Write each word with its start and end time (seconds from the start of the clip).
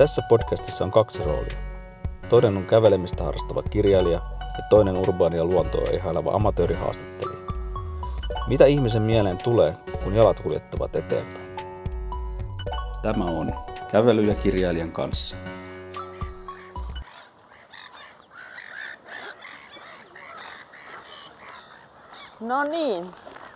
Tässä 0.00 0.22
podcastissa 0.28 0.84
on 0.84 0.90
kaksi 0.90 1.22
roolia. 1.22 1.58
Toinen 2.28 2.56
on 2.56 2.66
kävelemistä 2.66 3.24
harrastava 3.24 3.62
kirjailija 3.62 4.20
ja 4.38 4.64
toinen 4.70 4.96
urbaania 4.96 5.44
luontoa 5.44 5.90
ihaileva 5.90 6.34
amatöörihaastattelija. 6.34 7.38
Mitä 8.48 8.66
ihmisen 8.66 9.02
mieleen 9.02 9.38
tulee, 9.38 9.74
kun 10.04 10.14
jalat 10.14 10.40
kuljettavat 10.40 10.96
eteenpäin? 10.96 11.56
Tämä 13.02 13.24
on 13.24 13.54
Kävely 13.90 14.22
ja 14.22 14.34
kirjailijan 14.34 14.92
kanssa. 14.92 15.36
No 22.40 22.64
niin, 22.64 23.14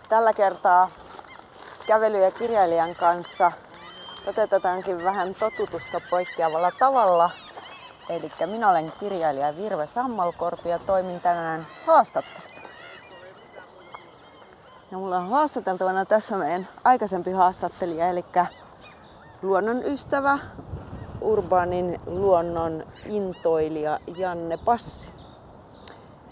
tällä 0.09 0.33
kertaa 0.33 0.89
kävely- 1.87 2.23
ja 2.23 2.31
kirjailijan 2.31 2.95
kanssa 2.95 3.51
toteutetaankin 4.25 5.03
vähän 5.03 5.35
totutusta 5.35 6.01
poikkeavalla 6.09 6.71
tavalla. 6.79 7.29
Eli 8.09 8.31
minä 8.45 8.69
olen 8.69 8.93
kirjailija 8.99 9.57
Virve 9.57 9.87
Sammalkorpi 9.87 10.69
ja 10.69 10.79
toimin 10.79 11.21
tänään 11.21 11.67
haastattelija. 11.85 12.69
Ja 14.91 14.97
mulla 14.97 15.17
on 15.17 15.29
haastateltavana 15.29 16.05
tässä 16.05 16.37
meidän 16.37 16.67
aikaisempi 16.83 17.31
haastattelija, 17.31 18.09
eli 18.09 18.25
luonnon 19.41 19.83
ystävä, 19.83 20.39
urbaanin 21.21 22.01
luonnon 22.05 22.83
intoilija 23.05 23.99
Janne 24.17 24.57
Passi. 24.57 25.11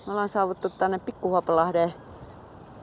Me 0.05 0.12
ollaan 0.12 0.30
saavuttu 0.30 0.70
tänne 0.70 1.00
Pikkuhuopalahden 1.00 1.94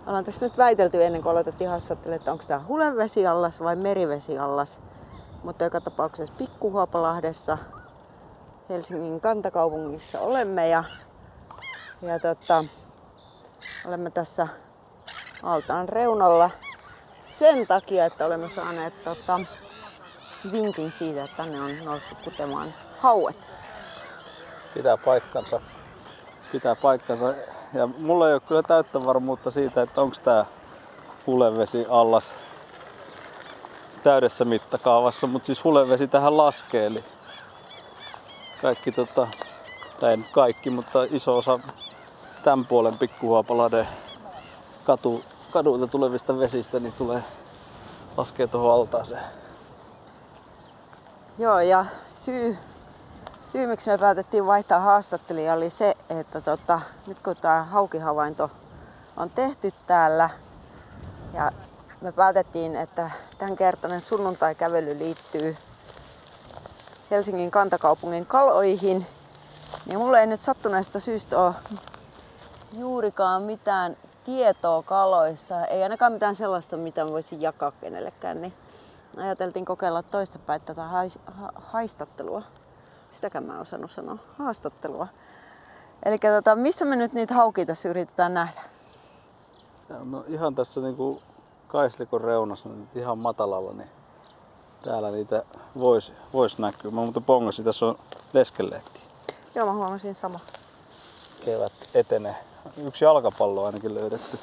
ollaan 0.07 0.25
tässä 0.25 0.47
nyt 0.47 0.59
väitelty 0.59 1.05
ennen 1.05 1.23
kuin 1.23 1.31
aloitettiin 1.31 1.71
haastattelemaan, 1.71 2.17
että 2.17 2.33
onko 2.33 2.45
tämä 2.49 2.65
hulevesiallas 2.69 3.61
vai 3.61 3.77
merivesiallas. 3.77 4.79
Mutta 5.43 5.65
joka 5.65 5.81
tapauksessa 5.81 6.35
Pikkuhuopalahdessa 6.39 7.59
Helsingin 8.69 9.21
kantakaupungissa 9.21 10.21
olemme 10.21 10.69
ja, 10.69 10.85
ja 12.03 12.19
tota, 12.19 12.65
olemme 13.87 14.11
tässä 14.11 14.49
altaan 15.43 15.89
reunalla 15.89 16.51
sen 17.39 17.67
takia, 17.67 18.07
että 18.07 18.27
olemme 18.27 18.49
saaneet 18.49 19.05
tota, 19.05 19.41
vinkin 20.53 20.93
siitä, 20.93 21.25
että 21.25 21.37
tänne 21.37 21.61
on 21.61 21.85
noussut 21.85 22.19
kutemaan 22.25 22.69
hauet. 22.99 23.37
Pitää 24.75 24.97
paikkansa. 24.97 25.61
Pitää 26.53 26.77
paikkansa. 26.77 27.35
Ja 27.75 27.87
mulla 27.87 28.29
ei 28.29 28.35
ole 28.35 28.41
kyllä 28.41 28.63
täyttä 28.63 29.05
varmuutta 29.05 29.51
siitä, 29.51 29.83
että 29.83 30.01
onko 30.01 30.17
tämä 30.25 30.45
hulevesi 31.27 31.87
allas 31.89 32.35
täydessä 34.03 34.45
mittakaavassa, 34.45 35.27
mutta 35.27 35.47
siis 35.47 35.65
hulevesi 35.65 36.09
tähän 36.09 36.37
laskee. 36.37 36.87
Eli 36.87 37.05
kaikki, 38.63 38.93
tota, 38.93 39.29
tai 40.01 40.11
ei 40.11 40.17
nyt 40.17 40.29
kaikki, 40.33 40.71
mutta 40.71 41.05
iso 41.11 41.37
osa 41.37 41.61
tämän 42.45 42.67
puolen 42.67 42.99
pikkuhuopaladen 42.99 43.89
katu, 44.85 45.25
kaduilta 45.51 45.87
tulevista 45.87 46.39
vesistä 46.39 46.81
niin 46.81 46.95
tulee 46.99 47.25
laskee 48.17 48.47
tuohon 48.47 48.75
altaaseen. 48.75 49.25
Joo, 51.39 51.61
ja 51.61 51.87
syy, 52.15 52.59
syy 53.53 53.67
miksi 53.67 53.91
me 53.91 53.99
päätettiin 53.99 54.47
vaihtaa 54.47 54.81
haastattelija 54.81 55.55
oli 55.55 55.71
se, 55.71 55.97
että 56.09 56.41
tota, 56.41 56.81
nyt 57.07 57.23
kun 57.23 57.37
tämä 57.37 57.65
haukihavainto 57.65 58.51
on 59.17 59.31
tehty 59.31 59.73
täällä 59.87 60.31
ja 61.35 61.53
me 62.01 62.13
päätettiin, 62.13 62.77
että 62.77 63.11
tämänkertainen 63.39 64.01
sunnuntai-kävely 64.01 64.99
liittyy 64.99 65.57
Helsingin 67.11 67.51
kantakaupungin 67.51 68.27
kaloihin, 68.27 69.07
niin 69.87 69.99
mulla 69.99 70.19
ei 70.19 70.27
nyt 70.27 70.41
sattuneesta 70.41 71.01
syystä 71.01 71.41
ole 71.41 71.55
juurikaan 72.77 73.43
mitään 73.43 73.97
tietoa 74.25 74.83
kaloista, 74.83 75.67
ei 75.67 75.83
ainakaan 75.83 76.13
mitään 76.13 76.37
sellaista, 76.37 76.77
mitä 76.77 77.07
voisin 77.07 77.43
jakaa 77.43 77.73
kenellekään, 77.81 78.43
niin 78.43 78.53
ajateltiin 79.17 79.65
kokeilla 79.65 80.03
toistepäin 80.03 80.61
tätä 80.61 80.83
ha, 80.83 81.03
haistattelua. 81.55 82.43
Sitäkään 83.13 83.45
mä 83.45 83.55
en 83.55 83.61
osannut 83.61 83.91
sanoa. 83.91 84.19
Haastattelua. 84.39 85.07
Eli 86.05 86.19
tota, 86.19 86.57
missä 86.57 86.85
me 86.85 86.97
nyt 86.97 87.13
niitä 87.13 87.35
haukia 87.35 87.67
tässä 87.67 87.89
yritetään 87.89 88.35
nähdä? 88.35 88.61
No 90.05 90.25
ihan 90.29 90.55
tässä 90.55 90.81
niinku 90.81 91.23
kaislikon 91.73 92.21
reunassa, 92.21 92.69
niin 92.69 92.89
ihan 92.95 93.19
matalalla, 93.19 93.73
niin 93.73 93.91
täällä 94.85 95.11
niitä 95.11 95.43
voisi 95.79 96.13
vois 96.33 96.59
näkyä. 96.59 96.91
Mä 96.91 97.01
muuten 97.01 97.25
pongasin, 97.25 97.65
tässä 97.65 97.87
on 97.87 97.97
leskelehti. 98.33 99.01
Joo, 99.55 99.67
mä 99.67 99.73
huomasin 99.73 100.15
sama. 100.15 100.41
Kevät 101.45 101.73
etenee. 101.95 102.37
Yksi 102.85 103.05
jalkapallo 103.05 103.65
ainakin 103.65 103.95
löydetty. 103.95 104.39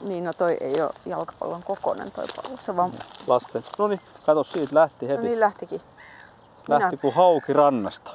Niin, 0.00 0.24
no 0.24 0.32
toi 0.32 0.56
ei 0.60 0.82
ole 0.82 0.90
jalkapallon 1.06 1.62
kokoinen 1.62 2.10
toi 2.12 2.24
pallo. 2.36 2.56
Se 2.56 2.76
vaan... 2.76 2.90
Lasten. 3.26 3.64
No 3.78 3.88
niin, 3.88 4.00
kato 4.26 4.44
siitä 4.44 4.74
lähti 4.74 5.08
heti. 5.08 5.16
No 5.22 5.22
niin 5.28 5.40
lähtikin. 5.40 5.80
lähti 6.68 6.86
minä- 6.86 7.00
kuin 7.00 7.14
hauki 7.14 7.52
rannasta, 7.52 8.10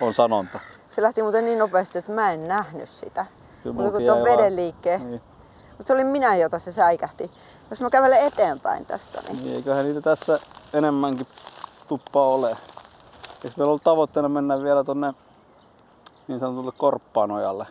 on 0.00 0.14
sanonta. 0.14 0.60
Se 0.96 1.02
lähti 1.02 1.22
muuten 1.22 1.44
niin 1.44 1.58
nopeasti, 1.58 1.98
että 1.98 2.12
mä 2.12 2.32
en 2.32 2.48
nähnyt 2.48 2.88
sitä. 2.88 3.26
Kyllä 3.62 3.74
Mutta 3.74 3.90
kun 3.90 4.02
tuon 4.06 4.24
veden 4.24 4.38
vaan- 4.38 4.56
liikkeen. 4.56 5.10
Niin. 5.10 5.22
Mutta 5.68 5.84
se 5.86 5.92
oli 5.92 6.04
minä, 6.04 6.36
jota 6.36 6.58
se 6.58 6.72
säikähti. 6.72 7.30
Jos 7.70 7.80
mä 7.80 7.90
kävelen 7.90 8.26
eteenpäin 8.26 8.86
tästä, 8.86 9.20
niin 9.20 9.44
Niin 9.44 9.56
eiköhän 9.56 9.84
niitä 9.84 10.00
tässä 10.00 10.38
enemmänkin 10.72 11.26
tuppaa 11.88 12.26
ole. 12.26 12.48
Eikö 12.48 13.56
meillä 13.56 13.70
ollut 13.70 13.84
tavoitteena 13.84 14.28
mennä 14.28 14.62
vielä 14.62 14.84
tonne 14.84 15.14
niin 16.28 16.40
sanotulle 16.40 16.72
Korppaanojalle? 16.72 17.66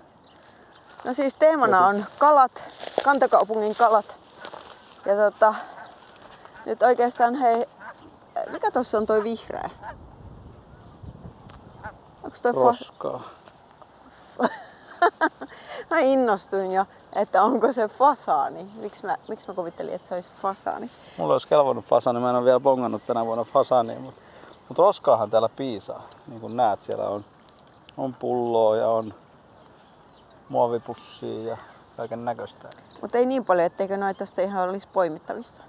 No 1.06 1.14
siis 1.14 1.36
teemana 1.36 1.86
on 1.86 2.06
kalat, 2.18 2.64
kantakaupungin 3.04 3.76
kalat. 3.76 4.16
Ja 5.06 5.16
tota, 5.16 5.56
nyt 6.66 6.84
oikeastaan 6.84 7.36
hei, 7.36 7.66
mikä 8.52 8.72
tossa 8.72 8.98
on 8.98 9.06
toi 9.06 9.24
vihreä? 9.24 9.70
Onks 12.24 12.42
toi. 12.42 12.52
Roskaa. 12.52 13.24
Mä 15.92 16.00
innostuin 16.00 16.72
jo, 16.72 16.86
että 17.14 17.44
onko 17.44 17.72
se 17.72 17.88
fasaani. 17.88 18.72
Miksi 18.82 19.06
mä, 19.06 19.18
miksi 19.28 19.48
mä 19.48 19.54
kuvittelin, 19.54 19.94
että 19.94 20.08
se 20.08 20.16
olisi 20.16 20.32
fasaani? 20.42 20.90
Mulla 21.18 21.34
olisi 21.34 21.48
kelvannut 21.48 21.86
fasani, 21.86 22.20
mä 22.20 22.30
en 22.30 22.36
ole 22.36 22.46
vielä 22.46 22.60
bongannut 22.60 23.02
tänä 23.08 23.26
vuonna 23.26 23.44
fasania, 23.44 24.00
mutta, 24.00 24.22
mutta 24.68 24.84
roskaahan 24.84 25.30
täällä 25.30 25.50
piisaa. 25.50 26.10
Niin 26.28 26.42
kuin 26.42 26.58
näet, 26.58 26.84
siellä 26.84 27.10
on, 27.10 27.26
on 27.98 28.14
pulloa 28.14 28.78
ja 28.78 28.88
on 28.88 29.14
muovipussia 30.50 31.50
ja 31.50 31.58
kaiken 31.98 32.26
näköistä. 32.26 32.70
Mutta 33.02 33.18
ei 33.18 33.26
niin 33.26 33.46
paljon, 33.46 33.66
etteikö 33.66 33.98
noita 33.98 34.20
tosta 34.20 34.42
ihan 34.42 34.70
olisi 34.70 34.88
poimittavissa. 34.94 35.62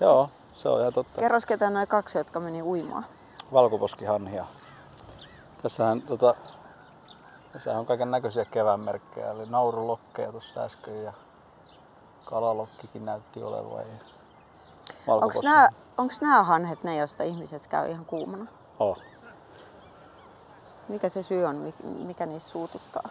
Joo, 0.00 0.30
se 0.54 0.68
on 0.68 0.80
ihan 0.80 0.92
totta. 0.92 1.20
Kerros 1.20 1.46
ketään 1.46 1.74
noin 1.74 1.88
kaksi, 1.88 2.18
jotka 2.18 2.40
meni 2.40 2.62
uimaan. 2.62 3.06
valkoposkihanhia. 3.52 4.44
Tässähän, 5.62 6.02
tota, 6.02 6.34
tässähän 7.56 7.80
on 7.80 7.86
kaiken 7.86 8.10
näköisiä 8.10 8.44
keväänmerkkejä. 8.44 9.30
Eli 9.30 9.46
naurulokkeja 9.46 10.32
tuossa 10.32 10.60
äsken 10.60 11.04
ja 11.04 11.12
kalalokkikin 12.24 13.04
näytti 13.04 13.42
olevan. 13.42 13.80
Ja 13.80 15.70
Onko 15.98 16.14
nämä, 16.20 16.42
hanhet 16.42 16.84
ne, 16.84 16.96
joista 16.96 17.22
ihmiset 17.22 17.66
käy 17.66 17.90
ihan 17.90 18.04
kuumana? 18.04 18.46
Oh. 18.78 18.98
Mikä 20.88 21.08
se 21.08 21.22
syy 21.22 21.44
on, 21.44 21.56
mik- 21.56 21.86
mikä 21.86 22.26
niissä 22.26 22.50
suututtaa? 22.50 23.08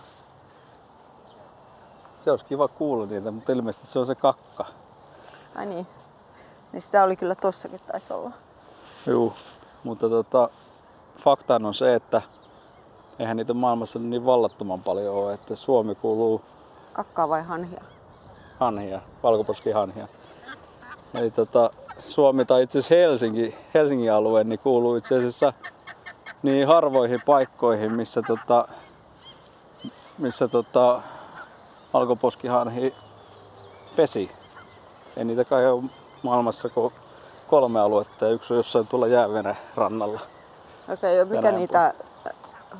Se 2.19 2.31
olisi 2.31 2.45
kiva 2.45 2.67
kuulla 2.67 3.05
niitä, 3.05 3.31
mutta 3.31 3.51
ilmeisesti 3.51 3.87
se 3.87 3.99
on 3.99 4.05
se 4.05 4.15
kakka. 4.15 4.65
Ai 5.55 5.65
niin. 5.65 5.87
Niin 6.71 6.81
sitä 6.81 7.03
oli 7.03 7.15
kyllä 7.15 7.35
tossakin 7.35 7.79
taisi 7.91 8.13
olla. 8.13 8.31
Juu. 9.07 9.33
Mutta 9.83 10.09
tota, 10.09 10.49
faktaan 11.23 11.65
on 11.65 11.73
se, 11.73 11.93
että 11.93 12.21
eihän 13.19 13.37
niitä 13.37 13.53
maailmassa 13.53 13.99
niin 13.99 14.25
vallattoman 14.25 14.83
paljon 14.83 15.15
ole, 15.15 15.33
että 15.33 15.55
Suomi 15.55 15.95
kuuluu 15.95 16.41
Kakkaa 16.93 17.29
vai 17.29 17.43
hanhia? 17.43 17.81
hanhia, 18.59 19.01
valkoposkihanhia. 19.23 20.07
Eli 21.13 21.31
tota, 21.31 21.69
Suomi 21.97 22.45
tai 22.45 22.63
itse 22.63 22.79
asiassa 22.79 22.95
Helsinki, 22.95 23.55
Helsingin 23.73 24.13
alue 24.13 24.43
niin 24.43 24.59
kuuluu 24.59 24.95
itse 24.95 25.17
asiassa 25.17 25.53
niin 26.43 26.67
harvoihin 26.67 27.19
paikkoihin, 27.25 27.91
missä, 27.91 28.21
tota, 28.21 28.67
missä 30.17 30.47
tota, 30.47 31.01
valkoposkihanhi 31.93 32.93
pesi. 33.95 34.31
Ei 35.17 35.25
niitä 35.25 35.45
kai 35.45 35.71
ole 35.71 35.83
maailmassa 36.23 36.69
kuin 36.69 36.93
kolme 37.47 37.79
aluetta 37.79 38.25
ja 38.25 38.31
yksi 38.31 38.53
on 38.53 38.57
jossain 38.57 38.87
tuolla 38.87 39.07
jääveren 39.07 39.57
rannalla. 39.75 40.21
Okei, 40.93 41.21
okay, 41.21 41.35
mikä 41.35 41.51
niitä 41.51 41.93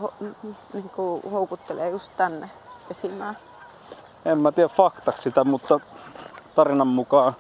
ho, 0.02 0.14
m- 0.20 0.54
niinku 0.74 1.22
houkuttelee 1.32 1.90
just 1.90 2.12
tänne 2.18 2.50
pesimään? 2.88 3.38
En 4.26 4.38
mä 4.38 4.52
tiedä 4.52 4.70
faktaksi 4.70 5.22
sitä, 5.24 5.44
mutta 5.44 5.80
tarinan 6.56 6.88
mukaan 6.88 7.34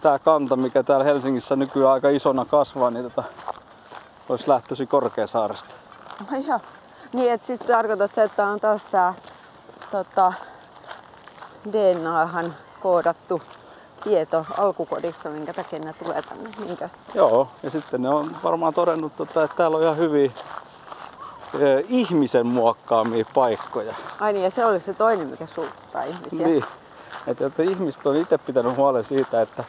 tämä 0.00 0.18
kanta, 0.18 0.56
mikä 0.56 0.82
täällä 0.82 1.04
Helsingissä 1.04 1.56
nykyään 1.56 1.92
aika 1.92 2.08
isona 2.08 2.44
kasvaa, 2.44 2.90
niin 2.90 3.04
tota, 3.04 3.24
olisi 4.28 4.48
lähtöisin 4.48 4.88
Korkeasaaresta. 4.88 5.74
No 6.30 6.38
joo. 6.48 6.60
Niin, 7.12 7.32
että 7.32 7.46
siis 7.46 7.60
tarkoitat 7.60 8.14
se, 8.14 8.22
että 8.22 8.46
on 8.46 8.60
taas 8.60 8.84
tää 8.90 9.14
tota, 9.90 10.32
DNAhan 11.72 12.54
koodattu 12.82 13.42
tieto 14.04 14.46
alkukodissa, 14.58 15.28
minkä 15.28 15.52
takia 15.52 15.78
ne 15.78 15.92
tulee 15.92 16.22
tänne. 16.22 16.50
Minkä? 16.58 16.88
Joo, 17.14 17.48
ja 17.62 17.70
sitten 17.70 18.02
ne 18.02 18.08
on 18.08 18.36
varmaan 18.42 18.74
todennut, 18.74 19.16
tota, 19.16 19.42
että 19.44 19.56
täällä 19.56 19.76
on 19.76 19.82
ihan 19.82 19.96
hyviä 19.96 20.30
ihmisen 21.88 22.46
muokkaamia 22.46 23.24
paikkoja. 23.34 23.94
Ai 24.20 24.32
niin, 24.32 24.44
ja 24.44 24.50
se 24.50 24.64
oli 24.64 24.80
se 24.80 24.94
toinen, 24.94 25.28
mikä 25.28 25.46
suuttaa 25.46 26.02
ihmisiä. 26.02 26.46
Niin. 26.46 26.64
Että, 27.26 27.46
että 27.46 27.62
ihmiset 27.62 28.06
on 28.06 28.16
itse 28.16 28.38
pitänyt 28.38 28.76
huolen 28.76 29.04
siitä, 29.04 29.42
että 29.42 29.64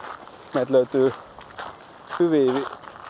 meiltä 0.54 0.72
löytyy 0.72 1.14
hyviä 2.20 2.54
vi- 2.54 2.66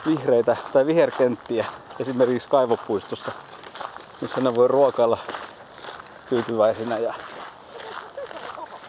vihreitä 0.06 0.56
tai 0.72 0.86
viherkenttiä 0.86 1.66
esimerkiksi 2.00 2.48
kaivopuistossa, 2.48 3.32
missä 4.20 4.40
ne 4.40 4.54
voi 4.54 4.69
ruokailla 4.69 5.19
tyytyväisinä. 6.28 6.98
Ja, 6.98 7.14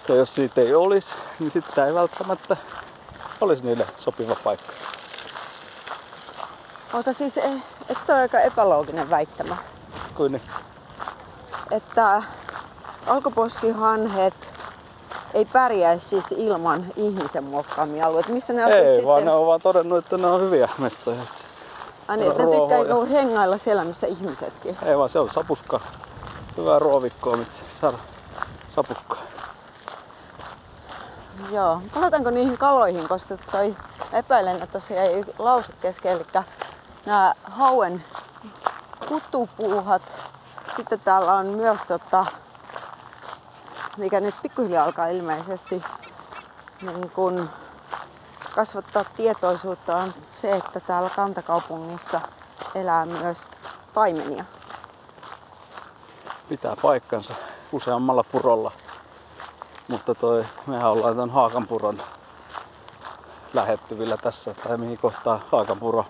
ja 0.08 0.16
jos 0.16 0.36
siitä 0.36 0.62
ei 0.62 0.76
olisi, 0.76 1.16
niin 1.40 1.52
sitten 1.52 1.86
ei 1.86 1.94
välttämättä 1.94 2.58
olisi 3.42 3.66
niille 3.66 3.86
sopiva 3.98 4.36
paikka. 4.44 4.74
Ota 6.94 7.14
siis, 7.14 7.38
e- 7.38 7.62
eikö 7.90 8.02
se 8.06 8.14
ole 8.14 8.22
aika 8.22 8.40
epälooginen 8.40 9.10
väittämä? 9.10 9.58
Kuin 10.20 10.32
niin. 10.32 10.42
Että 11.72 12.24
alkuposkihanhet 13.08 14.34
ei 15.34 15.46
pärjäisi 15.46 16.08
siis 16.08 16.26
ilman 16.32 16.86
ihmisen 16.96 17.44
muokkaamia 17.44 18.06
alueita. 18.06 18.30
Missä 18.30 18.54
ne 18.54 18.64
Ei, 18.64 18.88
sitten? 18.88 19.08
vaan 19.08 19.26
ne 19.26 19.32
on 19.32 19.48
vaan 19.48 19.62
todennut, 19.62 19.98
että 19.98 20.18
ne 20.18 20.28
on 20.28 20.42
hyviä 20.42 20.70
mestoja. 20.78 21.22
Ai 22.08 22.18
niin, 22.18 22.32
että 22.32 22.46
ne 22.46 22.52
tykkää 22.52 23.06
hengailla 23.10 23.58
siellä, 23.58 23.84
missä 23.84 24.08
ihmisetkin. 24.08 24.78
Ei 24.86 24.98
vaan 24.98 25.10
se 25.10 25.20
on 25.20 25.30
sapuska. 25.30 25.80
Hyvää 26.58 26.80
ruovikkoa, 26.80 27.38
missä 27.38 27.66
saada 27.70 27.98
sapuskaa. 28.70 29.22
Joo. 31.52 31.82
Palataanko 31.94 32.30
niihin 32.30 32.58
kaloihin, 32.58 33.08
koska 33.08 33.38
toi 33.52 33.76
epäilen, 34.14 34.56
että 34.56 34.68
tosiaan 34.68 35.08
ei 35.08 35.26
lause 35.38 35.74
kesken. 35.82 36.12
Eli 36.12 36.26
nämä 37.06 37.34
hauen 37.44 38.04
kutupuuhat. 39.10 40.02
Sitten 40.76 41.00
täällä 41.00 41.34
on 41.34 41.46
myös 41.46 41.80
tota, 41.88 42.26
mikä 43.98 44.20
nyt 44.20 44.36
pikkuhiljaa 44.42 44.86
alkaa 44.86 45.08
ilmeisesti 45.08 45.84
niin 46.82 47.10
kun 47.10 47.50
kasvattaa 48.56 49.04
tietoisuutta 49.04 49.98
on 49.98 50.14
se, 50.30 50.52
että 50.52 50.80
täällä 50.80 51.10
kantakaupungissa 51.10 52.22
elää 52.76 53.06
myös 53.06 53.38
taimenia. 53.94 54.46
Pitää 56.50 56.76
paikkansa 56.82 57.34
useammalla 57.72 58.24
purolla. 58.24 58.72
Mutta 59.88 60.16
toi, 60.16 60.46
mehän 60.68 60.92
ollaan 60.92 61.16
tämän 61.16 61.30
Haakanpuron 61.30 62.02
lähettyvillä 63.54 64.18
tässä, 64.18 64.54
tai 64.54 64.78
mihin 64.78 64.98
kohtaa 64.98 65.40
Haakanpuro 65.52 66.06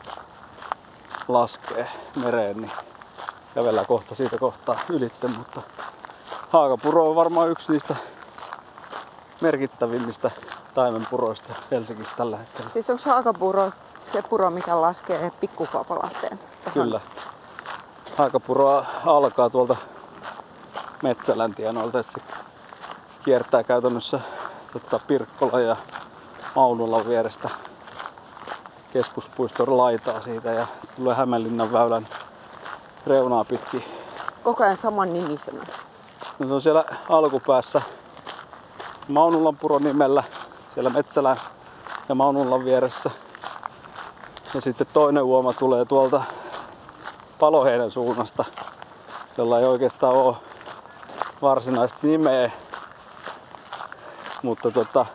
laskee 1.27 1.91
mereen, 2.15 2.61
niin 2.61 2.71
kävellään 3.59 3.85
kohta 3.85 4.15
siitä 4.15 4.37
kohtaa 4.37 4.79
ylitte, 4.89 5.27
mutta 5.27 5.61
Haakanpuro 6.49 7.09
on 7.09 7.15
varmaan 7.15 7.49
yksi 7.49 7.71
niistä 7.71 7.95
merkittävimmistä 9.41 10.31
taimenpuroista 10.73 11.53
Helsingissä 11.71 12.15
tällä 12.15 12.37
hetkellä. 12.37 12.69
Siis 12.69 12.89
onko 12.89 13.03
haakapuro 13.05 13.71
se 14.11 14.21
puro, 14.21 14.49
mikä 14.49 14.81
laskee 14.81 15.31
pikkukaupalahteen? 15.39 16.39
Kyllä. 16.73 17.01
Haakapuro 18.17 18.85
alkaa 19.05 19.49
tuolta 19.49 19.75
Metsälän 21.03 21.55
tienoilta, 21.55 22.03
sit 22.03 22.13
se 22.13 22.21
kiertää 23.25 23.63
käytännössä 23.63 24.19
tota, 24.73 24.99
Pirkkola 25.07 25.59
ja 25.59 25.75
Maunulan 26.55 27.07
vierestä 27.07 27.49
keskuspuiston 28.93 29.77
laitaa 29.77 30.21
siitä 30.21 30.51
ja 30.51 30.67
tulee 30.95 31.15
Hämeenlinnan 31.15 31.73
väylän 31.73 32.07
reunaa 33.07 33.43
pitkin. 33.43 33.83
Koko 34.43 34.63
ajan 34.63 34.77
saman 34.77 35.13
nimisenä. 35.13 35.65
No, 36.39 36.47
se 36.47 36.53
on 36.53 36.61
siellä 36.61 36.85
alkupäässä 37.09 37.81
Maunulan 39.07 39.57
puron 39.57 39.83
nimellä, 39.83 40.23
siellä 40.73 40.89
Metsälän 40.89 41.37
ja 42.09 42.15
Maunulan 42.15 42.65
vieressä. 42.65 43.11
Ja 44.53 44.61
sitten 44.61 44.87
toinen 44.93 45.23
uoma 45.23 45.53
tulee 45.53 45.85
tuolta 45.85 46.21
Paloheinän 47.39 47.91
suunnasta, 47.91 48.45
jolla 49.37 49.59
ei 49.59 49.65
oikeastaan 49.65 50.15
ole 50.15 50.35
varsinaista 51.41 51.99
nimeä. 52.01 52.51
Mutta 54.43 54.71
tota, 54.71 55.05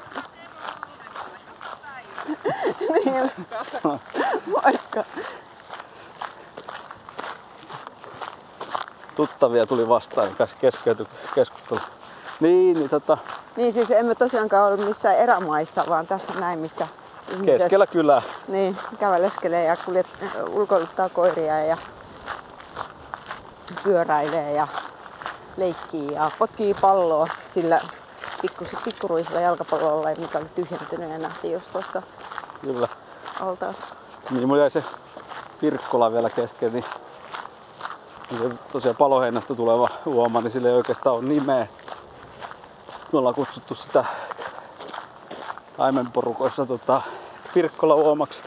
Niin. 3.04 3.30
Moikka. 4.46 5.04
Tuttavia 9.14 9.66
tuli 9.66 9.88
vastaan, 9.88 10.28
niin 10.28 10.48
keskeytyi 10.60 11.06
keskustelu. 11.34 11.80
Niin, 12.40 12.78
niin 12.78 12.90
tota, 12.90 13.18
Niin 13.56 13.72
siis 13.72 13.90
emme 13.90 14.14
tosiaankaan 14.14 14.72
ole 14.72 14.84
missään 14.84 15.16
erämaissa, 15.16 15.84
vaan 15.88 16.06
tässä 16.06 16.32
näin, 16.40 16.58
missä 16.58 16.88
ihmiset 17.32 17.58
keskellä 17.58 17.86
kylää. 17.86 18.22
niin, 18.48 18.78
käveleskelee 19.00 19.64
ja 19.64 19.76
kuljet, 19.76 20.06
ulkoiluttaa 20.50 21.08
koiria 21.08 21.64
ja 21.64 21.76
pyöräilee 23.84 24.52
ja 24.52 24.68
leikkii 25.56 26.12
ja 26.12 26.30
potkii 26.38 26.74
palloa 26.74 27.26
sillä 27.54 27.80
pikku, 28.42 28.64
pikkuruisella 28.84 29.40
jalkapallolla, 29.40 30.08
mikä 30.18 30.38
oli 30.38 30.48
tyhjentynyt 30.54 31.10
ja 31.10 31.18
nähtiin 31.18 31.54
just 31.54 31.72
tuossa 31.72 32.02
Kyllä. 32.60 32.88
altaassa. 33.40 33.86
Niin 34.30 34.48
mulla 34.48 34.60
jäi 34.60 34.70
se 34.70 34.84
Pirkkola 35.60 36.12
vielä 36.12 36.30
kesken, 36.30 36.72
niin, 36.72 36.84
niin 36.84 37.04
se 38.30 38.50
tosiaan 38.72 38.96
Paloheinästä 38.96 39.54
tuleva 39.54 39.88
uoma, 40.06 40.40
niin 40.40 40.50
sillä 40.50 40.68
ei 40.68 40.74
oikeastaan 40.74 41.16
ole 41.16 41.24
nimeä. 41.24 41.66
Me 43.12 43.18
ollaan 43.18 43.34
kutsuttu 43.34 43.74
sitä 43.74 44.04
taimenporukoissa 45.76 46.66
tota, 46.66 47.02
Pirkkola 47.54 47.94
uomaksi. 47.94 48.40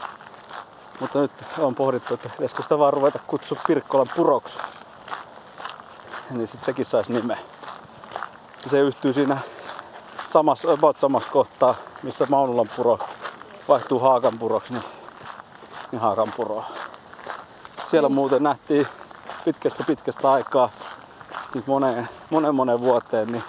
Mutta 1.00 1.18
nyt 1.18 1.32
on 1.58 1.74
pohdittu, 1.74 2.14
että 2.14 2.28
pitäisikö 2.28 2.62
sitä 2.62 2.78
vaan 2.78 2.92
ruveta 2.92 3.18
kutsua 3.26 3.58
Pirkkolan 3.66 4.06
puroksi. 4.16 4.58
Niin 6.30 6.48
sit 6.48 6.64
sekin 6.64 6.84
saisi 6.84 7.12
nimeä. 7.12 7.38
Se 8.66 8.80
yhtyy 8.80 9.12
siinä 9.12 9.38
samassa, 10.28 10.72
about 10.72 10.98
samassa 10.98 11.30
kohtaa, 11.30 11.74
missä 12.02 12.26
Maunulan 12.28 12.70
puro 12.76 12.98
vaihtuu 13.68 13.98
Haakanpuroksi, 13.98 14.72
niin, 14.72 14.84
niin 15.92 16.00
Haakanpuroa. 16.00 16.64
Siellä 17.84 18.08
muuten 18.08 18.42
nähtiin 18.42 18.88
pitkästä 19.44 19.84
pitkästä 19.86 20.32
aikaa, 20.32 20.70
siis 21.52 21.66
moneen, 21.66 22.08
monen 22.30 22.54
monen 22.54 22.80
vuoteen, 22.80 23.32
niin 23.32 23.44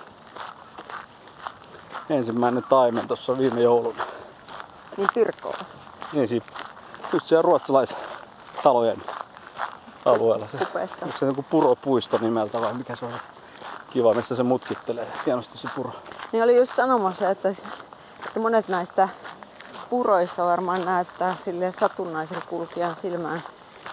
ensimmäinen 2.09 2.63
taimen 2.69 3.07
tuossa 3.07 3.37
viime 3.37 3.61
jouluna. 3.61 4.03
Niin 4.97 5.09
Pyrkkolassa 5.13 5.77
Niin 6.13 6.27
siinä, 6.27 6.45
just 7.13 7.25
siellä 7.25 7.41
ruotsalaistalojen 7.41 9.03
alueella. 10.05 10.47
Se, 10.47 10.57
kupeessa. 10.57 11.05
onko 11.05 11.17
se 11.17 11.25
joku 11.25 11.45
puropuisto 11.49 12.17
nimeltä 12.17 12.61
vai 12.61 12.73
mikä 12.73 12.95
se 12.95 13.05
on 13.05 13.13
se 13.13 13.19
kiva, 13.89 14.13
missä 14.13 14.35
se 14.35 14.43
mutkittelee 14.43 15.07
hienosti 15.25 15.57
se 15.57 15.67
puro. 15.75 15.91
Niin 16.31 16.43
oli 16.43 16.55
just 16.55 16.75
sanomassa, 16.75 17.29
että, 17.29 17.49
että 18.27 18.39
monet 18.39 18.67
näistä 18.67 19.09
puroissa 19.89 20.45
varmaan 20.45 20.85
näyttää 20.85 21.35
sille 21.35 21.73
satunnaisen 21.79 22.43
kulkijan 22.49 22.95
silmään 22.95 23.43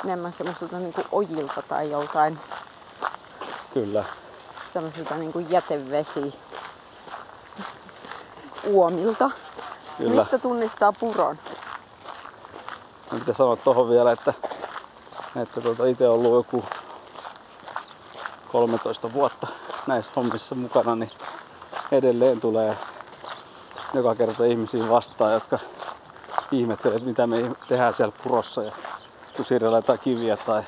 enemmän 0.05 0.33
semmoisilta 0.33 0.79
niin 0.79 0.93
kuin 0.93 1.07
ojilta 1.13 1.63
tai 1.63 1.91
joltain 1.91 2.39
Kyllä. 3.75 4.05
tämmöisiltä 4.73 5.15
niin 5.15 5.33
kuin 5.33 5.51
jätevesi 5.51 6.35
uomilta. 8.65 9.31
Kyllä. 9.99 10.21
Mistä 10.21 10.39
tunnistaa 10.39 10.93
puron? 10.93 11.39
Mä 13.13 13.19
pitää 13.19 13.35
sanoa 13.35 13.57
tuohon 13.57 13.89
vielä, 13.89 14.13
että, 14.13 14.35
että 15.43 15.61
tuota, 15.61 15.87
itse 15.87 16.09
ollut 16.09 16.35
joku 16.35 16.65
13 18.53 19.13
vuotta 19.13 19.47
näissä 19.87 20.11
hommissa 20.17 20.55
mukana, 20.55 20.97
niin 20.97 21.11
edelleen 21.93 22.41
tulee 22.41 22.77
joka 23.95 24.15
kerta 24.15 24.45
ihmisiä 24.45 24.89
vastaan, 24.89 25.33
jotka 25.33 25.59
ihmettelee, 26.51 26.97
että 26.97 27.09
mitä 27.09 27.27
me 27.27 27.37
tehdään 27.69 27.95
siellä 27.95 28.15
purossa 28.23 28.63
ja 28.63 28.73
kun 29.37 29.45
siirrellään 29.45 29.79
jotain 29.79 29.99
kiviä 29.99 30.37
tai 30.37 30.63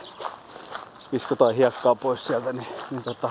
viskotaan 1.12 1.54
hiekkaa 1.54 1.94
pois 1.94 2.26
sieltä, 2.26 2.52
niin, 2.52 2.66
niin 2.90 3.02
tota, 3.02 3.30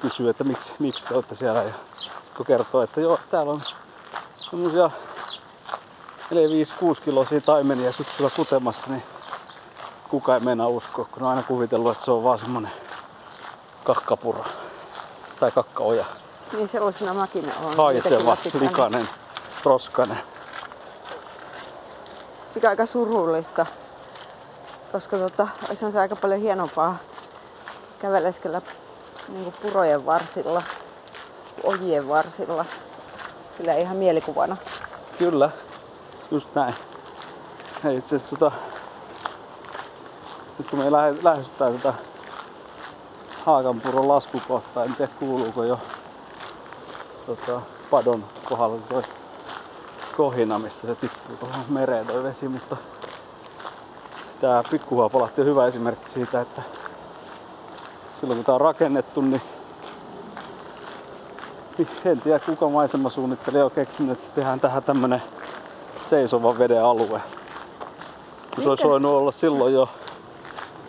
kysyy, 0.00 0.28
että 0.28 0.44
miksi, 0.44 0.74
miksi 0.78 1.08
te 1.08 1.14
olette 1.14 1.34
siellä. 1.34 1.62
Ja 1.62 1.72
sitten 1.92 2.36
kun 2.36 2.46
kertoo, 2.46 2.82
että 2.82 3.00
joo, 3.00 3.18
täällä 3.30 3.52
on 3.52 3.62
semmosia 4.36 4.90
4, 6.30 6.48
5, 6.48 6.74
6 6.74 7.02
kiloisia 7.02 7.40
taimenia 7.40 7.92
syksyllä 7.92 8.30
kutemassa, 8.36 8.86
niin 8.90 9.02
kukaan 10.08 10.38
ei 10.38 10.44
meinaa 10.44 10.68
uskoa, 10.68 11.04
kun 11.04 11.22
on 11.22 11.28
aina 11.28 11.42
kuvitellut, 11.42 11.92
että 11.92 12.04
se 12.04 12.10
on 12.10 12.24
vaan 12.24 12.38
semmonen 12.38 12.72
kakkapuro 13.84 14.44
tai 15.40 15.50
kakkaoja. 15.50 16.04
Niin 16.52 16.68
sellaisena 16.68 17.14
mäkin 17.14 17.52
olen. 17.62 17.76
Haiseva, 17.76 18.36
likainen, 18.60 19.08
roskainen. 19.64 20.33
Mikä 22.54 22.68
aika 22.68 22.86
surullista, 22.86 23.66
koska 24.92 25.16
tota, 25.16 25.48
olisihan 25.68 25.92
se 25.92 26.00
aika 26.00 26.16
paljon 26.16 26.40
hienompaa 26.40 26.96
käveleskellä 27.98 28.62
niin 29.28 29.52
purojen 29.62 30.06
varsilla, 30.06 30.62
ojien 31.62 32.08
varsilla. 32.08 32.64
Sillä 33.56 33.74
ihan 33.74 33.96
mielikuvana. 33.96 34.56
Kyllä, 35.18 35.50
just 36.30 36.54
näin. 36.54 36.74
Hei, 37.84 37.96
itse 37.96 38.16
asiassa 38.16 38.36
tota, 38.36 38.56
nyt 40.58 40.70
kun 40.70 40.78
me 40.78 40.92
lähe, 40.92 41.14
lähestytään 41.22 41.78
tätä 41.78 41.94
Haakanpuron 43.44 44.08
laskukohtaa, 44.08 44.84
en 44.84 44.94
tiedä 44.94 45.12
kuuluuko 45.18 45.64
jo 45.64 45.80
tota, 47.26 47.60
padon 47.90 48.24
kohdalla 48.44 48.78
toi 48.88 49.02
kohina, 50.16 50.58
missä 50.58 50.86
se 50.86 50.94
tippuu 50.94 51.36
tuohon 51.36 51.64
mereen 51.68 52.06
toi 52.06 52.22
vesi, 52.22 52.48
mutta 52.48 52.76
tää 54.40 54.62
pikkuhuopalahti 54.70 55.40
on 55.40 55.46
hyvä 55.46 55.66
esimerkki 55.66 56.10
siitä, 56.10 56.40
että 56.40 56.62
silloin 58.20 58.38
kun 58.38 58.44
tää 58.44 58.54
on 58.54 58.60
rakennettu, 58.60 59.20
niin 59.20 59.42
en 62.04 62.20
tiedä 62.20 62.38
kuka 62.38 62.68
maisemasuunnittelija 62.68 63.64
on 63.64 63.70
keksinyt, 63.70 64.18
että 64.18 64.34
tehdään 64.34 64.60
tähän 64.60 64.82
tämmönen 64.82 65.22
seisovan 66.02 66.58
veden 66.58 66.84
alue. 66.84 67.22
Kun 68.54 68.62
se 68.64 68.68
olisi 68.68 68.84
voinut 68.84 69.12
olla 69.12 69.32
silloin 69.32 69.74
jo, 69.74 69.88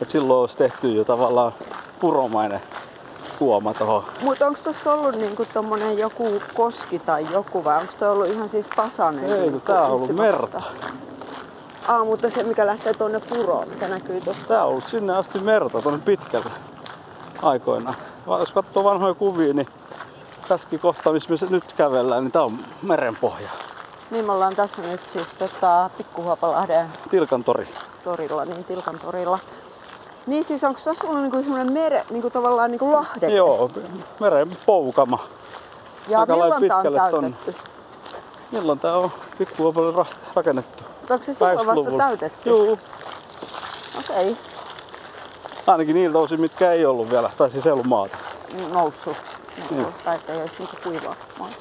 että 0.01 0.11
silloin 0.11 0.39
olisi 0.39 0.57
tehty 0.57 0.93
jo 0.93 1.03
tavallaan 1.03 1.53
puromainen 1.99 2.61
kuoma 3.39 3.73
tuohon. 3.73 4.03
Mutta 4.21 4.47
onko 4.47 4.59
tuossa 4.63 4.93
ollut 4.93 5.15
niinku 5.15 5.45
tommonen 5.53 5.97
joku 5.97 6.41
koski 6.53 6.99
tai 6.99 7.27
joku 7.31 7.63
vai 7.63 7.77
onko 7.81 7.93
toi 7.99 8.09
ollut 8.09 8.27
ihan 8.27 8.49
siis 8.49 8.67
tasainen? 8.75 9.31
Ei, 9.31 9.39
niinku 9.41 9.59
tää 9.59 9.81
on 9.85 9.91
ollut 9.91 10.15
merta. 10.15 10.61
Aa, 11.87 12.03
mutta 12.05 12.29
se 12.29 12.43
mikä 12.43 12.65
lähtee 12.65 12.93
tuonne 12.93 13.19
puroon, 13.19 13.69
mikä 13.69 13.87
näkyy 13.87 14.21
tuossa. 14.21 14.47
Tää 14.47 14.63
on 14.63 14.69
ollut 14.69 14.85
sinne 14.87 15.15
asti 15.17 15.39
merta 15.39 15.81
tuonne 15.81 16.01
pitkälle 16.05 16.51
aikoinaan. 17.41 17.95
Jos 18.39 18.53
katsoo 18.53 18.83
vanhoja 18.83 19.13
kuvia, 19.13 19.53
niin 19.53 19.67
tässäkin 20.47 20.79
kohtaa, 20.79 21.13
missä 21.13 21.31
me 21.31 21.47
nyt 21.49 21.73
kävellään, 21.73 22.23
niin 22.23 22.31
tää 22.31 22.43
on 22.43 22.59
merenpohja. 22.81 23.49
Niin 24.11 24.25
me 24.25 24.31
ollaan 24.31 24.55
tässä 24.55 24.81
nyt 24.81 25.01
siis 25.13 25.27
tota, 25.39 25.89
Pikkuhuopalahden 25.97 26.87
Tilkan 27.09 27.43
tori. 27.43 27.67
torilla, 28.03 28.45
niin 28.45 28.63
Tilkan 28.63 28.99
torilla. 28.99 29.39
Niin 30.27 30.43
siis 30.43 30.63
onko 30.63 30.79
tuossa 30.83 31.07
ollut 31.07 31.21
niinku 31.21 31.37
semmoinen 31.37 31.71
mere, 31.71 32.05
niinku 32.09 32.29
tavallaan 32.29 32.71
niinku 32.71 32.91
lahde? 32.91 33.29
Joo, 33.29 33.71
meren 34.19 34.57
poukama. 34.65 35.19
Ja 36.07 36.19
aika 36.19 36.33
milloin 36.33 36.49
tää 36.67 36.77
on 36.77 36.83
pitkälle 36.83 36.99
ton- 36.99 37.21
täytetty? 37.21 37.55
Milloin 38.51 38.79
tää 38.79 38.97
on 38.97 39.11
pikkuvuopalla 39.37 40.03
ra- 40.03 40.15
rakennettu? 40.35 40.83
Mutta 40.99 41.13
onko 41.13 41.23
se 41.25 41.33
silloin 41.33 41.57
vasta 41.57 41.71
80-luvulla. 41.71 41.97
täytetty? 42.03 42.49
Juu, 42.49 42.71
Okei, 43.99 44.31
okay. 44.31 44.35
ainakin 45.67 45.95
niiltä 45.95 46.17
osin, 46.17 46.41
mitkä 46.41 46.71
ei 46.71 46.85
ollut 46.85 47.09
vielä, 47.09 47.29
tai 47.37 47.49
siis 47.49 47.65
ei 47.65 47.71
ollut 47.71 47.85
maata. 47.85 48.17
noussut. 48.73 49.17
Niinku, 49.57 49.75
Joo. 49.75 49.91
tai 50.05 50.15
ettei 50.15 50.41
olisi 50.41 50.55
niinku 50.59 50.75
kuivaa. 50.83 51.15
maata. 51.39 51.55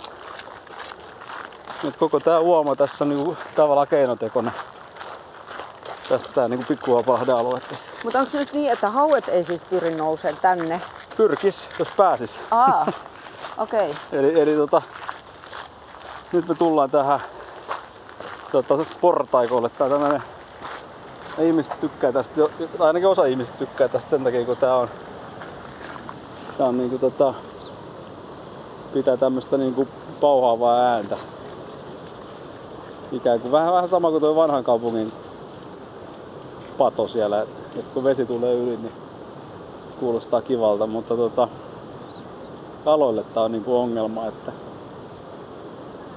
Nyt 1.82 1.96
koko 1.96 2.20
tää 2.20 2.40
uoma 2.40 2.76
tässä 2.76 3.04
on 3.04 3.08
niinku 3.08 3.36
tavallaan 3.54 3.88
keinotekoinen. 3.88 4.52
Tästä 6.08 6.32
tää 6.32 6.48
niinku 6.48 6.64
pikkuvuopalahden 6.68 7.36
alue 7.36 7.60
tästä. 7.60 7.90
Mutta 8.04 8.18
onko 8.18 8.30
nyt 8.34 8.52
niin, 8.52 8.72
että 8.72 8.90
hauet 8.90 9.28
ei 9.28 9.44
siis 9.44 9.62
pyri 9.64 9.94
nousemaan 9.94 10.40
tänne? 10.42 10.80
Pyrkis, 11.16 11.68
jos 11.78 11.88
pääsis. 11.96 12.38
Aa, 12.50 12.86
okei. 13.58 13.90
Okay. 13.90 14.18
Eli, 14.18 14.40
eli 14.40 14.56
tota, 14.56 14.82
nyt 16.32 16.48
me 16.48 16.54
tullaan 16.54 16.90
tähän 16.90 17.20
tota, 18.52 18.86
portaikolle. 19.00 19.68
Tää 19.68 19.88
tämmönen, 19.88 20.22
ne 21.38 21.46
ihmiset 21.46 21.80
tykkää 21.80 22.12
tästä, 22.12 22.40
ainakin 22.78 23.08
osa 23.08 23.24
ihmisistä 23.24 23.58
tykkää 23.58 23.88
tästä 23.88 24.10
sen 24.10 24.24
takia, 24.24 24.44
kun 24.44 24.56
tää 24.56 24.76
on, 24.76 24.88
tää 26.58 26.66
on 26.66 26.78
niinku 26.78 26.98
tota, 26.98 27.34
pitää 28.92 29.16
tämmöstä 29.16 29.56
niinku 29.56 29.88
pauhaavaa 30.20 30.80
ääntä. 30.80 31.16
Ikään 33.12 33.40
kuin 33.40 33.52
vähän, 33.52 33.72
vähän 33.72 33.88
sama 33.88 34.10
kuin 34.10 34.20
tuo 34.20 34.36
vanhan 34.36 34.64
kaupungin 34.64 35.12
pato 36.78 37.08
siellä, 37.08 37.42
että 37.42 37.94
kun 37.94 38.04
vesi 38.04 38.26
tulee 38.26 38.54
yli, 38.54 38.76
niin 38.76 38.92
kuulostaa 40.00 40.42
kivalta, 40.42 40.86
mutta 40.86 41.16
tota, 41.16 41.48
kaloille 42.84 43.24
tää 43.34 43.42
on 43.42 43.52
niinku 43.52 43.76
ongelma, 43.76 44.26
että 44.26 44.52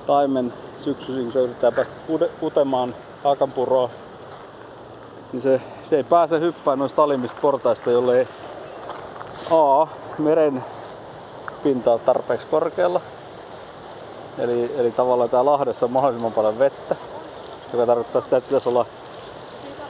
taimen 0.06 0.54
syksyisin, 0.78 1.24
kun 1.24 1.34
se 1.34 1.40
yrittää 1.40 1.72
päästä 1.72 1.96
kutemaan 2.40 2.96
haakanpuroa, 3.24 3.90
niin 5.34 5.42
se, 5.42 5.62
se 5.84 5.96
ei 5.96 6.04
pääse 6.04 6.40
hyppään 6.40 6.80
noista 6.80 7.04
alimmista 7.04 7.38
portaista, 7.42 7.92
jolle 7.92 8.20
ei 8.20 8.28
A, 9.52 9.88
meren 10.18 10.64
pinta 11.64 11.94
on 11.94 12.00
tarpeeksi 12.00 12.48
korkealla. 12.48 13.02
Eli, 14.38 14.72
eli 14.78 14.92
tavallaan 14.92 15.30
tää 15.30 15.46
Lahdessa 15.46 15.86
on 15.86 15.92
mahdollisimman 15.92 16.32
paljon 16.32 16.60
vettä, 16.60 16.96
joka 17.74 17.86
tarkoittaa 17.86 18.22
sitä, 18.22 18.38
että 18.38 18.48
pitäisi 18.48 18.70
olla 18.70 18.86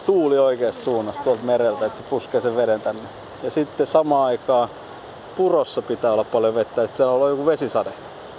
tuuli 0.08 0.38
oikeasta 0.38 0.84
suunnasta 0.84 1.24
tuolta 1.24 1.44
mereltä, 1.44 1.86
että 1.86 1.98
se 1.98 2.04
puskee 2.04 2.42
sen 2.42 2.58
veden 2.58 2.82
tänne. 2.82 3.10
Ja 3.44 3.52
sitten 3.52 3.88
samaan 3.88 4.26
aikaan 4.26 4.70
purossa 5.38 5.82
pitää 5.82 6.14
olla 6.14 6.24
paljon 6.24 6.56
vettä, 6.56 6.84
että 6.84 6.94
pitää 6.94 7.10
olla 7.10 7.30
joku 7.30 7.46
vesisade, 7.46 7.94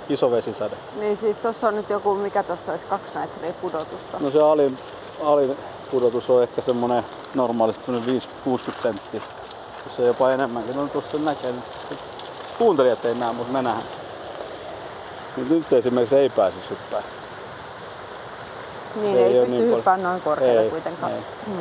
iso 0.09 0.31
vesisade. 0.31 0.77
Niin 0.97 1.17
siis 1.17 1.37
tuossa 1.37 1.69
on 1.69 1.77
nyt 1.77 1.91
joku, 1.91 2.15
mikä 2.15 2.43
tuossa 2.43 2.73
olisi 2.73 2.87
kaksi 2.87 3.13
metriä 3.15 3.53
pudotusta. 3.53 4.19
No 4.21 4.31
se 4.31 4.43
alin, 4.43 4.79
alin 5.23 5.57
pudotus 5.91 6.31
on 6.31 6.43
ehkä 6.43 6.61
semmonen 6.61 7.05
normaalisti 7.35 7.85
semmonen 7.85 8.23
50-60 8.79 8.83
senttiä. 8.83 9.23
Jos 9.85 10.01
ei 10.01 10.07
jopa 10.07 10.31
enemmänkin. 10.31 10.77
No 10.77 10.87
tuossa 10.87 11.19
näkee 11.19 11.53
nyt. 11.53 11.65
Kuuntelijat 12.59 13.05
ei 13.05 13.15
näe, 13.15 13.33
mutta 13.33 13.53
me 13.53 13.63
nähdään. 13.63 13.89
Nyt, 15.37 15.51
nyt 15.51 15.73
esimerkiksi 15.73 16.17
ei 16.17 16.29
pääse 16.29 16.57
hyppää. 16.71 17.03
Niin 18.95 19.19
Ei 19.19 19.25
ei, 19.25 19.41
pysty 19.47 19.51
niin 19.63 19.77
hyppäämään 19.77 20.03
noin 20.03 20.21
korkealle 20.23 20.63
Ei, 20.63 20.71
kuitenkaan. 20.71 21.13
ei. 21.13 21.19
Hmm. 21.47 21.59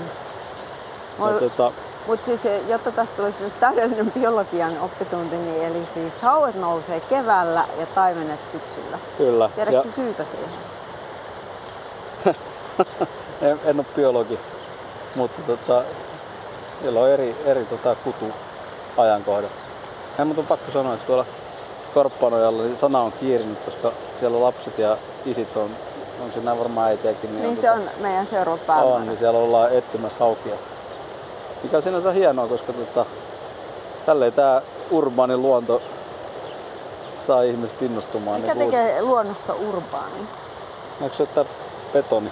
Ja 1.19 1.39
tota, 1.39 1.72
Mutta 2.07 2.25
siis, 2.25 2.39
jotta 2.67 2.91
tästä 2.91 3.15
tulisi 3.15 3.43
nyt 3.43 3.60
täydellinen 3.60 4.12
biologian 4.12 4.79
oppitunti, 4.81 5.36
niin 5.38 5.63
eli 5.63 5.88
siis 5.93 6.22
hauet 6.22 6.55
nousee 6.55 7.00
keväällä 7.00 7.65
ja 7.79 7.86
taimenet 7.86 8.39
syksyllä. 8.51 9.00
kyllä. 9.17 9.50
Tiedätkö 9.55 9.79
Ja 9.79 9.84
ja... 9.86 9.91
syytä 9.96 10.24
siihen? 10.24 10.50
en, 13.51 13.60
en 13.65 13.79
ole 13.79 13.86
biologi, 13.96 14.39
mutta 15.15 15.41
tota, 15.41 15.84
niillä 16.81 17.00
on 17.00 17.10
eri, 17.10 17.36
eri 17.46 17.65
tota, 17.65 17.96
kutuajankohdat. 17.96 19.51
Ja 20.17 20.25
mutta 20.25 20.41
on 20.41 20.48
pakko 20.48 20.72
sanoa, 20.72 20.93
että 20.93 21.07
tuolla 21.07 21.25
Korppanojalla 21.93 22.63
niin 22.63 22.77
sana 22.77 23.00
on 23.01 23.12
kiirinyt, 23.12 23.60
koska 23.60 23.91
siellä 24.19 24.41
lapset 24.41 24.77
ja 24.77 24.98
isit 25.25 25.57
on, 25.57 25.69
on 26.24 26.31
siinä 26.33 26.59
varmaan 26.59 26.88
äitiäkin. 26.88 27.36
Niin, 27.41 27.50
on, 27.50 27.57
se 27.57 27.71
on 27.71 27.89
meidän 28.01 28.27
seuraava 28.27 28.59
päämäärä. 28.67 28.95
on, 28.95 29.05
niin 29.07 29.17
siellä 29.17 29.39
ollaan 29.39 29.74
etsimässä 29.74 30.19
haukia. 30.19 30.55
Mikä 31.63 31.77
on 31.77 31.83
sinänsä 31.83 32.12
hienoa, 32.12 32.47
koska 32.47 32.74
tota, 32.74 33.05
tälleen 34.05 34.33
tämä 34.33 34.62
urbaani 34.91 35.38
luonto 35.38 35.81
saa 37.27 37.41
ihmiset 37.41 37.81
innostumaan. 37.81 38.41
Mikä 38.41 38.53
niin 38.55 38.71
tekee 38.71 39.01
luonnossa 39.01 39.53
urbaanin? 39.53 40.27
Onko 41.01 41.15
se 41.15 41.24
että 41.24 41.45
betoni? 41.93 42.31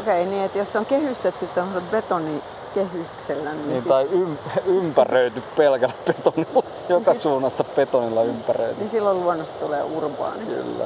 Okei, 0.00 0.24
niin 0.26 0.42
että 0.42 0.58
jos 0.58 0.72
se 0.72 0.78
on 0.78 0.86
kehystetty 0.86 1.46
tämmöisellä 1.54 1.86
betonikehyksellä, 1.90 3.52
niin, 3.52 3.68
Niin, 3.68 3.80
sit, 3.80 3.88
tai 3.88 4.08
ym, 4.12 4.36
ympäröity 4.78 5.42
pelkällä 5.56 5.94
betonilla. 6.06 6.62
Joka 6.88 7.14
sit- 7.14 7.22
suunnasta 7.22 7.64
betonilla 7.64 8.22
ympäröity. 8.22 8.78
niin 8.78 8.90
silloin 8.90 9.20
luonnossa 9.24 9.54
tulee 9.60 9.82
urbaani. 9.82 10.46
Kyllä. 10.46 10.84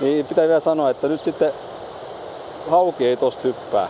Niin 0.00 0.26
pitää 0.26 0.46
vielä 0.46 0.60
sanoa, 0.60 0.90
että 0.90 1.08
nyt 1.08 1.22
sitten 1.22 1.52
hauki 2.70 3.06
ei 3.06 3.16
tosta 3.16 3.42
hyppää. 3.44 3.88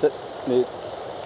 Se, 0.00 0.12
niin, 0.46 0.66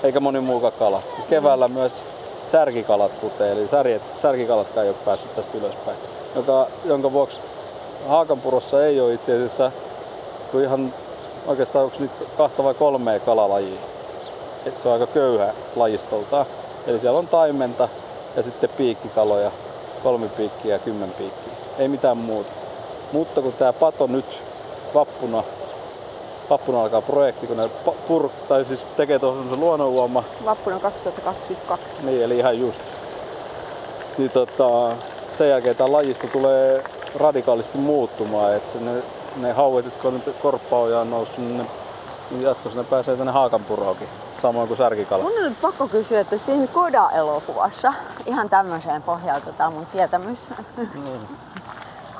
eikä 0.03 0.21
moni 0.21 0.41
muukaan 0.41 0.73
kala. 0.79 1.03
Siis 1.15 1.25
keväällä 1.25 1.69
myös 1.69 2.03
särkikalat 2.49 3.15
kutee, 3.15 3.53
eli 3.53 3.69
särjet, 3.69 4.03
särkikalatkaan 4.17 4.87
ei 4.87 4.91
ole 4.91 4.99
päässyt 5.05 5.37
tästä 5.37 5.59
ylöspäin. 5.59 5.97
Joka, 6.37 6.67
jonka 6.85 7.13
vuoksi 7.13 7.39
Haakanpurossa 8.09 8.87
ei 8.87 9.01
ole 9.01 9.15
itse 9.15 9.37
asiassa 9.37 9.73
kuin 10.53 10.65
ihan 10.65 10.95
oikeastaan 11.47 11.85
onko 11.85 11.97
nyt 12.01 12.11
kahta 12.37 12.65
vai 12.65 12.75
kolmea 12.75 13.21
kalalajia. 13.21 13.81
Et 14.67 14.81
se 14.81 14.89
on 14.89 14.95
aika 14.95 15.07
köyhä 15.07 15.55
lajistoltaan. 15.77 16.47
Eli 16.87 16.99
siellä 16.99 17.19
on 17.19 17.29
taimenta 17.29 17.89
ja 18.37 18.43
sitten 18.43 18.71
piikkikaloja, 18.77 19.51
kolme 20.03 20.29
piikkiä 20.29 20.75
ja 20.75 20.79
kymmen 20.79 21.11
piikkiä. 21.11 21.53
Ei 21.79 21.89
mitään 21.89 22.17
muuta. 22.17 22.60
Mutta 23.13 23.43
kun 23.43 23.53
tämä 23.53 23.73
pato 23.73 24.07
nyt 24.07 24.43
vappuna 24.95 25.43
vappuna 26.51 26.83
alkaa 26.83 27.03
projekti, 27.03 27.47
kun 27.47 27.57
ne 27.57 27.69
pur, 28.09 28.29
tai 28.49 28.65
siis 28.65 28.87
tekee 28.97 29.19
tuohon 29.19 29.39
semmosen 29.39 29.61
luonnonuoma, 29.61 30.25
Vappuna 30.45 30.79
2022. 30.79 31.87
niin 32.03 32.23
eli 32.23 32.39
ihan 32.39 32.59
just. 32.59 32.81
Niin 34.19 34.31
tota, 34.31 34.97
sen 35.33 35.49
jälkeen 35.49 35.77
tämä 35.77 35.93
lajista 35.93 36.27
tulee 36.27 36.85
radikaalisti 37.17 37.79
muuttumaan, 37.79 38.55
että 38.55 38.79
ne, 38.79 39.03
ne 39.37 39.53
hauet, 39.53 39.85
jotka 39.85 40.09
on 40.09 40.15
nyt 40.15 40.37
korppaojaan 40.43 41.11
noussut, 41.11 41.39
niin, 41.39 41.59
ne, 41.59 41.67
niin 42.31 42.43
jatkossa 42.43 42.79
ne 42.79 42.85
pääsee 42.91 43.17
tänne 43.17 43.33
haakanpuroonkin, 43.33 44.09
samoin 44.43 44.69
kuin 44.69 44.79
särkikala. 44.79 45.23
Mun 45.23 45.33
on 45.39 45.45
nyt 45.45 45.61
pakko 45.61 45.89
kysyä, 45.89 46.21
että 46.21 46.39
siinä 46.39 46.67
Koda-elokuvassa, 46.67 47.95
ihan 48.27 48.49
tämmöiseen 48.51 49.03
pohjalta, 49.03 49.53
tämä 49.53 49.67
on 49.67 49.73
mun 49.73 49.87
tietämys, 49.87 50.49
Niin. 50.77 51.21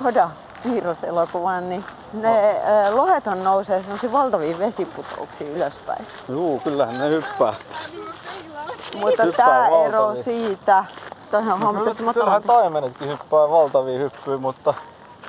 Koda 0.03 0.31
viruselokuvaan, 0.65 1.69
niin 1.71 1.85
ne 2.13 2.53
no. 2.91 2.97
lohethan 2.97 3.45
nousee 3.45 3.83
sellaisiin 3.83 4.13
valtaviin 4.13 4.59
vesiputouksiin 4.59 5.51
ylöspäin. 5.57 6.07
Juu, 6.29 6.61
kyllähän 6.65 6.99
ne 6.99 7.09
hyppää. 7.09 7.55
Mutta 9.01 9.23
Hyppää 9.23 9.47
tämä 9.47 9.69
ero 9.69 10.15
siitä, 10.15 10.85
toihan 11.31 11.59
Kyllä- 11.59 12.13
Kyllähän 12.13 12.43
taimenetkin 12.43 13.09
hyppää 13.09 13.51
valtavia 13.51 13.99
hyppyjä, 13.99 14.39
mutta 14.39 14.75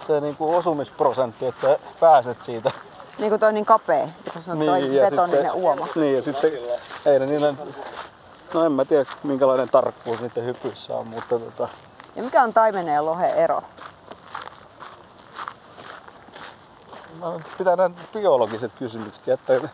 se 0.08 0.22
niinku 0.22 0.56
osumisprosentti, 0.56 1.46
että 1.46 1.62
sä 1.62 1.80
pääset 2.00 2.42
siitä. 2.42 2.72
Niin 3.20 3.30
kuin 3.30 3.40
toi 3.40 3.54
niin 3.54 3.66
kapea, 3.66 4.08
kun 4.34 4.42
se 4.42 4.52
on 4.52 4.60
toi 4.60 4.96
ja 4.96 5.10
betoninen 5.10 5.52
uoma. 5.54 5.88
Niin 5.96 6.16
ja 6.16 6.22
sitten 6.22 6.52
ei 7.06 7.20
ne 7.20 7.26
niille, 7.26 7.54
no 8.54 8.66
en 8.66 8.72
mä 8.72 8.86
tiedä 8.86 9.06
minkälainen 9.24 9.70
tarkkuus 9.70 10.22
niiden 10.22 10.46
hypyissä 10.46 10.96
on, 10.96 11.08
mutta 11.08 11.40
tota, 11.40 11.68
Ja 12.16 12.24
mikä 12.24 12.44
on 12.44 12.54
taimenen 12.54 12.94
ja 12.96 13.06
lohen 13.06 13.30
ero? 13.36 13.64
mä 17.11 17.11
pitää 17.58 17.76
nämä 17.76 17.96
biologiset 18.14 18.72
kysymykset 18.80 19.28
jättää. 19.28 19.70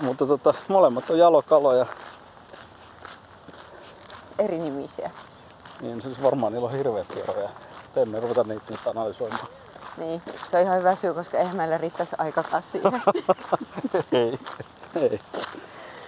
Mutta 0.00 0.26
tota, 0.26 0.54
molemmat 0.68 1.10
on 1.10 1.18
jalokaloja, 1.18 1.86
Eri 4.38 4.58
nimisiä. 4.58 5.10
niin 5.80 6.02
siis 6.02 6.22
varmaan 6.22 6.52
niillä 6.52 6.66
on 6.66 6.72
hirveästi 6.72 7.20
eroja. 7.20 7.48
Mutta 7.82 8.00
emme 8.00 8.20
ruveta 8.20 8.44
niitä 8.44 8.64
nyt 8.70 8.86
analysoimaan. 8.86 9.46
Niin, 9.96 10.22
se 10.48 10.56
on 10.56 10.62
ihan 10.62 10.78
hyvä 10.78 10.94
syy, 10.94 11.14
koska 11.14 11.38
eihän 11.38 11.56
meillä 11.56 11.78
riittäisi 11.78 12.16
aikakaan 12.18 12.62
siihen. 12.62 13.02
ei, 14.12 14.38
ei. 14.94 15.20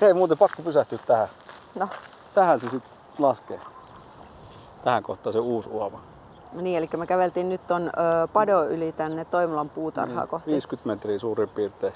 Hei, 0.00 0.14
muuten 0.14 0.38
pakko 0.38 0.62
pysähtyä 0.62 0.98
tähän. 1.06 1.28
No, 1.74 1.88
Tähän 2.34 2.60
se 2.60 2.70
sitten 2.70 2.92
laskee. 3.18 3.60
Tähän 4.84 5.02
kohtaan 5.02 5.32
se 5.32 5.38
uusi 5.38 5.68
uoma. 5.68 6.00
Niin, 6.52 6.78
eli 6.78 6.88
me 6.96 7.06
käveltiin 7.06 7.48
nyt 7.48 7.66
ton 7.66 7.86
ö, 7.88 8.28
padon 8.32 8.68
yli 8.70 8.92
tänne 8.92 9.24
Toimulan 9.24 9.68
puutarhaa 9.68 10.26
kohti. 10.26 10.50
50 10.50 10.88
metriä 10.88 11.18
suurin 11.18 11.48
piirtein. 11.48 11.94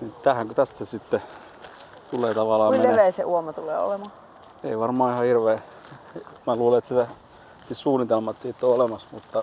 Niin 0.00 0.14
tähän, 0.22 0.46
kun 0.46 0.56
tästä 0.56 0.84
sitten 0.84 1.22
tulee 2.10 2.34
tavallaan 2.34 2.70
Kuin 2.70 2.80
menee. 2.80 2.96
leveä 2.96 3.10
se 3.10 3.24
uoma 3.24 3.52
tulee 3.52 3.78
olemaan? 3.78 4.12
Ei 4.64 4.78
varmaan 4.78 5.12
ihan 5.12 5.24
hirveä. 5.24 5.58
Mä 6.46 6.56
luulen, 6.56 6.78
että 6.78 6.88
sitä, 6.88 7.06
siis 7.66 7.80
suunnitelmat 7.80 8.40
siitä 8.40 8.66
on 8.66 8.74
olemassa, 8.74 9.06
mutta 9.12 9.42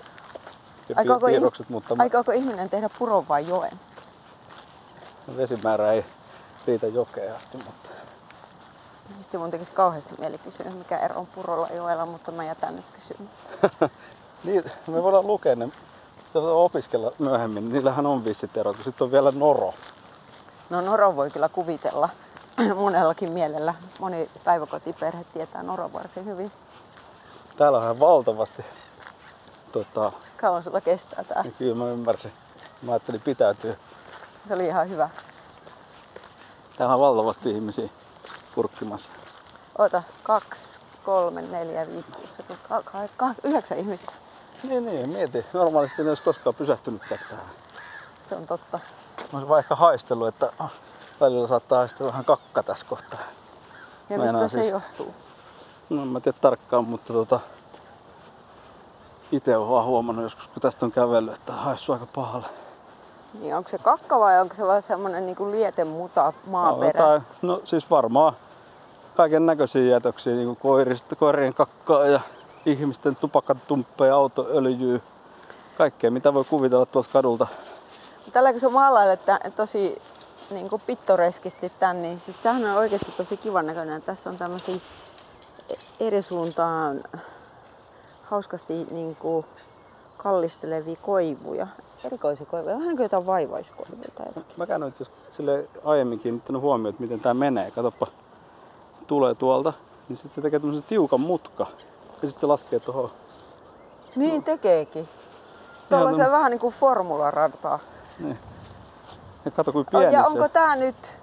ihm- 0.90 1.26
piirrokset, 1.26 1.70
mutta 1.70 1.96
mä- 1.96 2.04
aikooko 2.04 2.32
ihminen 2.32 2.70
tehdä 2.70 2.90
puron 3.00 3.28
vai 3.28 3.48
joen? 3.48 3.80
vesimäärä 5.38 5.92
ei 5.92 6.06
riitä 6.68 6.88
jokeen 6.88 7.36
asti, 7.36 7.58
mutta 7.58 7.90
Sitten 9.10 9.32
se 9.32 9.38
mun 9.38 9.52
tekisi 9.52 9.72
kauheasti 9.72 10.16
mieli 10.20 10.38
kysyä, 10.38 10.70
mikä 10.70 10.98
ero 10.98 11.20
on 11.20 11.28
purolla 11.28 11.68
joella, 11.76 12.06
mutta 12.06 12.32
mä 12.32 12.44
jätän 12.44 12.76
nyt 12.76 12.86
kysymään. 12.94 13.32
niin, 14.44 14.64
me 14.88 15.04
voidaan 15.04 15.28
lukea 15.28 15.56
ne, 15.56 15.70
se 16.34 16.42
voidaan 16.42 16.58
opiskella 16.58 17.12
myöhemmin. 17.20 17.74
Niillähän 17.74 18.06
on 18.06 18.26
vissit 18.26 18.58
erot. 18.58 18.78
Sitten 18.84 19.06
on 19.06 19.12
vielä 19.12 19.32
noro. 19.32 19.74
No 20.70 20.82
Noro 20.82 21.16
voi 21.16 21.32
kyllä 21.32 21.50
kuvitella 21.50 22.10
monellakin 22.76 23.32
mielellä. 23.32 23.74
Moni 24.00 24.30
päiväkotiperhe 24.44 25.26
tietää 25.34 25.64
Noron 25.64 25.94
varsin 25.94 26.26
hyvin. 26.26 26.52
Täällä 27.58 27.80
on 27.80 28.00
valtavasti. 28.00 28.66
Tota, 29.72 30.12
Kauan 30.38 30.64
sulla 30.64 30.82
kestää 30.82 31.24
tää? 31.24 31.42
ja 31.46 31.52
kyllä 31.52 31.76
mä 31.76 31.90
ymmärsin. 31.90 32.32
Mä 32.82 32.92
ajattelin 32.92 33.22
pitäytyä. 33.22 33.76
Se 34.48 34.54
oli 34.54 34.66
ihan 34.66 34.90
hyvä. 34.90 35.10
Täällä 36.78 36.96
on 36.96 37.02
valtavasti 37.02 37.52
ihmisiä 37.52 37.90
kurkkimassa. 38.56 39.12
Ota, 39.78 40.04
kaksi, 40.24 40.80
kolme, 41.06 41.42
neljä, 41.42 41.88
viisi, 41.88 42.08
kuusi, 42.12 43.12
yhdeksän 43.44 43.78
ihmistä. 43.78 44.12
Niin, 44.64 44.86
niin, 44.86 45.10
mieti. 45.10 45.46
Normaalisti 45.54 46.04
ne 46.04 46.10
olisi 46.10 46.24
koskaan 46.24 46.56
pysähtynyt 46.56 47.02
tähän. 47.10 47.42
Se 48.30 48.36
on 48.36 48.48
totta. 48.48 48.80
Mä 49.18 49.26
olisin 49.34 49.50
vaan 49.50 49.60
ehkä 49.60 49.76
haistellut, 49.76 50.28
että 50.28 50.52
ah, 50.60 50.72
välillä 51.22 51.48
saattaa 51.48 51.80
haistella 51.80 52.12
vähän 52.12 52.26
kakka 52.26 52.64
tässä 52.64 52.86
kohtaa. 52.90 53.20
Ja 54.10 54.18
Meinaan 54.18 54.44
mistä 54.44 54.58
se 54.58 54.62
siis- 54.62 54.72
johtuu? 54.72 55.14
No 55.90 56.02
en 56.02 56.08
mä 56.08 56.20
tiedä 56.20 56.38
tarkkaan, 56.42 56.86
mutta 56.86 57.14
tota, 57.14 57.40
itse 59.32 59.58
olen 59.58 59.70
vaan 59.70 59.86
huomannut 59.86 60.24
joskus, 60.24 60.48
kun 60.48 60.62
tästä 60.62 60.86
on 60.86 60.92
kävellyt, 60.92 61.34
että 61.34 61.54
haissu 61.54 61.94
aika 61.94 62.06
pahalle. 62.06 62.48
Niin 63.34 63.56
onko 63.56 63.70
se 63.70 63.78
kakka 63.78 64.20
vai 64.20 64.40
onko 64.42 64.56
se 64.56 64.68
vaan 64.68 64.82
semmonen 64.82 65.26
niinku 65.26 65.52
lietemuta 65.52 66.34
maaperä? 66.46 67.00
No, 67.00 67.08
tai, 67.08 67.22
no 67.42 67.62
siis 67.64 67.90
varmaan 67.90 68.34
kaiken 69.16 69.46
näköisiä 69.46 69.84
jätöksiä, 69.84 70.34
niin 70.34 70.46
kuin 70.46 70.58
koirista, 70.58 71.16
koirien 71.16 71.54
kakkaa 71.54 72.08
ja 72.08 72.20
ihmisten 72.66 73.16
tupakkatumppeja, 73.16 74.16
autoöljyä. 74.16 75.00
Kaikkea, 75.78 76.12
mitä 76.12 76.34
voi 76.34 76.44
kuvitella 76.44 76.86
tuolta 76.86 77.10
kadulta. 77.14 77.48
Tällä 78.34 78.52
kun 78.52 78.60
sä 78.60 78.70
maalailet 78.70 79.20
tosi 79.56 80.02
niin 80.52 80.70
kuin 80.70 80.82
pittoreskisti 80.86 81.72
tän, 81.80 82.02
niin 82.02 82.20
siis 82.20 82.38
tämähän 82.38 82.66
on 82.66 82.78
oikeasti 82.78 83.12
tosi 83.18 83.38
kivan 83.38 83.66
näköinen. 83.66 84.02
Tässä 84.02 84.30
on 84.30 84.38
tämmöisiä 84.38 84.76
e- 85.70 86.08
eri 86.08 86.22
suuntaan 86.22 87.04
hauskasti 88.24 88.88
niin 88.92 89.16
kuin 89.16 89.46
kallistelevia 90.18 90.96
koivuja. 90.96 91.68
Erikoisia 92.04 92.46
koivuja, 92.46 92.76
vähän 92.76 92.88
niin 92.88 92.98
kuin 92.98 93.06
jotain 93.06 93.26
vaivaiskoivuja 93.26 94.10
tai 94.16 94.26
jotain. 94.26 94.46
Mä 94.58 94.68
käyn 94.68 94.88
itse 94.88 95.04
asiassa 95.04 95.22
sille 95.32 95.70
aiemmin 95.86 96.20
kiinnittänyt 96.20 96.62
huomioon, 96.62 96.90
että 96.90 97.02
miten 97.02 97.20
tää 97.20 97.34
menee. 97.34 97.72
Katoppa, 97.72 98.06
se 99.00 99.06
tulee 99.08 99.36
tuolta, 99.36 99.74
niin 100.10 100.18
sitten 100.18 100.36
se 100.36 100.42
tekee 100.42 100.60
tämmöisen 100.60 100.84
tiukan 100.88 101.22
mutka. 101.22 101.68
Ja 102.22 102.28
sitten 102.28 102.42
se 102.42 102.48
laskee 102.48 102.80
tuohon. 102.80 103.12
Niin 104.16 104.44
tekeekin. 104.44 105.10
Tuolla 105.90 106.14
se 106.14 106.32
vähän 106.32 106.52
niin 106.52 106.60
kuin 106.60 106.74
formularataa. 106.74 107.80
Niin. 108.20 108.40
Ja 109.46 109.52
kato 109.52 109.72
kuin 109.72 109.86
pieni 109.86 110.14
ja 110.14 110.24
se. 110.24 110.28
onko 110.28 110.50
tää 110.50 110.76
nyt 110.76 111.20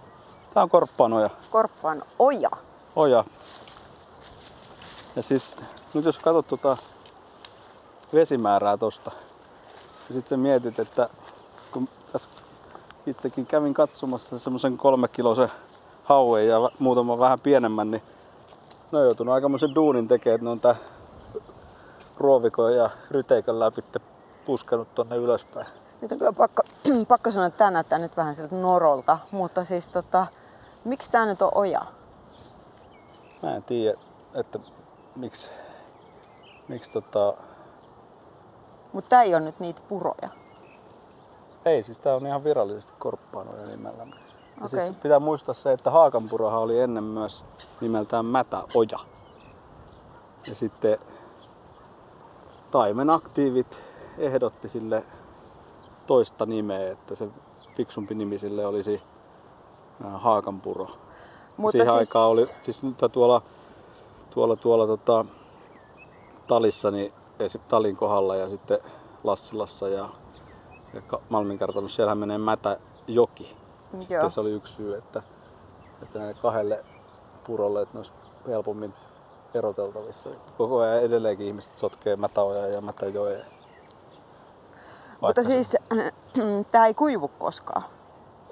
Tää 0.57 0.63
on 0.63 0.69
korppaanoja. 0.69 1.31
Korppan 1.51 2.03
oja? 2.19 2.51
Oja. 2.97 3.25
Ja 5.17 5.23
siis 5.23 5.57
nyt 5.95 6.05
jos 6.05 6.19
katsot 6.19 6.47
tota 6.47 6.77
vesimäärää 8.15 8.77
tosta, 8.77 9.13
ja 10.09 10.15
sit 10.15 10.29
sä 10.29 10.37
mietit, 10.37 10.79
että 10.79 11.09
kun 11.73 11.89
tässä 12.13 12.29
itsekin 13.07 13.47
kävin 13.47 13.75
katsomassa 13.75 14.39
semmoisen 14.39 14.77
kolme 14.77 15.09
kilosen 15.09 15.49
hauen 16.05 16.49
ja 16.49 16.71
muutaman 16.79 17.19
vähän 17.19 17.41
pienemmän, 17.41 17.91
niin 17.91 18.03
ne 18.93 18.99
on 18.99 19.05
joutunut 19.05 19.35
aikamoisen 19.35 19.75
duunin 19.75 20.09
tekemään, 20.09 20.35
että 20.35 20.45
ne 20.45 20.51
on 20.51 20.61
tää 20.61 20.77
ruovikon 22.17 22.77
ja 22.77 22.91
ryteikön 23.11 23.61
läpi 23.61 23.85
puskanut 24.45 24.95
tonne 24.95 25.17
ylöspäin. 25.17 25.67
Nyt 26.01 26.13
on 26.13 26.19
kyllä 26.19 26.33
pakko, 26.33 26.63
pakko 27.09 27.31
sanoa, 27.31 27.47
että 27.47 27.59
tämä 27.59 27.71
näyttää 27.71 27.99
nyt 27.99 28.17
vähän 28.17 28.35
siltä 28.35 28.55
norolta, 28.55 29.19
mutta 29.31 29.65
siis 29.65 29.91
tota, 29.91 30.27
miksi 30.85 31.13
tämä 31.13 31.27
nyt 31.27 31.43
on 31.43 31.51
oja? 31.55 31.87
Mä 33.43 33.57
en 33.57 33.63
tiedä, 33.63 33.99
että 34.35 34.59
miksi, 35.17 35.51
miksi 36.69 36.93
tota, 36.93 37.35
Mutta 38.97 39.09
tämä 39.09 39.23
ei 39.23 39.35
ole 39.35 39.45
nyt 39.45 39.61
niitä 39.61 39.81
puroja. 39.89 40.29
Ei, 41.65 41.83
siis 41.83 41.99
tää 41.99 42.15
on 42.15 42.27
ihan 42.27 42.45
virallisesti 42.45 42.93
korppaanoja 42.99 43.67
nimellä. 43.67 44.07
Ja 44.61 44.67
Okei. 44.67 44.81
siis 44.81 44.97
pitää 45.03 45.21
muistaa 45.21 45.55
se, 45.55 45.73
että 45.73 45.91
Haakanpurohan 45.91 46.61
oli 46.61 46.81
ennen 46.81 47.05
myös 47.05 47.45
nimeltään 47.81 48.25
Mätäoja. 48.27 48.99
Ja 50.47 50.55
sitten 50.55 50.99
Taimen 52.71 53.11
aktiivit 53.11 53.81
ehdotti 54.19 54.69
sille 54.69 55.05
toista 56.07 56.47
nimeä, 56.47 56.93
että 56.93 57.15
se 57.15 57.29
fiksumpi 57.75 58.15
nimi 58.15 58.39
sille 58.39 58.67
olisi 58.67 59.03
Haakanpuro. 60.15 60.87
Mutta 61.57 61.73
Siihen 61.73 61.87
siis- 61.87 61.99
aikaan 61.99 62.31
oli, 62.31 62.47
siis 62.61 62.83
nyt 62.83 62.97
tuolla, 63.13 63.43
tuolla, 64.31 64.57
tuolla 64.57 64.87
tota, 64.87 65.25
Talissa, 66.47 66.91
niin 66.91 67.13
esi- 67.39 67.61
Talin 67.69 67.97
kohdalla 67.97 68.37
ja 68.37 68.49
sitten 68.49 68.79
Lassilassa 69.25 69.89
ja, 69.89 70.09
ja 70.95 71.01
Ka- 71.01 71.21
Malmin 71.29 71.59
kartanossa, 71.59 71.97
siellähän 71.97 72.19
menee 72.19 72.39
Mätäjoki. 72.39 73.57
Joo. 73.93 74.01
Sitten 74.03 74.31
se 74.31 74.41
oli 74.41 74.51
yksi 74.51 74.73
syy, 74.73 74.95
että, 74.97 75.23
että 76.03 76.19
näille 76.19 76.35
kahdelle 76.43 76.85
purolle, 77.47 77.83
että 77.83 77.95
ne 77.95 77.99
olisi 77.99 78.13
helpommin 78.49 78.95
eroteltavissa. 79.55 80.31
Koko 80.59 80.79
ajan 80.79 81.03
edelleenkin 81.03 81.47
ihmiset 81.47 81.79
sotkee 81.79 82.17
Mätäoja 82.17 82.67
ja 82.67 82.81
Mätäjoja. 82.81 83.45
Mutta 85.21 85.45
siis 85.45 85.77
tämä 86.73 86.87
ei 86.87 86.95
kuivu 86.95 87.29
koskaan. 87.39 87.83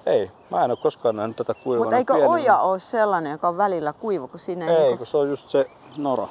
Ei, 0.06 0.30
mä 0.50 0.64
en 0.64 0.70
ole 0.70 0.78
koskaan 0.82 1.16
nähnyt 1.16 1.36
tätä 1.36 1.54
kuivana. 1.54 1.84
Mutta 1.84 1.96
eikö 1.96 2.12
Pieni- 2.12 2.26
oja 2.28 2.58
ole 2.58 2.78
sellainen, 2.78 3.32
joka 3.32 3.48
on 3.48 3.56
välillä 3.56 3.92
kuiva, 3.92 4.28
kun 4.28 4.40
siinä 4.40 4.66
ei, 4.66 4.76
Ei, 4.76 4.80
niinku... 4.82 4.96
kun 4.98 5.06
se 5.06 5.16
on 5.16 5.28
just 5.28 5.48
se 5.48 5.70
nora. 5.96 6.28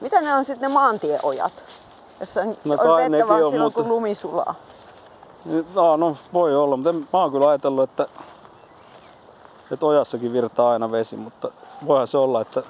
Mitä 0.00 0.20
ne 0.20 0.34
on 0.34 0.44
sitten 0.44 0.68
ne 0.70 0.74
maantieojat? 0.74 1.52
Jossa 2.20 2.40
on, 2.40 2.56
No 2.64 2.74
on 2.74 2.96
vettä 3.10 3.28
vaan 3.28 3.44
on, 3.44 3.50
silloin, 3.52 3.60
mutta- 3.66 3.80
kun 3.82 3.88
lumi 3.88 4.14
sulaa. 4.14 4.54
No, 5.74 5.96
no 5.96 6.16
voi 6.32 6.56
olla, 6.56 6.76
mutta 6.76 6.92
mä 6.92 7.02
oon 7.12 7.30
kyllä 7.32 7.48
ajatellut, 7.48 7.90
että, 7.90 8.06
että 9.72 9.86
ojassakin 9.86 10.32
virtaa 10.32 10.70
aina 10.70 10.90
vesi, 10.92 11.16
mutta 11.16 11.48
voihan 11.86 12.06
se 12.06 12.18
olla, 12.18 12.40
että 12.40 12.62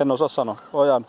en 0.00 0.10
osaa 0.10 0.28
sanoa. 0.28 0.56
Ojan 0.72 1.06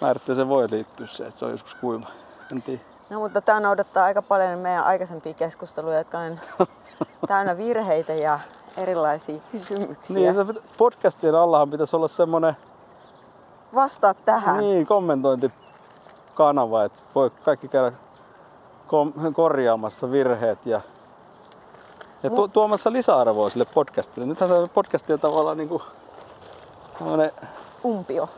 määritteeseen 0.00 0.48
voi 0.48 0.70
liittyä 0.70 1.06
se, 1.06 1.26
että 1.26 1.38
se 1.38 1.44
on 1.44 1.50
joskus 1.50 1.74
kuiva. 1.74 2.06
En 2.52 2.62
tiedä. 2.62 2.80
No 3.10 3.20
mutta 3.20 3.40
tämä 3.40 3.60
noudattaa 3.60 4.04
aika 4.04 4.22
paljon 4.22 4.58
meidän 4.58 4.84
aikaisempia 4.84 5.34
keskusteluja, 5.34 5.98
jotka 5.98 6.18
on 6.18 6.40
täynnä 7.28 7.56
virheitä 7.58 8.14
ja 8.14 8.40
erilaisia 8.76 9.40
kysymyksiä. 9.52 10.32
Niin, 10.32 10.60
podcastien 10.78 11.34
allahan 11.34 11.70
pitäisi 11.70 11.96
olla 11.96 12.08
semmonen 12.08 12.56
Vastaa 13.74 14.14
tähän. 14.14 14.58
niin, 14.58 14.86
kommentointikanava, 14.86 16.84
että 16.84 17.00
voi 17.14 17.30
kaikki 17.44 17.68
käydä 17.68 17.92
kom- 18.86 19.12
korjaamassa 19.34 20.10
virheet 20.10 20.66
ja, 20.66 20.80
ja 22.22 22.30
tu- 22.30 22.48
tuomassa 22.48 22.92
lisäarvoa 22.92 23.50
sille 23.50 23.64
podcastille. 23.74 24.26
Nythän 24.26 24.48
se 24.48 24.54
podcasti 24.74 25.12
on 25.12 25.20
tavallaan 25.20 25.56
niinku 25.56 25.82
tämmönen, 26.98 27.32
Umpio. 27.84 28.28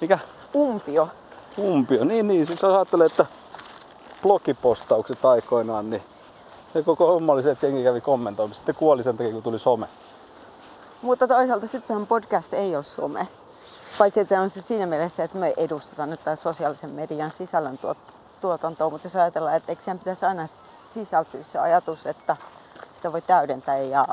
mikä 0.00 0.18
Umpio. 0.54 1.08
umpio. 1.58 2.04
Niin, 2.04 2.28
niin, 2.28 2.46
siis 2.46 2.62
jos 2.62 2.72
ajattelee, 2.74 3.06
että 3.06 3.26
blogipostaukset 4.22 5.24
aikoinaan, 5.24 5.90
niin 5.90 6.02
se 6.72 6.82
koko 6.82 7.06
homma 7.06 7.32
oli 7.32 7.42
se, 7.42 7.50
että 7.50 7.66
jengi 7.66 7.82
kävi 7.84 8.00
kommentoimassa. 8.00 8.58
Sitten 8.58 8.74
kuoli 8.74 9.02
sen 9.02 9.16
takia, 9.16 9.32
kun 9.32 9.42
tuli 9.42 9.58
some. 9.58 9.86
Mutta 11.02 11.28
toisaalta 11.28 11.66
sittenhän 11.66 12.06
podcast 12.06 12.52
ei 12.52 12.76
ole 12.76 12.82
some. 12.84 13.28
Paitsi 13.98 14.20
että 14.20 14.40
on 14.40 14.50
se 14.50 14.62
siinä 14.62 14.86
mielessä, 14.86 15.24
että 15.24 15.38
me 15.38 15.54
edustetaan 15.56 16.10
nyt 16.10 16.24
tämän 16.24 16.36
sosiaalisen 16.36 16.90
median 16.90 17.30
sisällön 17.30 17.78
tuot, 17.78 17.98
tuotantoa. 18.40 18.90
Mutta 18.90 19.06
jos 19.06 19.16
ajatellaan, 19.16 19.56
että 19.56 19.72
eikö 19.72 19.82
siihen 19.82 19.98
pitäisi 19.98 20.26
aina 20.26 20.48
sisältyä 20.94 21.42
se 21.52 21.58
ajatus, 21.58 22.06
että 22.06 22.36
sitä 22.94 23.12
voi 23.12 23.22
täydentää 23.22 23.78
ja 23.78 24.06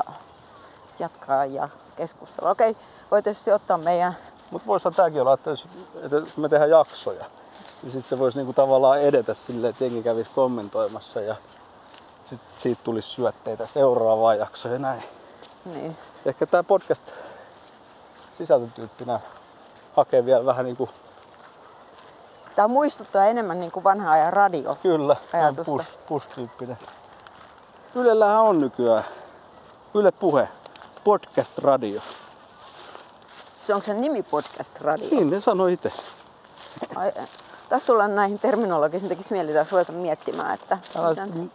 jatkaa 0.98 1.44
ja 1.44 1.68
keskustella. 1.96 2.50
Okei, 2.50 2.76
voi 3.10 3.22
tietysti 3.22 3.52
ottaa 3.52 3.78
meidän 3.78 4.16
Mutta 4.50 4.66
voisihan 4.66 4.94
tämäkin 4.94 5.20
olla, 5.20 5.34
että 5.34 5.50
jos 5.50 5.66
että 6.02 6.22
me 6.36 6.48
tehdään 6.48 6.70
jaksoja, 6.70 7.24
niin 7.82 7.92
sitten 7.92 8.08
se 8.08 8.18
voisi 8.18 8.38
niinku 8.38 8.52
tavallaan 8.52 9.00
edetä 9.00 9.34
silleen, 9.34 9.70
että 9.70 9.84
jengi 9.84 10.02
kävisi 10.02 10.30
kommentoimassa 10.34 11.20
ja 11.20 11.36
sit 12.30 12.40
siitä 12.56 12.80
tulisi 12.84 13.08
syötteitä 13.08 13.66
seuraavaan 13.66 14.38
jaksoon 14.38 14.74
ja 14.74 14.78
näin. 14.78 15.02
niin, 15.64 15.96
Ehkä 16.24 16.46
tämä 16.46 16.62
podcast 16.62 17.02
sisältötyyppinä 18.38 19.20
hakee 19.96 20.24
vielä 20.26 20.46
vähän 20.46 20.64
niinku, 20.64 20.88
Tämä 22.56 22.68
muistuttaa 22.68 23.24
enemmän 23.26 23.60
niin 23.60 23.72
kuin 23.72 23.84
vanha 23.84 24.12
ajan 24.12 24.32
radio. 24.32 24.78
kyllä, 24.82 25.16
Ajatusta. 25.32 25.64
push, 25.72 25.88
push-tyyppinen. 26.08 26.78
Ylellähän 27.94 28.40
on 28.40 28.60
nykyään 28.60 29.04
Yle 29.94 30.10
Puhe, 30.12 30.48
podcast 31.04 31.58
radio. 31.58 32.00
Se 33.66 33.74
onko 33.74 33.86
se 33.86 33.94
nimi 33.94 34.22
podcast 34.22 34.80
radio? 34.80 35.08
Niin 35.10 35.30
ne 35.30 35.40
sanoi 35.40 35.72
itse. 35.72 35.92
Ai, 36.96 37.12
tässä 37.68 37.86
tullaan 37.86 38.14
näihin 38.16 38.38
terminologisiin, 38.38 39.08
tekisi 39.08 39.32
mieli 39.32 39.52
taas 39.52 39.72
ruveta 39.72 39.92
miettimään, 39.92 40.54
että 40.54 40.78
Älä 40.98 41.08
miten- 41.08 41.52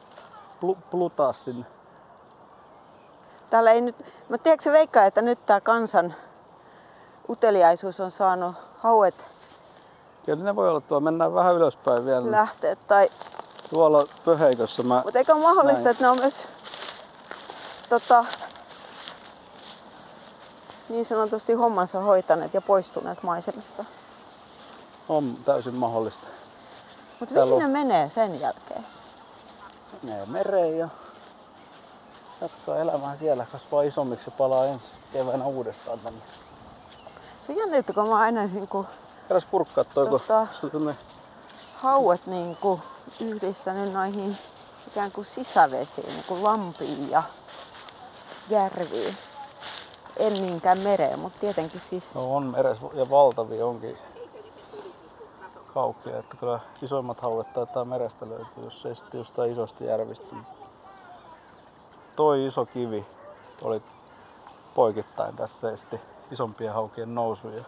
pl- 0.63 0.77
plutaa 0.91 1.33
sinne. 1.33 1.65
täällä 3.49 3.71
ei 3.71 3.81
nyt, 3.81 4.05
mä 4.29 4.37
tiedätkö 4.37 4.63
se 4.63 4.71
veikkaa, 4.71 5.05
että 5.05 5.21
nyt 5.21 5.45
tämä 5.45 5.61
kansan 5.61 6.15
uteliaisuus 7.29 7.99
on 7.99 8.11
saanut 8.11 8.55
hauet 8.77 9.25
Kyllä 10.25 10.43
ne 10.43 10.55
voi 10.55 10.69
olla 10.69 10.81
tuolla, 10.81 11.03
mennään 11.03 11.33
vähän 11.33 11.55
ylöspäin 11.55 12.05
vielä. 12.05 12.31
lähteä, 12.31 12.75
tai, 12.75 13.09
Tuolla 13.69 14.05
pöheikossa 14.25 14.83
mä 14.83 15.01
mutta 15.03 15.19
eikö 15.19 15.33
ole 15.33 15.41
mahdollista, 15.41 15.83
Näin. 15.83 15.91
että 15.91 16.03
ne 16.03 16.09
on 16.09 16.17
myös 16.19 16.47
tota, 17.89 18.25
niin 20.89 21.05
sanotusti 21.05 21.53
hommansa 21.53 21.99
hoitaneet 21.99 22.53
ja 22.53 22.61
poistuneet 22.61 23.23
maisemista. 23.23 23.85
on 25.09 25.35
täysin 25.45 25.75
mahdollista. 25.75 26.27
Mutta 27.19 27.35
mihin 27.35 27.59
ne 27.59 27.67
menee 27.67 28.09
sen 28.09 28.39
jälkeen? 28.39 28.85
Menee 30.03 30.25
mereen 30.25 30.77
ja 30.77 30.89
jatkaa 32.41 32.77
elämää 32.77 33.17
siellä, 33.17 33.45
kasvaa 33.51 33.81
isommiksi 33.83 34.27
ja 34.27 34.31
palaa 34.31 34.65
ensi 34.65 34.85
keväänä 35.13 35.45
uudestaan 35.45 35.99
tänne. 35.99 36.21
Juttu, 37.55 37.93
kun 37.93 38.03
mä 38.03 38.09
oon 38.09 38.19
aina 38.19 38.45
niin 38.45 38.67
kuin 38.67 38.87
Käydäs 39.27 39.45
kurkkaa 39.45 39.83
toi, 39.83 40.07
kun 40.07 40.19
Tota. 40.19 40.47
semmonen- 40.61 40.97
hauet 41.75 42.27
niin 42.27 42.57
kuin 42.61 42.81
yhdistänyt 43.21 43.93
noihin 43.93 44.37
ikään 44.87 45.11
kuin 45.11 45.25
sisävesiin, 45.25 46.07
niin 46.07 46.23
kuin 46.27 46.43
lampiin 46.43 47.11
ja 47.11 47.23
järviin. 48.49 49.17
En 50.17 50.33
niinkään 50.33 50.79
mereen, 50.79 51.19
mutta 51.19 51.39
tietenkin 51.39 51.79
siis 51.79 52.15
no, 52.15 52.35
on 52.35 52.43
meressä 52.43 52.85
ja 52.93 53.09
valtavia 53.09 53.65
onkin 53.65 53.97
haukia, 55.75 56.19
että 56.19 56.37
kyllä 56.37 56.59
isoimmat 56.81 57.19
hauet 57.21 57.53
taitaa 57.53 57.85
merestä 57.85 58.29
löytyä, 58.29 58.63
jos 58.63 58.85
ei 58.85 58.95
sitten 58.95 59.17
jostain 59.17 59.51
isosta 59.51 59.83
järvistä. 59.83 60.35
Toi 62.15 62.45
iso 62.45 62.65
kivi 62.65 63.05
oli 63.61 63.81
poikittain 64.75 65.35
tässä 65.35 65.71
esti 65.71 65.99
isompien 66.31 66.73
haukien 66.73 67.15
nousu 67.15 67.49
ja 67.49 67.63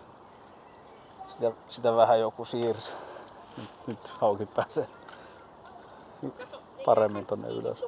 sitä, 1.27 1.51
sitä 1.69 1.95
vähän 1.95 2.19
joku 2.19 2.45
siirsi. 2.45 2.91
Nyt, 3.57 3.69
nyt 3.87 4.07
hauki 4.07 4.45
pääsee 4.45 4.87
paremmin 6.85 7.25
tonne 7.25 7.47
ylös. 7.47 7.83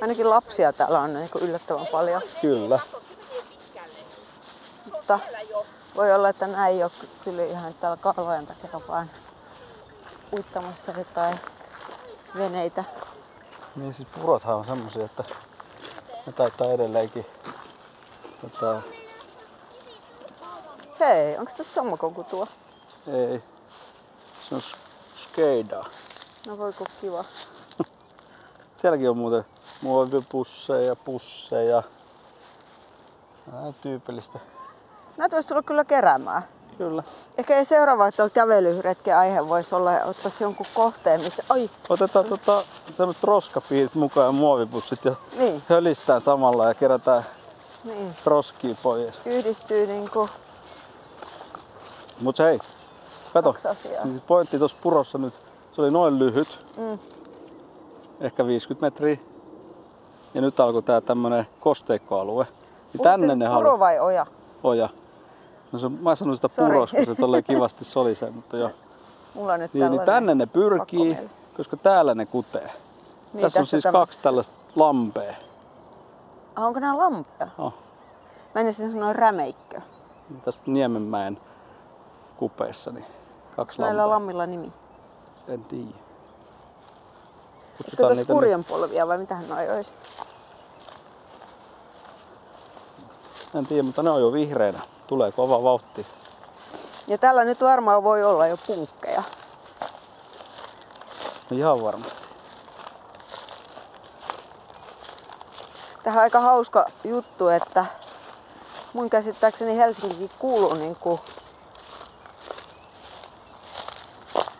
ainakin 0.00 0.30
lapsia 0.30 0.72
täällä 0.72 1.00
on 1.00 1.14
niin 1.14 1.30
yllättävän 1.40 1.86
paljon. 1.86 2.22
Kyllä. 2.40 2.78
Mutta 4.92 5.18
voi 5.96 6.12
olla, 6.12 6.28
että 6.28 6.46
nämä 6.46 6.68
ei 6.68 6.82
ole 6.82 6.92
kyllä 7.24 7.44
ihan 7.44 7.74
täällä 7.74 7.96
kalvojen 7.96 8.46
takia 8.46 8.80
vaan 8.88 9.10
uittamassa 10.36 10.92
jotain 10.98 11.40
veneitä. 12.36 12.84
Niin 13.76 13.92
siis 13.92 14.08
purothan 14.08 14.54
on 14.56 14.64
semmosia, 14.64 15.04
että 15.04 15.24
ne 16.26 16.32
taitaa 16.32 16.72
edelleenkin 16.72 17.26
tota, 18.40 18.82
Hei, 21.00 21.38
onko 21.38 21.52
tässä 21.56 21.74
sammakon 21.74 22.14
kutua? 22.14 22.46
ei, 23.06 23.42
se 24.48 24.54
on 24.54 24.60
sk- 24.60 24.76
skeidaa. 25.16 25.84
No 26.46 26.58
voiko 26.58 26.84
kiva. 27.00 27.24
Sielläkin 28.80 29.10
on 29.10 29.16
muuten 29.18 29.44
muovipusseja, 29.82 30.96
pusseja. 30.96 31.82
On 33.52 33.74
tyypillistä. 33.74 34.38
Näitä 35.16 35.36
voisi 35.36 35.48
tulla 35.48 35.62
kyllä 35.62 35.84
keräämään. 35.84 36.48
Kyllä. 36.78 37.02
Ehkä 37.38 37.56
ei 37.56 37.64
seuraava 37.64 38.12
tuo 38.12 38.30
kävelyretken 38.30 39.16
aihe 39.16 39.48
voisi 39.48 39.74
olla 39.74 39.92
ja 39.92 40.04
ottaisi 40.04 40.44
jonkun 40.44 40.66
kohteen, 40.74 41.20
missä... 41.20 41.42
Ai, 41.48 41.70
Otetaan 41.88 42.24
tota, 42.24 42.62
semmoset 42.96 43.24
roskapiirit 43.24 43.94
mukaan 43.94 44.26
ja 44.26 44.32
muovipussit 44.32 45.04
ja 45.04 45.14
niin, 45.38 45.62
hölistään 45.68 46.20
samalla 46.20 46.68
ja 46.68 46.74
kerätään 46.74 47.22
niin. 47.84 48.14
roskia 48.24 48.74
pois. 48.82 49.20
Yhdistyy 49.26 49.86
niinku 49.86 50.28
Mut 52.20 52.38
hei, 52.38 52.58
kato. 53.32 53.54
Siis 54.02 54.20
pointti 54.26 54.58
tuossa 54.58 54.76
purossa 54.82 55.18
nyt, 55.18 55.34
se 55.72 55.82
oli 55.82 55.90
noin 55.90 56.18
lyhyt, 56.18 56.66
Mm. 56.76 56.98
ehkä 58.20 58.46
50 58.46 58.86
metriä. 58.86 59.16
Ja 60.34 60.40
nyt 60.40 60.60
alkoi 60.60 60.82
tää 60.82 61.00
tämmönen 61.00 61.46
kosteikkoalue. 61.60 62.46
Niin 62.92 63.02
tänne 63.02 63.34
ne 63.34 63.46
halu... 63.46 63.78
vai 63.78 64.00
oja? 64.00 64.26
Oja. 64.62 64.88
No 65.72 65.78
se, 65.78 65.88
mä 65.88 66.14
sanon 66.14 66.36
sitä 66.36 66.48
puros, 66.48 66.90
kun 66.90 67.06
se 67.06 67.14
tolleen 67.14 67.44
kivasti 67.44 67.84
solisee, 67.84 68.30
mutta 68.30 68.56
joo. 68.56 68.70
Mulla 69.34 69.52
on 69.52 69.60
nyt 69.60 69.74
Niin, 69.74 69.90
niin 69.90 70.00
tänne 70.02 70.34
ne 70.34 70.46
pyrkii, 70.46 71.18
koska 71.56 71.76
täällä 71.76 72.14
ne 72.14 72.26
kutee. 72.26 72.70
Niin, 73.32 73.42
Tässä 73.42 73.60
on 73.60 73.66
siis 73.66 73.82
tämmöistä- 73.82 73.98
kaksi 74.06 74.22
tällaista 74.22 74.54
lampea. 74.76 75.34
Ah, 76.56 76.64
onko 76.64 76.80
nämä 76.80 76.98
lampea? 76.98 77.48
Oh, 77.58 77.74
Mä 78.54 78.60
en 78.60 78.74
sanoa 78.74 79.12
rämeikkö. 79.12 79.80
tästä 80.44 80.70
Niemenmäen 80.70 81.38
kupeessa, 82.36 82.90
niin 82.90 83.06
kaksi 83.56 83.82
Näillä 83.82 84.02
lampea. 84.02 84.14
lammilla 84.14 84.46
nimi. 84.46 84.72
En 85.48 85.64
tiedä. 85.64 85.90
Olisiko 87.82 88.02
tässä 88.02 88.14
niitä 88.14 88.32
kurjenpolvia 88.32 89.08
vai 89.08 89.18
mitähän 89.18 89.48
noi 89.48 89.70
olisi? 89.70 89.92
En 93.54 93.66
tiedä, 93.66 93.82
mutta 93.82 94.02
ne 94.02 94.10
on 94.10 94.20
jo 94.20 94.32
vihreinä. 94.32 94.80
Tulee 95.06 95.32
kova 95.32 95.62
vauhti. 95.62 96.06
Ja 97.06 97.18
tällä 97.18 97.44
nyt 97.44 97.60
varmaan 97.60 98.04
voi 98.04 98.24
olla 98.24 98.46
jo 98.46 98.56
punkkeja. 98.66 99.22
No 101.50 101.56
ihan 101.56 101.82
varmasti. 101.82 102.26
Tähän 106.02 106.18
on 106.18 106.22
aika 106.22 106.40
hauska 106.40 106.86
juttu, 107.04 107.48
että 107.48 107.86
mun 108.92 109.10
käsittääkseni 109.10 109.76
Helsinkikin 109.76 110.30
kuuluu 110.38 110.74
niin 110.74 110.96
kuin, 111.00 111.20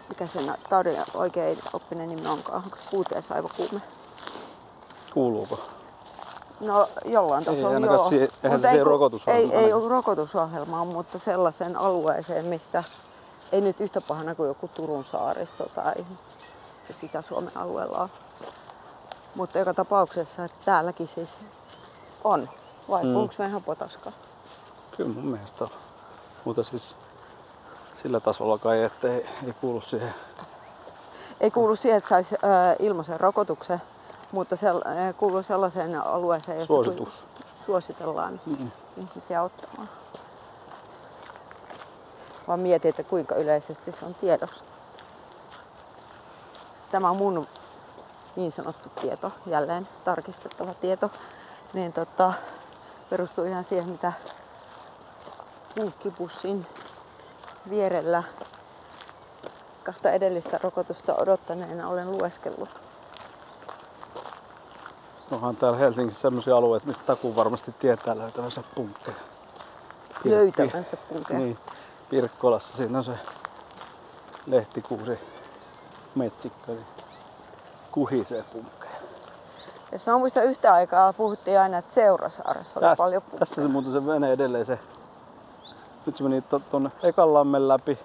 mikä 0.09 0.27
sen 0.27 0.55
taudin 0.71 0.97
oikein 1.15 1.59
oppinen 1.73 2.09
nimi 2.09 2.27
onkaan, 2.27 2.65
onko 2.65 2.77
se 2.77 2.91
kuuteesaivokuume? 2.91 3.81
Kuuluuko? 5.15 5.76
No 6.61 6.89
jollain 7.05 7.41
Ei 7.49 7.55
tasolla 7.55 7.75
ainakaan 7.75 7.99
joo. 7.99 8.09
siihen- 8.09 8.29
eihän 8.45 8.61
se 8.61 8.69
Ei, 8.71 9.39
ei 9.39 9.47
mene. 9.47 9.75
ole 9.75 9.89
rokotusohjelmaa, 9.89 10.85
mutta 10.85 11.19
sellaisen 11.19 11.77
alueeseen, 11.77 12.45
missä 12.45 12.85
ei 13.53 13.61
nyt 13.61 13.81
yhtä 13.81 14.01
pahana 14.01 14.35
kuin 14.35 14.49
joku 14.49 14.69
Turun 14.69 15.05
saaristo 15.05 15.67
tai 15.75 15.95
sitä 17.01 17.23
Suomen 17.23 17.57
alueella 17.57 17.99
on. 17.99 18.09
Mutta 19.35 19.59
joka 19.59 19.75
tapauksessa, 19.75 20.45
että 20.45 20.59
täälläkin 20.65 21.09
siis 21.09 21.31
on. 22.25 22.49
Vai 22.91 23.05
mm. 23.05 23.17
onko 23.17 23.35
me 23.39 23.47
ihan 23.47 23.63
potaska? 23.63 24.13
Kyllä 24.97 25.11
mun 25.15 25.25
mielestä 25.25 25.65
on. 25.65 25.71
Mutta 26.45 26.63
siis 26.63 26.97
sillä 28.03 28.21
tasolla 28.21 28.59
kai, 28.59 28.83
että 28.83 29.09
ei, 29.09 29.27
ei 29.47 29.53
kuulu 29.61 29.81
siihen. 29.81 30.15
Ei 31.41 31.51
kuulu 31.51 31.77
siihen, 31.77 31.99
että 31.99 32.09
saisi 32.11 32.35
ilmaisen 32.79 33.21
rokotuksen, 33.21 33.83
mutta 34.33 34.57
sel, 34.57 34.77
äh, 34.87 35.15
kuuluu 35.17 35.43
sellaiseen 35.43 36.07
alueeseen, 36.07 36.59
jossa 36.59 36.67
Suositus. 36.67 37.29
suositellaan 37.67 38.41
Mm. 38.47 38.71
ihmisiä 38.97 39.43
ottamaan. 39.43 39.89
Vaan 42.49 42.61
mietin, 42.61 42.89
että 42.89 43.03
kuinka 43.03 43.35
yleisesti 43.35 43.93
se 43.93 44.05
on 44.05 44.15
tiedossa. 44.15 44.65
Tämä 46.91 47.11
on 47.11 47.17
mun 47.17 47.47
niin 48.37 48.53
sanottu 48.53 48.89
tieto, 49.01 49.33
jälleen 49.47 49.89
tarkistettava 50.05 50.75
tieto, 50.75 51.11
niin 51.73 51.93
tota, 51.93 52.33
perustuu 53.11 53.45
ihan 53.45 53.65
siihen, 53.65 53.89
mitä 53.89 54.13
punkkipussin 55.75 56.67
vierellä 57.71 58.23
kahta 59.85 60.11
edellistä 60.11 60.59
rokotusta 60.63 61.15
odottaneena 61.15 61.89
olen 61.89 62.13
lueskellut. 62.13 62.86
Onhan 65.31 65.57
täällä 65.57 65.79
Helsingissä 65.79 66.21
sellaisia 66.21 66.57
alueita, 66.57 66.87
mistä 66.87 67.05
takuu 67.07 67.37
varmasti 67.37 67.75
tietää 67.79 68.19
löytävänsä 68.19 68.63
punkkeja. 68.75 69.17
Pir- 70.15 70.31
Löytävänsä 70.31 70.97
punkkeja. 71.09 71.39
Niin, 71.39 71.59
Pirkkolassa 72.11 72.77
siinä 72.77 72.99
on 72.99 73.05
se 73.05 73.13
lehtikuusi 74.47 75.19
metsikkö, 76.15 76.73
niin 76.73 76.87
kuhisee 77.93 78.45
punkkeja. 78.53 78.93
Jos 79.93 80.07
mä 80.07 80.19
muistan 80.19 80.45
yhtä 80.45 80.73
aikaa, 80.75 81.13
puhuttiin 81.13 81.61
aina, 81.61 81.79
että 81.79 81.93
Seurasaaressa 81.93 82.81
oli 82.81 82.87
Täs, 82.89 82.99
paljon 82.99 83.23
punkkeja. 83.23 83.39
tässä 83.39 83.63
se 83.63 83.69
muuten 83.69 83.93
se 83.93 84.01
menee 84.01 84.33
edelleen 84.33 84.65
se. 84.67 84.79
Nyt 86.07 86.17
se 86.17 86.23
meni 86.23 86.43
tonne 86.71 86.91
ekan 87.03 87.35
lammen 87.35 87.69
läpi 87.69 87.99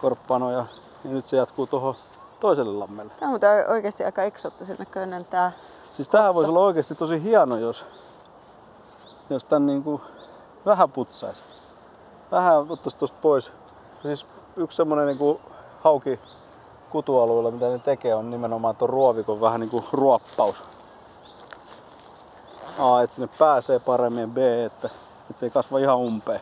Korppano 0.00 0.50
ja, 0.50 0.66
ja 1.04 1.10
nyt 1.10 1.26
se 1.26 1.36
jatkuu 1.36 1.66
tuohon 1.66 1.94
toiselle 2.40 2.72
lammelle. 2.78 3.12
Tämä 3.20 3.32
on 3.32 3.40
oikeasti 3.68 4.04
aika 4.04 4.22
eksoottisen 4.22 4.76
näköinen 4.78 5.24
tää. 5.24 5.52
Siis 5.96 6.08
tää 6.08 6.34
voisi 6.34 6.50
olla 6.50 6.60
oikeasti 6.60 6.94
tosi 6.94 7.22
hieno, 7.22 7.56
jos, 7.56 7.84
jos 9.30 9.44
tän 9.44 9.66
niinku 9.66 10.00
vähän 10.66 10.90
putsaisi. 10.90 11.42
Vähän 12.30 12.66
ottaisi 12.68 12.96
tosta 12.96 13.18
pois. 13.22 13.52
Siis 14.02 14.26
yksi 14.56 14.76
semmonen 14.76 15.06
niinku 15.06 15.40
hauki 15.80 16.20
kutualueella, 16.90 17.50
mitä 17.50 17.68
ne 17.68 17.78
tekee, 17.78 18.14
on 18.14 18.30
nimenomaan 18.30 18.76
tuon 18.76 18.88
ruovikon 18.88 19.40
vähän 19.40 19.60
niinku 19.60 19.84
ruoppaus. 19.92 20.64
A, 22.78 23.02
että 23.02 23.16
sinne 23.16 23.28
pääsee 23.38 23.78
paremmin 23.78 24.20
ja 24.20 24.28
B, 24.28 24.38
että, 24.38 24.90
että 25.30 25.40
se 25.40 25.46
ei 25.46 25.50
kasva 25.50 25.78
ihan 25.78 25.96
umpeen. 25.96 26.40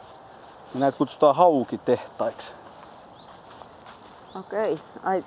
Ja 0.74 0.80
näitä 0.80 0.98
kutsutaan 0.98 1.36
haukitehtaiksi. 1.36 2.52
Okei. 4.38 4.80
Ai, 5.02 5.24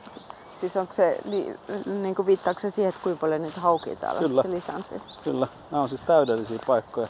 siis 0.59 0.77
onko 0.77 0.93
se, 0.93 1.19
li, 1.25 1.59
niin 1.85 2.15
kuin 2.15 2.25
viittaako 2.25 2.59
se 2.59 2.69
siihen, 2.69 2.89
että 2.89 3.03
kuinka 3.03 3.19
paljon 3.21 3.41
niitä 3.41 3.61
haukia 3.61 3.95
täällä 3.95 4.19
Kyllä. 4.21 4.43
lisääntyy? 4.47 5.01
Kyllä, 5.23 5.47
nämä 5.71 5.83
on 5.83 5.89
siis 5.89 6.01
täydellisiä 6.01 6.59
paikkoja 6.67 7.07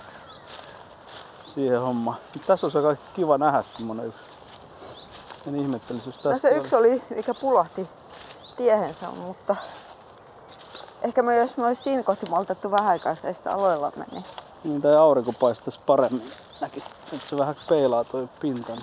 siihen 1.45 1.81
hommaan. 1.81 2.17
Tässä 2.47 2.67
on 2.67 2.71
se 2.71 2.77
aika 2.77 3.01
kiva 3.15 3.37
nähdä 3.37 3.61
semmonen 3.61 4.05
yksi. 4.05 4.19
En 5.47 5.55
ihmettelisi, 5.55 6.09
jos 6.09 6.23
No 6.23 6.31
tässä 6.31 6.49
se 6.49 6.55
yksi 6.55 6.75
oli, 6.75 7.03
mikä 7.15 7.33
pulahti 7.33 7.87
tiehensä, 8.57 9.07
mutta 9.11 9.55
ehkä 11.01 11.21
me, 11.21 11.37
jos 11.37 11.57
me 11.57 11.65
olisi 11.65 11.81
siinä 11.81 12.03
kohti 12.03 12.29
maltettu 12.29 12.71
vähän 12.71 12.87
aikaa 12.87 13.15
sitä 13.15 13.53
aloilla 13.53 13.91
meni. 13.95 14.25
Niin 14.63 14.81
tai 14.81 14.95
aurinko 14.95 15.33
paistaisi 15.33 15.79
paremmin. 15.85 16.31
Näkisi, 16.61 16.87
että 17.13 17.29
se 17.29 17.37
vähän 17.37 17.55
peilaa 17.69 18.03
toi 18.03 18.29
pinta. 18.39 18.73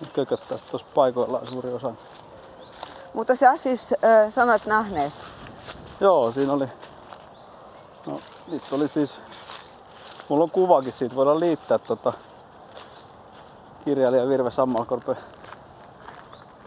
Niin 0.00 0.10
kököttäisi 0.12 0.64
tuossa 0.70 0.88
paikoillaan 0.94 1.46
suuri 1.46 1.72
osa. 1.72 1.92
Mutta 3.14 3.36
sä 3.36 3.56
siis 3.56 3.92
äh, 3.92 4.32
sanoit 4.32 4.66
nähneesi. 4.66 5.20
Joo, 6.00 6.32
siinä 6.32 6.52
oli... 6.52 6.68
No, 8.06 8.20
nyt 8.50 8.62
oli 8.72 8.88
siis... 8.88 9.20
Mulla 10.28 10.44
on 10.44 10.50
kuvakin 10.50 10.92
siitä, 10.92 11.16
voidaan 11.16 11.40
liittää 11.40 11.78
tota 11.78 12.12
kirjailija 13.84 14.28
Virve 14.28 14.50
Sammalkorpe 14.50 15.16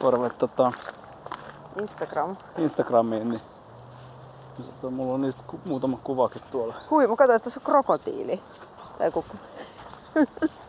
Korve 0.01 0.30
tota, 0.30 0.71
Instagram. 1.80 2.36
Instagramiin, 2.58 3.30
niin 3.30 3.41
tota, 4.58 4.89
mulla 4.91 5.13
on 5.13 5.21
niistä 5.21 5.43
ku- 5.47 5.60
muutama 5.65 5.97
kuvakin 6.04 6.41
tuolla. 6.51 6.73
Hui, 6.89 7.08
mä 7.08 7.15
katsoin, 7.15 7.36
että 7.36 7.43
tuossa 7.43 7.60
on 7.60 7.65
krokotiili. 7.65 8.41
Tai 8.97 9.08
joku 9.08 9.25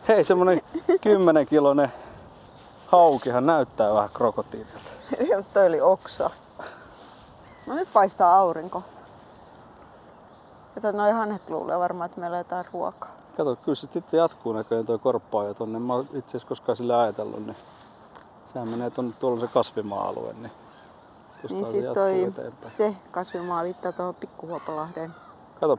Hei, 0.07 0.23
semmonen 0.23 0.61
10 1.01 1.47
kilonen 1.47 1.93
haukihan 2.87 3.45
näyttää 3.45 3.93
vähän 3.93 4.09
krokotiililta. 4.13 4.92
Ja 5.29 5.43
toi 5.53 5.67
oli 5.67 5.81
oksa. 5.81 6.29
No 7.67 7.75
nyt 7.75 7.89
paistaa 7.93 8.35
aurinko. 8.37 8.83
Että 10.77 10.91
noi 10.91 11.11
hanhet 11.11 11.49
luulee 11.49 11.79
varmaan, 11.79 12.05
että 12.05 12.19
meillä 12.21 12.35
on 12.35 12.39
jotain 12.39 12.65
ruokaa. 12.73 13.11
Kato, 13.37 13.55
kyllä 13.55 13.75
se 13.75 13.87
sitten 13.91 14.17
jatkuu 14.17 14.53
näköjään 14.53 14.85
toi 14.85 14.99
korppaa 14.99 15.43
jo 15.45 15.53
tonne. 15.53 15.79
Mä 15.79 15.93
itse 16.13 16.29
asiassa 16.29 16.47
koskaan 16.47 16.75
sillä 16.75 16.99
ajatellut, 17.01 17.45
niin 17.45 17.57
sehän 18.45 18.67
menee 18.67 18.89
tonne, 18.89 19.13
tuolla 19.19 19.41
se 19.41 19.47
kasvimaa-alue, 19.47 20.33
niin 20.33 20.51
Niin 21.49 21.65
se 21.65 21.71
siis 21.71 21.85
toi, 21.85 22.23
eteenpäin. 22.23 22.73
se 22.73 22.95
kasvimaa 23.11 23.63
liittää 23.63 23.91
tuohon 23.91 24.15
Pikkuhuopalahden. 24.15 25.13
Kato, 25.59 25.77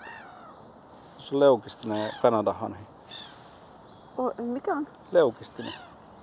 tuossa 1.16 1.34
on 1.36 1.40
leukistinen 1.40 2.04
ja 2.06 2.12
kanadahanhi. 2.22 2.84
Oh, 4.18 4.32
mikä 4.38 4.72
on? 4.72 4.86
Leukistinen. 5.12 5.72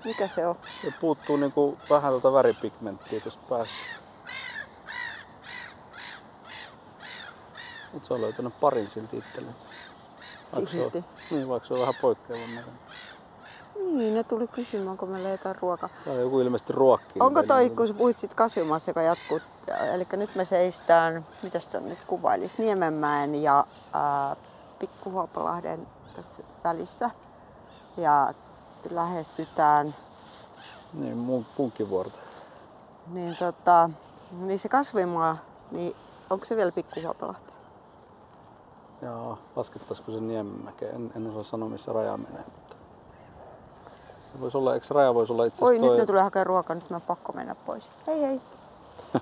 Mikä 0.06 0.28
se 0.28 0.48
on? 0.48 0.56
Se 0.84 0.92
puuttuu 1.02 1.38
niinku 1.38 1.78
vähän 1.90 2.12
tuota 2.12 2.34
väripigmenttiä 2.34 3.20
tuosta 3.20 3.44
päästä. 3.50 3.76
Mut 7.94 8.04
se 8.04 8.14
on 8.14 8.22
löytänyt 8.22 8.60
parin 8.60 8.90
silti 8.90 9.18
itselleen. 9.18 9.56
Silti. 10.66 11.04
Niin, 11.32 11.50
vaikka 11.50 11.68
se 11.68 11.74
on 11.74 11.80
vähän 11.80 11.96
poikkeavan 12.02 12.56
näköinen. 12.56 12.80
Niin, 13.98 14.14
ne 14.14 14.24
tuli 14.24 14.48
kysymään, 14.48 14.98
kun 14.98 15.10
meillä 15.10 15.30
ei 15.30 15.34
jotain 15.34 15.56
ruokaa. 15.62 15.90
Tää 16.06 16.14
on 16.14 16.20
joku 16.20 16.40
ilmeisesti 16.40 16.74
ruokkii. 16.74 17.20
Onko 17.22 17.44
toi, 17.44 17.64
niin- 17.64 17.76
kun 17.76 17.88
sä 17.88 17.94
puhuit 17.94 18.18
siitä 18.18 18.36
kasvimaasta, 18.36 18.90
joka 18.90 19.02
jatkuu, 19.02 19.40
eli 19.94 20.08
nyt 20.12 20.36
me 20.36 20.46
seistään, 20.46 21.26
mitä 21.44 21.60
sä 21.60 21.80
nyt 21.80 22.00
kuvailis, 22.08 22.58
Niemenmäen 22.58 23.36
ja 23.44 23.66
ää, 23.94 24.36
Pikkuhuopalahden 24.80 25.88
tässä 26.16 26.44
välissä. 26.64 27.10
Ja 27.98 28.34
lähestytään, 28.90 29.96
Niin, 30.94 31.18
mun 31.18 31.46
punkkivuorta. 31.58 32.18
niin, 33.08 33.36
tota, 33.40 33.90
niin 34.32 34.60
se 34.60 34.70
kasvimaa, 34.70 35.38
niin 35.72 35.96
onko 36.30 36.46
se 36.46 36.56
vielä 36.56 36.72
Pikkuhuopalahti? 36.72 37.52
Jaa, 39.02 39.38
laskettaisiko 39.56 40.12
se 40.12 40.20
Niemenmäkeen? 40.20 40.96
En, 40.96 41.12
en 41.16 41.30
osaa 41.30 41.44
sanoa 41.44 41.70
missä 41.70 41.94
raja 41.94 42.18
menee. 42.18 42.44
Mutta 42.46 42.76
se 44.34 44.40
voisi 44.42 44.58
olla, 44.58 44.74
eikö 44.74 44.88
raja 44.94 45.14
voisi 45.14 45.34
olla 45.34 45.46
itse 45.46 45.66
Oi, 45.66 45.76
asiassa 45.76 45.92
nyt 45.92 46.00
ne 46.00 46.06
tulee 46.06 46.22
hakemaan 46.24 46.46
ruokaa, 46.48 46.76
nyt 46.76 46.90
mä 46.90 46.96
on 46.96 47.02
pakko 47.02 47.34
mennä 47.34 47.56
pois. 47.56 47.90
Hei 48.08 48.22
hei. 48.22 48.42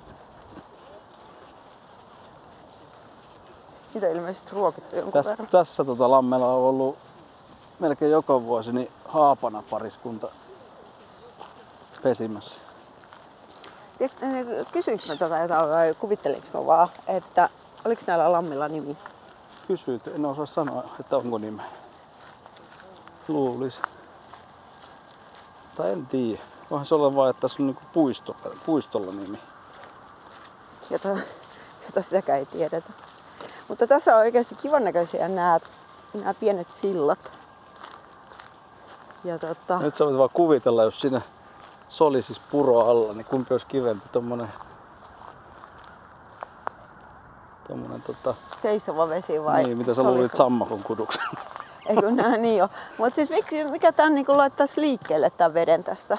Niitä 3.93 4.07
ilmeisesti 4.07 4.51
ruokittu 4.55 4.95
jonkun 4.95 5.13
Tässä, 5.13 5.29
verran. 5.31 5.47
tässä 5.47 5.83
tota 5.85 6.11
lammella 6.11 6.47
on 6.47 6.59
ollut 6.59 6.97
melkein 7.79 8.11
joka 8.11 8.43
vuosi 8.43 8.71
niin 8.71 8.89
haapana 9.05 9.63
pariskunta 9.69 10.27
pesimässä. 12.03 12.55
Tiedätkö, 13.97 14.25
Kysyinkö 14.71 15.05
mä 15.07 15.15
tätä 15.15 15.39
jotain 15.39 15.69
vai 15.69 15.95
kuvittelinko 15.99 16.47
mä 16.53 16.65
vaan, 16.65 16.89
että 17.07 17.49
oliko 17.85 18.01
näillä 18.07 18.31
lammilla 18.31 18.67
nimi? 18.67 18.97
Kysyit, 19.67 20.07
en 20.07 20.25
osaa 20.25 20.45
sanoa, 20.45 20.83
että 20.99 21.17
onko 21.17 21.37
nimeä. 21.37 21.65
Luulis. 23.27 23.81
Tai 25.75 25.91
en 25.91 26.05
tiedä. 26.05 26.41
Voihan 26.69 26.85
se 26.85 26.95
olla 26.95 27.15
vaan, 27.15 27.29
että 27.29 27.41
tässä 27.41 27.57
on 27.59 27.67
niinku 27.67 27.81
puistolla, 27.93 28.55
puistolla 28.65 29.11
nimi. 29.11 29.39
jota, 30.89 31.09
jota 31.85 32.01
sitäkään 32.01 32.39
ei 32.39 32.45
tiedetä. 32.45 32.93
Mutta 33.67 33.87
tässä 33.87 34.15
on 34.15 34.21
oikeasti 34.21 34.55
kivan 34.55 34.83
näköisiä 34.83 35.27
nämä, 35.27 35.59
nämä 36.13 36.33
pienet 36.33 36.73
sillat. 36.73 37.38
Ja 39.23 39.39
tota, 39.39 39.79
Nyt 39.79 39.95
sä 39.95 40.05
voit 40.05 40.17
vaan 40.17 40.29
kuvitella, 40.33 40.83
jos 40.83 41.01
siinä 41.01 41.21
soli 41.89 42.21
siis 42.21 42.39
puro 42.39 42.79
alla, 42.79 43.13
niin 43.13 43.25
kumpi 43.25 43.53
olisi 43.53 43.65
kivempi, 43.67 44.09
tommonen, 44.11 44.49
tommonen 47.67 48.01
tota, 48.01 48.35
seisova 48.57 49.09
vesi 49.09 49.43
vai? 49.43 49.63
niin, 49.63 49.77
mitä 49.77 49.93
sä 49.93 50.01
solis- 50.01 50.13
luulit 50.13 50.35
sammakon 50.35 50.83
kuduksen. 50.83 51.23
Eikö 51.89 52.11
nää 52.11 52.37
niin 52.37 52.63
ole? 52.63 52.69
Mutta 52.97 53.15
siis 53.15 53.29
miksi, 53.29 53.63
mikä 53.63 53.91
tän 53.91 54.15
niinku 54.15 54.37
laittaisi 54.37 54.81
liikkeelle 54.81 55.29
tämän 55.29 55.53
veden 55.53 55.83
tästä? 55.83 56.17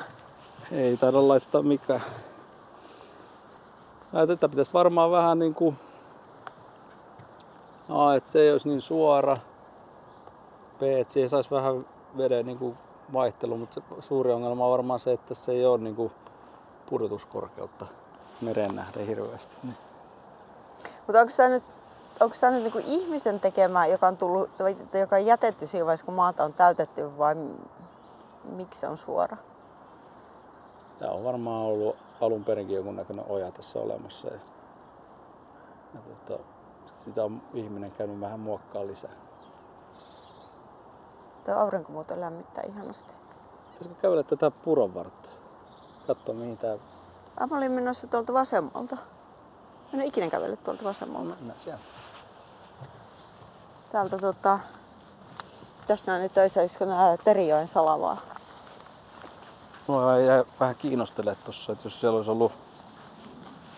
Ei 0.73 0.97
taida 0.97 1.29
laittaa 1.29 1.63
mikään. 1.63 2.01
Ajattelin, 4.13 4.35
että 4.35 4.49
pitäisi 4.49 4.73
varmaan 4.73 5.11
vähän 5.11 5.39
niinku... 5.39 5.75
A, 7.89 8.15
että 8.15 8.31
se 8.31 8.41
ei 8.41 8.53
olisi 8.53 8.69
niin 8.69 8.81
suora. 8.81 9.37
B, 10.79 10.83
että 10.83 11.13
siihen 11.13 11.29
saisi 11.29 11.51
vähän 11.51 11.87
veden 12.17 12.47
niinku 12.47 12.77
vaihtelu, 13.13 13.57
mutta 13.57 13.75
se 13.75 13.83
suuri 14.01 14.33
ongelma 14.33 14.65
on 14.65 14.71
varmaan 14.71 15.01
se, 15.01 15.13
että 15.13 15.35
se 15.35 15.53
ei 15.53 15.67
ole 15.67 15.79
niinku 15.79 16.13
pudotuskorkeutta 16.91 17.87
meren 18.41 18.77
nähden 18.77 19.07
hirveästi. 19.07 19.57
Niin. 19.63 19.77
Mutta 21.07 21.21
onko 21.21 21.33
tämä 21.37 21.49
nyt, 21.49 21.63
onko 22.21 22.37
tää 22.41 22.51
nyt 22.51 22.63
niinku 22.63 22.81
ihmisen 22.87 23.41
tekemä, 23.41 23.87
joka 23.87 24.09
on, 24.09 24.17
tullut, 24.17 24.51
joka 25.01 25.17
on 25.17 25.27
jätetty 25.27 25.67
siinä 25.67 25.87
vaiheessa, 25.87 26.07
kun 26.07 26.15
maata 26.15 26.45
on 26.45 26.53
täytetty, 26.53 27.19
vai 27.19 27.35
miksi 28.45 28.81
se 28.81 28.89
on 28.89 28.99
suora? 28.99 29.37
Tämä 30.99 31.13
on 31.13 31.25
varmaan 31.25 31.63
ollut 31.63 31.97
alun 32.21 32.45
perinkin 32.45 32.77
jonkunnäköinen 32.77 33.25
oja 33.29 33.51
tässä 33.51 33.79
olemassa. 33.79 34.29
Ja, 34.29 34.39
ja 35.95 36.01
tota, 36.01 36.43
sitä 37.01 37.25
on 37.25 37.43
ihminen 37.55 37.93
käynyt 37.93 38.21
vähän 38.21 38.41
muokkaa 38.41 38.87
lisää. 38.87 39.30
Tuo 41.45 41.55
aurinko 41.55 41.93
muuten 41.93 42.21
lämmittää 42.21 42.65
ihanasti. 42.69 43.15
Pitäisikö 43.73 44.01
kävellä 44.03 44.23
tätä 44.23 44.51
puron 44.51 44.95
vartta? 44.95 45.29
Katso 46.07 46.33
mihin 46.33 46.59
tää... 46.59 46.77
Ah, 47.37 47.51
mä 47.51 47.57
olin 47.57 47.73
menossa 47.73 48.07
tuolta 48.07 48.33
vasemmalta. 48.33 48.97
Mä 48.97 49.03
en 49.93 49.99
ole 49.99 50.05
ikinä 50.05 50.31
kävellyt 50.31 50.65
tuolta 50.65 50.85
vasemmalta. 50.85 51.35
Nä, 51.41 51.53
siellä. 51.59 51.81
Täältä 53.93 54.19
tota... 54.19 54.59
Tästä 55.87 56.11
näin 56.13 56.23
nyt 56.23 56.33
töissä, 56.33 56.61
olisiko 56.61 56.85
nää 56.85 57.17
Terijoen 57.17 57.69
salavaa? 57.69 58.17
Mua 59.87 60.19
jäi 60.19 60.45
vähän 60.61 60.77
kiinnostele 60.77 61.37
tossa, 61.45 61.73
että 61.73 61.87
jos 61.87 62.01
siellä 62.01 62.17
olisi 62.17 62.31
ollut 62.31 62.53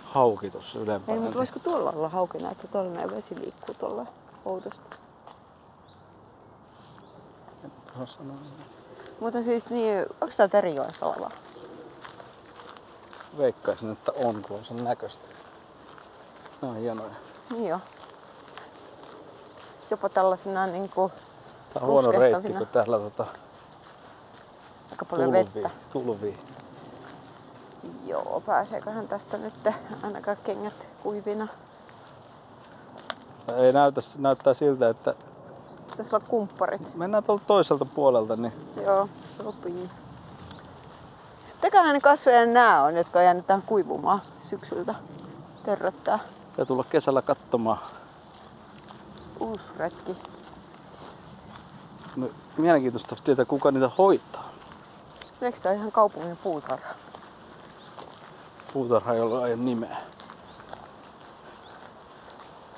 hauki 0.04 0.50
tuossa 0.50 0.78
ylempänä. 0.78 1.14
Ei, 1.14 1.20
mutta 1.20 1.30
niin- 1.30 1.38
voisiko 1.38 1.58
tuolla 1.58 1.90
olla 1.90 2.08
haukina, 2.08 2.50
että 2.50 2.68
tuolla 2.68 2.90
näin 2.90 3.10
vesi 3.10 3.40
liikkuu 3.40 3.74
tuolla 3.74 4.06
oudosti. 4.44 4.96
Osaa 7.94 8.06
sanoa. 8.06 8.36
Mutta 9.20 9.42
siis 9.42 9.70
niin, 9.70 9.98
onko 10.20 10.34
tää 10.36 10.48
Terijoen 10.48 10.94
salavaa? 10.94 11.30
Veikkaisin, 13.38 13.92
että 13.92 14.12
on, 14.12 14.42
kun 14.42 14.58
on 14.58 14.64
sen 14.64 14.84
näköistä. 14.84 15.24
Ne 16.62 16.68
on 16.68 16.76
hienoja. 16.76 17.14
Niin 17.50 17.68
joo. 17.68 17.80
Jopa 19.90 20.08
tällaisena 20.08 20.66
niinku 20.66 21.12
Tää 21.74 21.82
on 21.82 21.88
huono 21.88 22.12
reitti, 22.12 22.52
kun 22.52 22.66
täällä 22.66 22.98
tota, 22.98 23.26
aika 24.90 25.04
paljon 25.04 25.32
tulvii. 25.32 25.62
vettä. 25.62 25.70
tulvii. 25.92 26.38
Joo, 28.06 28.42
pääseeköhän 28.46 29.08
tästä 29.08 29.38
nyt 29.38 29.54
ainakaan 30.02 30.36
kengät 30.44 30.88
kuivina. 31.02 31.48
Ei 33.56 33.72
näytä, 33.72 34.00
näyttää 34.18 34.54
siltä, 34.54 34.88
että 34.88 35.14
Tässä 35.96 36.16
on 36.16 36.22
kumpparit. 36.28 36.94
mennään 36.94 37.24
tuolta 37.24 37.44
toiselta 37.46 37.84
puolelta, 37.84 38.36
niin 38.36 38.52
Joo, 38.84 39.08
sopii. 39.42 39.90
Mitäköhän 41.54 41.94
ne 41.94 42.00
kasveja 42.00 42.46
nää 42.46 42.82
on, 42.82 42.96
jotka 42.96 43.18
on 43.18 43.24
jäänyt 43.24 43.46
tähän 43.46 43.62
kuivumaan 43.62 44.22
syksyltä? 44.40 44.94
Törröttää. 45.62 46.18
täytyy 46.56 46.66
tulla 46.66 46.84
kesällä 46.90 47.22
katsomaan. 47.22 47.78
Uusi 49.40 49.64
retki. 49.76 50.16
No, 52.16 52.28
mielenkiintoista 52.56 53.16
tietää, 53.24 53.44
kuka 53.44 53.70
niitä 53.70 53.90
hoitaa. 53.98 54.48
Eikö 55.42 55.58
tää 55.60 55.72
ihan 55.72 55.92
kaupungin 55.92 56.36
puutarha? 56.36 56.94
Puutarha, 58.72 59.14
jolla 59.14 59.46
ei 59.46 59.54
ole 59.54 59.62
nimeä. 59.62 59.96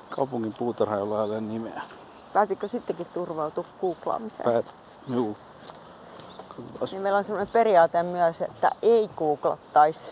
Kaupungin 0.09 0.53
puutarha, 0.53 0.95
jolla 0.95 1.23
ei 1.23 1.29
ole 1.29 1.41
nimeä. 1.41 1.81
Päätitkö 2.35 2.67
sittenkin 2.67 3.07
turvautua 3.13 3.65
googlaamiseen? 3.81 4.43
Päät, 4.43 4.65
juu. 5.07 5.37
Niin 6.91 7.01
meillä 7.01 7.17
on 7.17 7.23
sellainen 7.23 7.53
periaate 7.53 8.03
myös, 8.03 8.41
että 8.41 8.71
ei 8.81 9.09
googlattaisi 9.17 10.11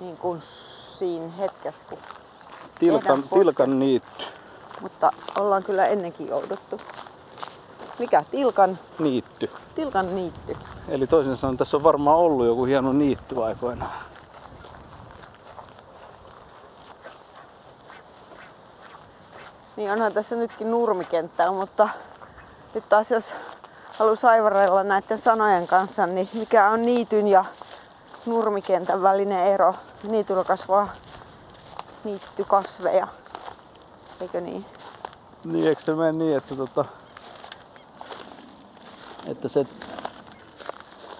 niin 0.00 0.16
kuin 0.16 0.40
siinä 0.40 1.28
hetkessä, 1.38 1.84
kun 1.88 1.98
Tilkan, 2.78 3.22
tilkan 3.22 3.78
niitty. 3.78 4.24
mutta 4.80 5.12
ollaan 5.40 5.64
kyllä 5.64 5.86
ennenkin 5.86 6.28
jouduttu. 6.28 6.80
Mikä? 7.98 8.24
Tilkan, 8.30 8.78
niitty. 8.98 9.50
tilkan 9.74 10.14
niitty. 10.14 10.56
Eli 10.88 11.06
toisin 11.06 11.36
sanoen 11.36 11.56
tässä 11.56 11.76
on 11.76 11.82
varmaan 11.82 12.16
ollut 12.18 12.46
joku 12.46 12.64
hieno 12.64 12.92
niitty 12.92 13.44
aikoinaan. 13.44 13.92
Niin 19.76 19.92
onhan 19.92 20.12
tässä 20.12 20.36
nytkin 20.36 20.70
nurmikenttää, 20.70 21.50
mutta 21.50 21.88
nyt 22.74 22.88
taas 22.88 23.10
jos 23.10 23.34
haluaa 23.98 24.16
saivarella 24.16 24.84
näiden 24.84 25.18
sanojen 25.18 25.66
kanssa, 25.66 26.06
niin 26.06 26.28
mikä 26.32 26.70
on 26.70 26.82
niityn 26.82 27.28
ja 27.28 27.44
nurmikentän 28.26 29.02
välinen 29.02 29.46
ero? 29.46 29.74
Niityllä 30.02 30.44
kasvaa 30.44 30.92
niittykasveja, 32.04 33.08
eikö 34.20 34.40
niin? 34.40 34.64
Niin, 35.44 35.68
eikö 35.68 35.82
se 35.82 35.94
mene 35.94 36.12
niin, 36.12 36.36
että, 36.36 36.56
tota, 36.56 36.84
että 39.26 39.48
se 39.48 39.66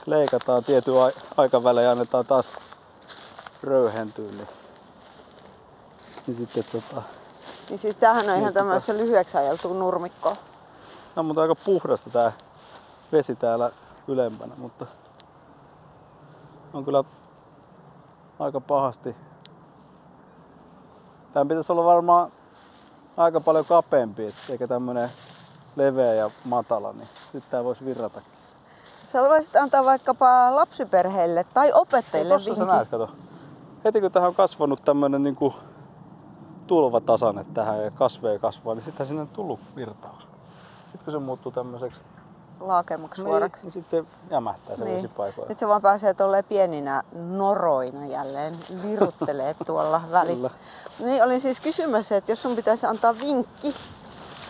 leikataan 0.07 0.65
tietyn 0.65 1.03
ai- 1.03 1.13
aikavälein 1.37 1.85
ja 1.85 1.91
annetaan 1.91 2.27
taas 2.27 2.47
röyhentyä, 3.63 4.31
niin, 4.31 4.49
niin 6.27 6.37
sitten 6.37 6.65
tota, 6.73 7.03
Niin 7.69 7.79
siis 7.79 7.97
tämähän 7.97 8.31
on 8.31 8.37
ihan 8.37 8.53
tämmöistä 8.53 8.97
lyhyeksi 8.97 9.39
ajeltua 9.39 9.75
nurmikkoa. 9.75 10.37
No, 11.17 11.23
mutta 11.23 11.43
aika 11.43 11.55
puhdasta 11.55 12.11
tää 12.11 12.33
vesi 13.13 13.37
täällä 13.37 13.71
ylempänä, 14.09 14.55
mutta 14.59 14.87
on 16.73 16.85
kyllä 16.85 17.05
aika 18.39 18.61
pahasti. 18.61 19.17
Tämän 21.33 21.49
pitäisi 21.49 21.73
olla 21.73 21.85
varmaan 21.85 22.33
aika 23.17 23.41
paljon 23.41 23.65
kapeampi, 23.65 24.35
eikä 24.51 24.67
tämmönen 24.67 25.11
leveä 25.77 26.15
ja 26.15 26.31
matala, 26.45 26.93
niin 26.93 27.09
sitten 27.23 27.51
tää 27.51 27.65
voisi 27.65 27.85
virrata. 27.85 28.21
Sä 29.05 29.23
voisit 29.23 29.57
antaa 29.57 29.85
vaikkapa 29.85 30.55
lapsiperheille 30.55 31.45
tai 31.55 31.73
opettajille 31.73 32.35
Tossa 32.35 32.55
sä 32.55 32.61
vinkin. 32.61 32.75
näet, 32.75 32.89
kato. 32.89 33.11
Heti 33.85 34.01
kun 34.01 34.13
tähän 34.13 34.29
on 34.29 34.35
kasvanut 34.35 34.85
tämmönen 34.85 35.23
niinku 35.23 35.55
tulvatasanne 36.67 37.45
tähän 37.55 37.85
ja 37.85 37.91
kasveja 37.91 38.39
kasvaa, 38.39 38.75
niin 38.75 38.85
sittenhän 38.85 39.07
sinne 39.07 39.23
on 39.23 39.29
tullut 39.29 39.61
virtaus. 39.77 40.23
Sitten 40.83 41.05
kun 41.05 41.13
se 41.13 41.19
muuttuu 41.19 41.53
tämmöiseksi 41.53 42.01
Laakemaksi 42.61 43.21
Niin, 43.23 43.31
suoraksi. 43.31 43.63
niin 43.63 43.73
sitten 43.73 44.05
se 44.05 44.11
jämähtää 44.31 44.77
se 44.77 44.85
Niin. 44.85 44.97
vesipaikoilla. 44.97 45.49
Nyt 45.49 45.59
se 45.59 45.69
vaan 45.69 45.83
pääsee 45.83 46.15
tolleen 46.15 46.45
pieninä 46.45 47.03
noroina 47.13 48.07
jälleen 48.07 48.55
viruttelee 48.83 49.55
tuolla 49.67 50.03
välissä. 50.13 50.51
Niin 50.99 51.25
olin 51.25 51.41
siis 51.41 51.61
kysymässä, 51.61 52.17
että 52.17 52.33
jos 52.33 52.43
sun 52.43 52.57
pitäisi 52.57 52.87
antaa 52.87 53.15
vinkki 53.21 53.75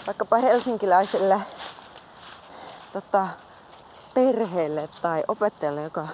vaikkapa 0.07 0.37
helsinkiläiselle 0.37 1.41
tota, 2.93 3.27
perheelle 4.15 4.89
tai 5.03 5.25
opettajalle, 5.29 5.83
joka 5.83 6.09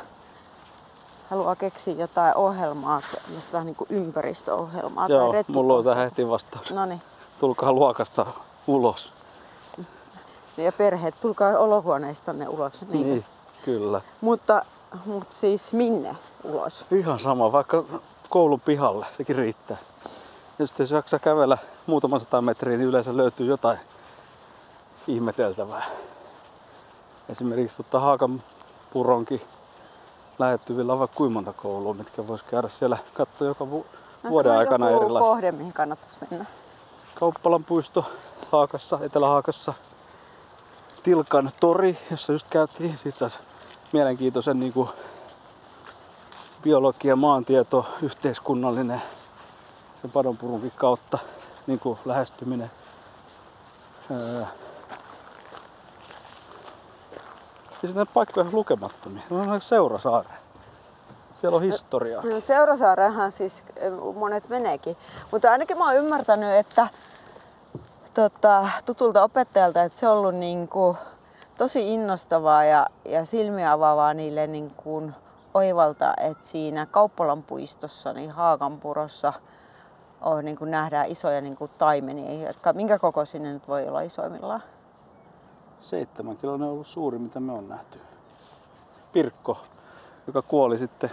haluaa 1.32 1.56
keksiä 1.56 1.94
jotain 1.94 2.36
ohjelmaa, 2.36 3.02
tämmöistä 3.24 3.52
vähän 3.52 3.66
niin 3.66 3.76
kuin 3.76 3.88
ympäristöohjelmaa 3.90 5.08
tai 5.08 5.16
Joo, 5.16 5.32
retkikohtaa. 5.32 5.62
mulla 5.62 5.74
on 5.78 5.84
tähän 5.84 6.04
heti 6.04 6.28
vastaus. 6.28 6.70
No 6.70 6.86
niin. 6.86 7.02
Tulkaa 7.40 7.72
luokasta 7.72 8.26
ulos. 8.66 9.12
Ja 10.56 10.72
perheet, 10.72 11.14
tulkaa 11.20 11.58
olohuoneistanne 11.58 12.48
ulos. 12.48 12.84
Niin. 12.88 13.06
Niin, 13.06 13.24
kyllä. 13.64 14.00
Mutta, 14.20 14.64
mutta 15.06 15.36
siis 15.36 15.72
minne 15.72 16.16
ulos? 16.44 16.86
Ihan 16.90 17.18
sama, 17.18 17.52
vaikka 17.52 17.84
koulun 18.28 18.60
pihalle, 18.60 19.06
sekin 19.16 19.36
riittää. 19.36 19.76
Ja 20.58 20.66
sitten 20.66 20.84
jos 20.84 20.90
jaksaa 20.90 21.18
kävellä 21.18 21.58
muutaman 21.86 22.20
sata 22.20 22.40
metriä, 22.40 22.76
niin 22.76 22.88
yleensä 22.88 23.16
löytyy 23.16 23.46
jotain 23.46 23.78
ihmeteltävää. 25.06 25.84
Esimerkiksi 27.28 27.76
tuota 27.82 28.00
Haakan 28.00 28.42
puronkin 28.92 29.40
lähettyvillä 30.42 30.92
on 30.92 30.98
vaikka 30.98 31.16
kuinka 31.16 31.32
monta 31.34 31.52
koulua, 31.52 31.94
mitkä 31.94 32.26
vois 32.26 32.42
käydä 32.42 32.68
siellä 32.68 32.98
katsoa 33.14 33.48
joka 33.48 33.70
vu- 33.70 33.86
No, 34.22 34.30
vuoden 34.30 34.52
aikana 34.52 34.90
joku 34.90 35.04
erilaista. 35.04 35.28
kohde, 35.28 35.52
mihin 35.52 35.72
kannattaisi 35.72 36.16
mennä. 36.30 36.46
Kauppalan 37.20 37.64
puisto 37.64 38.04
Haakassa, 38.52 38.98
Etelä-Haakassa. 39.02 39.72
Tilkan 41.02 41.50
tori, 41.60 41.98
jossa 42.10 42.32
just 42.32 42.48
käytiin. 42.48 42.94
Taas 43.18 43.38
mielenkiintoisen 43.92 44.60
niin 44.60 44.72
kuin 44.72 44.88
biologia, 46.62 47.16
maantieto, 47.16 47.86
yhteiskunnallinen 48.02 49.02
sen 50.02 50.10
padonpurunkin 50.10 50.72
kautta 50.76 51.18
niin 51.66 51.78
kuin 51.78 51.98
lähestyminen. 52.04 52.70
Öö. 54.10 54.42
Ja 57.82 57.88
sitten 57.88 58.06
paikkoja 58.14 58.46
on 58.46 58.54
lukemattomia. 58.54 59.22
Ne 59.30 59.52
on 59.52 59.60
Seurasaare. 59.60 60.28
Siellä 61.40 61.56
on 61.56 61.62
historiaa. 61.62 62.22
No, 62.22 62.40
Seurasaareenhan 62.40 63.32
siis 63.32 63.64
eh, 63.76 63.92
monet 64.14 64.48
meneekin. 64.48 64.96
Mutta 65.32 65.50
ainakin 65.50 65.78
mä 65.78 65.84
oon 65.84 65.96
ymmärtänyt, 65.96 66.50
että 66.54 66.88
tota, 68.14 68.68
tutulta 68.84 69.22
opettajalta, 69.22 69.82
että 69.82 69.98
se 69.98 70.08
on 70.08 70.18
ollut 70.18 70.34
niin 70.34 70.68
kuin, 70.68 70.96
tosi 71.58 71.94
innostavaa 71.94 72.64
ja, 72.64 72.86
ja 73.04 73.24
silmiä 73.24 73.72
avaavaa 73.72 74.14
niille 74.14 74.46
niin 74.46 74.70
kuin, 74.70 75.14
oivalta, 75.54 76.14
että 76.16 76.44
siinä 76.44 76.86
Kauppalan 76.86 77.42
puistossa, 77.42 78.12
niin 78.12 78.30
Haakanpurossa, 78.30 79.32
on, 80.20 80.44
niin 80.44 80.58
kuin 80.58 80.70
nähdään 80.70 81.10
isoja 81.10 81.40
niin 81.40 81.56
kuin 81.56 81.70
taimenia, 81.78 82.46
jotka, 82.48 82.72
minkä 82.72 82.98
kokoisia 82.98 83.40
ne 83.40 83.52
nyt 83.52 83.68
voi 83.68 83.88
olla 83.88 84.00
isoimmillaan? 84.00 84.62
Seitsemän 85.82 86.36
kiloinen 86.36 86.66
on 86.68 86.72
ollut 86.72 86.86
suuri, 86.86 87.18
mitä 87.18 87.40
me 87.40 87.52
on 87.52 87.68
nähty. 87.68 88.00
Pirkko, 89.12 89.58
joka 90.26 90.42
kuoli 90.42 90.78
sitten 90.78 91.10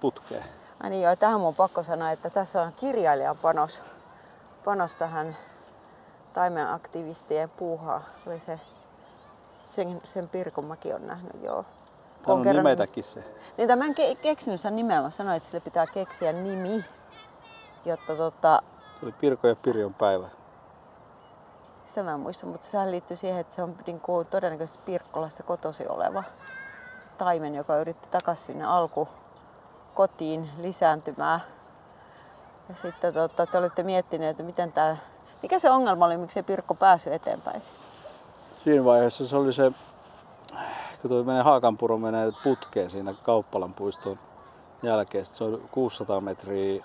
putkeen. 0.00 0.44
Ai 0.82 0.90
niin 0.90 1.02
joo, 1.02 1.16
tähän 1.16 1.40
mun 1.40 1.48
on 1.48 1.54
pakko 1.54 1.82
sanoa, 1.82 2.10
että 2.10 2.30
tässä 2.30 2.62
on 2.62 2.72
kirjailijan 2.72 3.36
panos, 3.36 3.82
panos 4.64 4.94
tähän 4.94 5.36
taimen 6.32 6.68
aktivistien 6.70 7.50
puuhaan. 7.50 8.02
Oli 8.26 8.40
se, 8.46 8.60
sen, 9.70 10.00
sen 10.04 10.28
Pirkon 10.28 10.64
mäkin 10.64 10.94
on 10.94 11.06
nähnyt, 11.06 11.42
joo. 11.42 11.64
Tämä 12.22 12.34
on 12.34 12.42
kerran- 12.42 12.64
nimetäkin 12.64 13.04
se. 13.04 13.24
Niin 13.58 13.68
tämän 13.68 13.88
en 13.88 13.94
ke- 13.94 14.16
keksinyt 14.22 14.60
sen 14.60 14.76
nimeä, 14.76 15.02
mä 15.02 15.10
sanoin, 15.10 15.36
että 15.36 15.46
sille 15.48 15.60
pitää 15.60 15.86
keksiä 15.86 16.32
nimi, 16.32 16.84
jotta 17.84 18.16
tota, 18.16 18.62
Se 19.00 19.06
oli 19.06 19.12
Pirko 19.12 19.48
ja 19.48 19.56
Pirjon 19.56 19.94
päivä. 19.94 20.28
Sitä 21.94 22.04
mä 22.04 22.14
en 22.14 22.20
muista, 22.20 22.46
mutta 22.46 22.66
sehän 22.66 22.90
liittyy 22.90 23.16
siihen, 23.16 23.40
että 23.40 23.54
se 23.54 23.62
on 23.62 23.76
niin 23.86 24.00
kuin 24.00 24.26
todennäköisesti 24.26 24.82
Pirkkolasta 24.84 25.42
kotosi 25.42 25.86
oleva 25.86 26.24
taimen, 27.18 27.54
joka 27.54 27.76
yritti 27.76 28.08
takaisin 28.10 28.46
sinne 28.46 28.64
alku 28.64 29.08
kotiin 29.94 30.50
lisääntymään. 30.58 31.40
Ja 32.68 32.74
sitten 32.74 33.14
tota, 33.14 33.46
te 33.46 33.58
olette 33.58 33.82
miettineet, 33.82 34.30
että 34.30 34.42
miten 34.42 34.72
tämä, 34.72 34.96
mikä 35.42 35.58
se 35.58 35.70
ongelma 35.70 36.04
oli, 36.04 36.16
miksi 36.16 36.42
Pirkko 36.42 36.74
päässyt 36.74 37.12
eteenpäin? 37.12 37.62
Siinä 38.64 38.84
vaiheessa 38.84 39.26
se 39.26 39.36
oli 39.36 39.52
se, 39.52 39.72
kun 41.02 41.10
tuo 41.10 41.24
menee 41.24 41.42
Haakanpuro 41.42 41.98
menee 41.98 42.32
putkeen 42.44 42.90
siinä 42.90 43.14
Kauppalan 43.22 43.74
puiston 43.74 44.18
jälkeen. 44.82 45.26
Se 45.26 45.44
on 45.44 45.60
600 45.70 46.20
metriä 46.20 46.84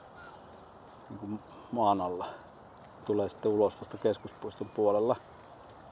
niin 1.21 1.39
maan 1.71 2.01
alla. 2.01 2.25
Tulee 3.05 3.29
sitten 3.29 3.51
ulos 3.51 3.79
vasta 3.79 3.97
keskuspuiston 3.97 4.69
puolella. 4.69 5.15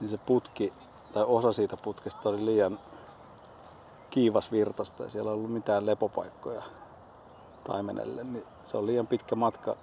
Niin 0.00 0.08
se 0.08 0.18
putki, 0.26 0.72
tai 1.12 1.24
osa 1.26 1.52
siitä 1.52 1.76
putkesta 1.76 2.28
oli 2.28 2.44
liian 2.44 2.78
kiivasvirtasta 4.10 5.02
ja 5.02 5.10
siellä 5.10 5.30
ei 5.30 5.34
ollut 5.34 5.52
mitään 5.52 5.86
lepopaikkoja 5.86 6.62
taimenelle. 7.64 8.24
Niin 8.24 8.44
se 8.64 8.76
on 8.76 8.86
liian 8.86 9.06
pitkä 9.06 9.34
matka 9.36 9.76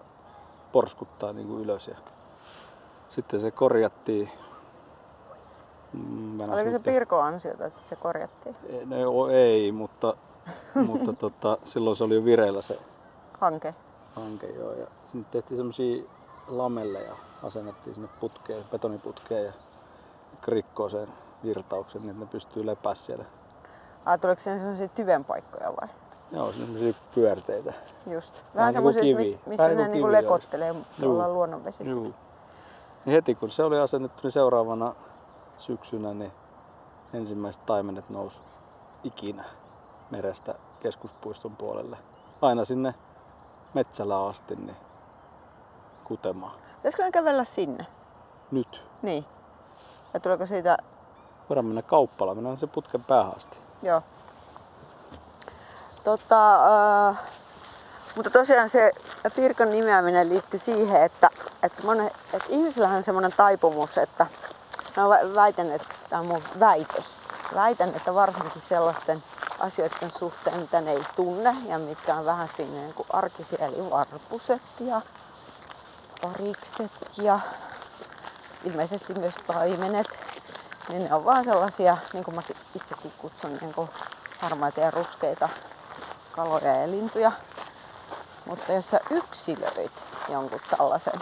porskuttaa 0.72 1.34
niin 1.34 1.48
kuin 1.48 1.64
ylös. 1.64 1.88
Ja 1.88 1.96
sitten 3.10 3.40
se 3.40 3.52
korjattiin 3.52 4.32
Mm, 5.96 6.12
mennään 6.12 6.60
Oliko 6.60 6.72
se 6.72 6.80
Pirkon 6.80 7.24
ansiota, 7.24 7.66
että 7.66 7.82
se 7.82 7.96
korjattiin? 7.96 8.56
No, 8.86 9.28
ei, 9.28 9.72
mutta, 9.72 10.14
mutta 10.88 11.14
tota, 11.14 11.58
silloin 11.66 11.96
se 11.96 12.04
oli 12.04 12.16
jo 12.16 12.26
vireillä 12.26 12.62
se 12.62 12.80
Hanke. 13.40 13.76
hanke 14.16 14.48
joo. 14.48 14.72
Ja 14.74 14.88
sinne 15.12 15.28
tehtiin 15.32 15.58
semmosia 16.46 16.64
lamelleja, 16.64 17.16
asennettiin 17.44 17.96
sinne 17.96 18.10
putkeen, 18.20 18.66
betoniputkeen 18.72 19.46
ja 19.46 19.54
jotka 20.32 20.52
rikkoo 20.52 20.90
sen 20.90 21.08
virtauksen, 21.44 22.02
niin 22.02 22.10
että 22.12 22.26
ne 22.26 22.32
pystyy 22.32 22.66
lepää 22.66 22.96
siellä. 22.96 23.26
Ah, 24.06 24.20
tuliko 24.20 24.42
siinä 24.42 24.60
sellaisia 24.60 24.88
tyvenpaikkoja 24.88 25.74
vai? 25.82 25.90
Joo, 26.32 26.52
semmosia 26.52 26.94
pyörteitä. 27.16 27.74
Just. 28.08 28.36
Vähän, 28.36 28.56
Vähän 28.56 28.74
semmoisia, 28.74 29.04
niinku 29.04 29.24
kivi. 29.24 29.40
missä 29.46 29.64
Vähän 29.64 29.78
ne 29.78 29.88
niinku 29.88 29.92
niinku 29.94 30.08
joo. 30.08 30.12
lekottelee 30.12 30.76
tuolla 31.00 31.30
luonnonvesissä. 31.30 31.92
Juu. 31.92 32.14
Niin 33.06 33.14
heti 33.14 33.36
kun 33.36 33.50
se 33.50 33.64
oli 33.64 33.80
asennettu, 33.80 34.20
niin 34.24 34.32
seuraavana 34.32 34.96
syksynä 35.58 36.14
niin 36.14 36.32
ensimmäiset 37.14 37.66
taimenet 37.66 38.10
nousi 38.10 38.40
ikinä 39.04 39.44
merestä 40.12 40.56
keskuspuiston 40.80 41.56
puolelle. 41.56 41.98
Aina 42.42 42.66
sinne 42.66 42.96
metsällä 43.74 44.28
asti 44.28 44.56
niin 44.56 44.76
kutemaan. 46.06 46.54
Pitäisikö 46.76 47.12
kävellä 47.12 47.44
sinne? 47.44 47.86
Nyt 48.52 48.84
Niin. 49.02 49.26
Ja 50.14 50.20
tuleeko 50.20 50.46
siitä, 50.46 50.78
voidaan 51.50 51.66
mennä 51.66 51.82
kauppaan, 51.82 52.38
mennään 52.38 52.58
se 52.58 52.68
putken 52.68 53.04
päähän 53.04 53.36
asti. 53.38 53.60
joo. 53.82 54.02
Tota, 56.04 56.56
äh, 57.10 57.20
mutta 58.16 58.30
tosiaan 58.30 58.70
se 58.70 58.92
Pirkon 59.36 59.72
nimeäminen 59.72 60.30
liittyy 60.30 60.60
siihen, 60.60 61.04
että, 61.04 61.30
että, 61.64 61.84
monen, 61.84 62.12
että 62.34 62.48
ihmisillähän 62.50 62.98
on 62.98 63.04
semmoinen 63.04 63.34
taipumus, 63.38 63.98
että 63.98 64.28
mä 64.98 65.04
vä- 65.04 65.36
väitän, 65.36 65.72
että 65.72 65.88
tämä 66.10 66.20
on 66.20 66.26
mun 66.26 66.44
väitös. 66.60 67.06
Väitän, 67.56 67.90
että 67.90 68.16
varsinkin 68.16 68.62
sellaisten 68.62 69.24
asioiden 69.60 70.12
suhteen, 70.12 70.60
mitä 70.60 70.82
ne 70.82 70.92
ei 70.92 71.04
tunne 71.16 71.56
ja 71.68 71.80
mitkä 71.80 72.16
on 72.16 72.26
vähän 72.26 72.48
siinä 72.48 72.72
niin 72.72 72.94
kuin 72.94 73.08
arkisia, 73.14 73.66
eli 73.66 73.92
varpuset 73.92 74.62
ja 74.80 75.02
parikset 76.22 76.92
ja 77.18 77.40
ilmeisesti 78.64 79.14
myös 79.14 79.36
taimenet, 79.48 80.08
niin 80.90 81.04
ne 81.04 81.14
on 81.14 81.26
vaan 81.26 81.44
sellaisia, 81.44 81.98
niin 82.14 82.24
kuin 82.24 82.36
mä 82.36 82.42
itsekin 82.76 83.14
kutsun, 83.18 83.58
niin 83.62 83.74
kuin 83.74 83.90
harmaita 84.40 84.80
ja 84.82 84.92
ruskeita 84.92 85.50
kaloja 86.32 86.76
ja 86.82 86.92
lintuja. 86.92 87.32
Mutta 88.46 88.72
jos 88.74 88.90
sä 88.90 89.00
yksilöit 89.10 90.04
jonkun 90.30 90.60
tällaisen, 90.78 91.20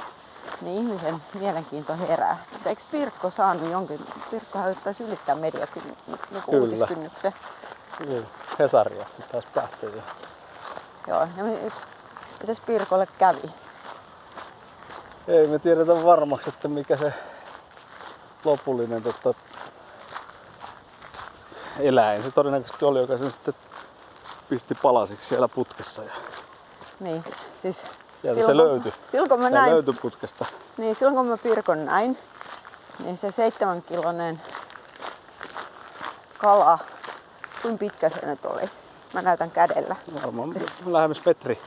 niin 0.61 0.77
ihmisen 0.83 1.23
mielenkiinto 1.33 1.97
herää. 1.97 2.37
Mutta 2.51 2.69
eikö 2.69 2.81
Pirkko 2.91 3.29
saanut 3.29 3.71
jonkin, 3.71 4.07
Pirkkohan 4.31 4.69
yrittäisi 4.69 5.03
ylittää 5.03 5.35
mediakyn, 5.35 5.83
niin 6.07 6.19
uutiskynnyksen. 6.47 7.33
Hesari 8.59 9.01
asti 9.01 9.23
taas 9.31 9.45
päästiin. 9.45 9.95
jo. 9.95 10.01
Joo, 11.07 11.27
ja 11.37 11.43
mi- 11.43 11.71
mitäs 12.41 12.59
Pirkolle 12.59 13.07
kävi? 13.17 13.53
Ei 15.27 15.47
me 15.47 15.59
tiedetä 15.59 16.03
varmaksi, 16.03 16.49
että 16.49 16.67
mikä 16.67 16.97
se 16.97 17.13
lopullinen 18.45 19.03
tota, 19.03 19.33
eläin 21.79 22.23
se 22.23 22.31
todennäköisesti 22.31 22.85
oli, 22.85 22.99
joka 22.99 23.17
sen 23.17 23.31
sitten 23.31 23.53
pisti 24.49 24.75
palasiksi 24.75 25.29
siellä 25.29 25.47
putkessa. 25.47 26.03
Ja 26.03 26.11
Niin, 26.99 27.23
siis 27.61 27.85
sieltä 28.21 28.45
se 28.45 28.57
löytyi. 28.57 28.93
Silloin 29.11 29.29
kun 29.29 29.39
mä 29.39 29.49
näin, 29.49 29.71
löytyi 29.71 29.93
putkesta. 30.01 30.45
Niin 30.77 30.95
silloin 30.95 31.15
kun 31.15 31.25
mä 31.25 31.37
Pirkon 31.37 31.85
näin, 31.85 32.17
niin 33.03 33.17
se 33.17 33.31
seitsemän 33.31 33.81
kilonen 33.81 34.41
kala, 36.37 36.79
kuinka 37.61 37.79
pitkä 37.79 38.09
se 38.09 38.25
nyt 38.25 38.45
oli? 38.45 38.69
Mä 39.13 39.21
näytän 39.21 39.51
kädellä. 39.51 39.95
Varmaan 40.23 40.53
lähemmäs 40.85 41.19
Petri. 41.19 41.59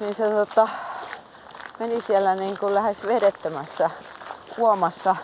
Niin 0.00 0.14
se 0.14 0.30
tota, 0.30 0.68
meni 1.82 2.00
siellä 2.00 2.34
niin 2.34 2.58
kuin 2.58 2.74
lähes 2.74 3.06
vedettömässä 3.06 3.90
kuomassa 4.56 5.16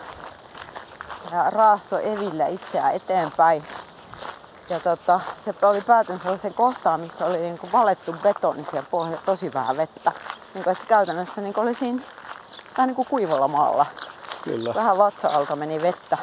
ja 1.31 1.49
raasto 1.49 1.99
evillä 1.99 2.47
itseään 2.47 2.95
eteenpäin. 2.95 3.63
Ja 4.69 4.79
tota, 4.79 5.19
se 5.45 5.53
oli 5.61 5.81
päätynyt 5.81 6.21
sellaiseen 6.21 6.53
kohtaan, 6.53 6.99
missä 6.99 7.25
oli 7.25 7.37
niin 7.37 7.57
kuin 7.57 7.71
valettu 7.71 8.13
betoni 8.13 8.63
siellä 8.63 8.87
pohjalla, 8.91 9.21
tosi 9.25 9.53
vähän 9.53 9.77
vettä. 9.77 10.11
Niin 10.53 10.63
kuin, 10.63 10.71
että 10.71 10.81
se 10.81 10.87
käytännössä 10.87 11.41
niin 11.41 11.53
kuin 11.53 11.67
oli 11.67 11.75
siinä 11.75 12.01
vähän 12.77 12.87
niin 12.87 12.95
kuin 12.95 13.07
kuivalla 13.07 13.47
maalla. 13.47 13.85
Kyllä. 14.43 14.73
Vähän 14.75 14.97
vatsa-alta 14.97 15.55
meni 15.55 15.81
vettä. 15.81 16.17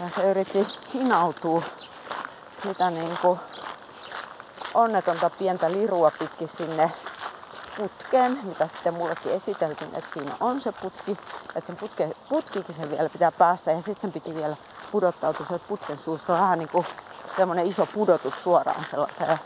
Ja 0.00 0.10
se 0.10 0.30
yritti 0.30 0.66
hinautua 0.94 1.62
sitä 2.62 2.90
niin 2.90 3.18
kuin 3.22 3.40
onnetonta 4.74 5.30
pientä 5.30 5.72
lirua 5.72 6.12
pitkin 6.18 6.48
sinne 6.48 6.92
putkeen, 7.78 8.38
mitä 8.42 8.66
sitten 8.66 8.94
mullekin 8.94 9.32
esiteltiin, 9.32 9.94
että 9.94 10.10
siinä 10.14 10.32
on 10.40 10.60
se 10.60 10.72
putki, 10.72 11.18
että 11.54 11.66
sen 11.66 11.76
putke, 11.76 12.08
putkikin 12.28 12.74
sen 12.74 12.90
vielä 12.90 13.08
pitää 13.08 13.32
päästä 13.32 13.70
ja 13.70 13.82
sitten 13.82 14.00
sen 14.00 14.12
piti 14.12 14.34
vielä 14.34 14.56
pudottautua 14.92 15.46
sieltä 15.46 15.64
putken 15.68 15.98
suusta 15.98 16.32
vähän 16.32 16.58
niin 16.58 16.68
kuin 16.68 16.86
semmoinen 17.36 17.66
iso 17.66 17.86
pudotus 17.86 18.42
suoraan 18.42 18.84
sellaiseen 18.90 19.38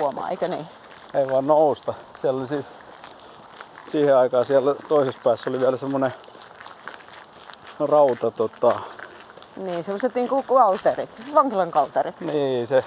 uomaan, 0.00 0.30
eikö 0.30 0.48
niin? 0.48 0.66
Ei 1.14 1.28
vaan 1.30 1.46
nousta. 1.46 1.94
Siellä 2.20 2.40
oli 2.40 2.48
siis 2.48 2.66
siihen 3.88 4.16
aikaan 4.16 4.44
siellä 4.44 4.74
toisessa 4.88 5.20
päässä 5.24 5.50
oli 5.50 5.60
vielä 5.60 5.76
semmonen 5.76 6.14
rauta 7.80 8.30
tota, 8.30 8.80
Niin, 9.56 9.84
semmoiset 9.84 10.14
niinku 10.14 10.42
kalterit, 10.42 11.10
vankilan 11.34 11.70
kalterit. 11.70 12.20
Niin, 12.20 12.66
se 12.66 12.84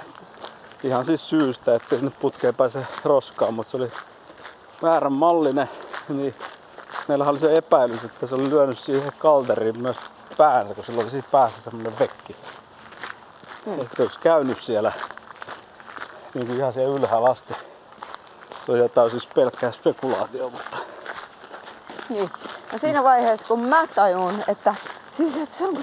ihan 0.84 1.06
siis 1.06 1.30
syystä, 1.30 1.76
ettei 1.76 2.00
sinne 2.00 2.14
putkeen 2.20 2.56
pääse 2.56 2.86
roskaan, 3.04 3.54
mutta 3.54 3.72
se 3.72 3.78
oli 3.78 3.92
väärän 4.82 5.14
mallinen, 5.14 5.70
niin 6.10 6.36
meillä 7.08 7.26
oli 7.26 7.40
se 7.40 7.56
epäilys, 7.58 8.04
että 8.04 8.28
se 8.28 8.36
oli 8.36 8.50
lyönyt 8.50 8.80
siihen 8.80 9.12
kalteriin 9.20 9.80
myös 9.80 9.98
päänsä, 10.38 10.74
kun 10.74 10.84
sillä 10.84 11.02
oli 11.02 11.10
siinä 11.10 11.28
päässä 11.32 11.62
semmoinen 11.62 12.00
vekki. 12.00 12.36
Hmm. 13.66 13.82
Että 13.82 13.96
se 13.96 14.02
olisi 14.02 14.20
käynyt 14.20 14.62
siellä 14.62 14.92
niin 16.34 16.48
kuin 16.48 16.58
ihan 16.58 16.74
siellä 16.74 16.96
ylhäällä 16.96 17.30
asti. 17.30 17.54
Se 18.66 18.72
on 18.72 18.78
jotain 18.78 19.10
siis 19.10 19.28
pelkkää 19.28 19.72
spekulaatio, 19.72 20.50
mutta 20.50 20.78
Niin. 22.10 22.30
No 22.72 22.78
siinä 22.78 23.04
vaiheessa, 23.04 23.48
kun 23.48 23.60
mä 23.60 23.88
tajun, 23.96 24.44
että, 24.48 24.76
siis, 25.18 25.38
että 25.38 25.56
se 25.56 25.68
on 25.68 25.78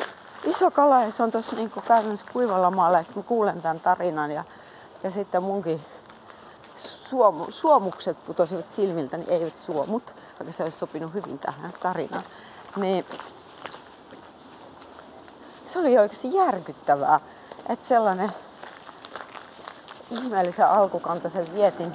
iso 0.44 0.70
kala 0.70 1.02
ja 1.02 1.10
se 1.10 1.22
on 1.22 1.30
tuossa 1.30 1.56
niin 1.56 1.72
käytännössä 1.88 2.26
kuivalla 2.32 2.70
maalla 2.70 2.98
ja 2.98 3.02
sitten 3.02 3.22
mä 3.22 3.28
kuulen 3.28 3.62
tämän 3.62 3.80
tarinan 3.80 4.30
ja, 4.30 4.44
ja 5.02 5.10
sitten 5.10 5.42
munkin 5.42 5.80
suomu, 6.76 7.46
suomukset 7.48 8.26
putosivat 8.26 8.70
silmiltä, 8.70 9.16
niin 9.16 9.30
eivät 9.30 9.58
suomut, 9.58 10.14
vaikka 10.40 10.52
se 10.52 10.62
olisi 10.62 10.78
sopinut 10.78 11.14
hyvin 11.14 11.38
tähän 11.38 11.72
tarinaan. 11.80 12.24
Niin 12.76 13.06
se 15.66 15.78
oli 15.78 15.98
oikeasti 15.98 16.34
järkyttävää, 16.34 17.20
että 17.68 17.86
sellainen 17.86 18.32
ihmeellisen 20.10 20.68
alkukantaisen 20.68 21.54
vietin 21.54 21.92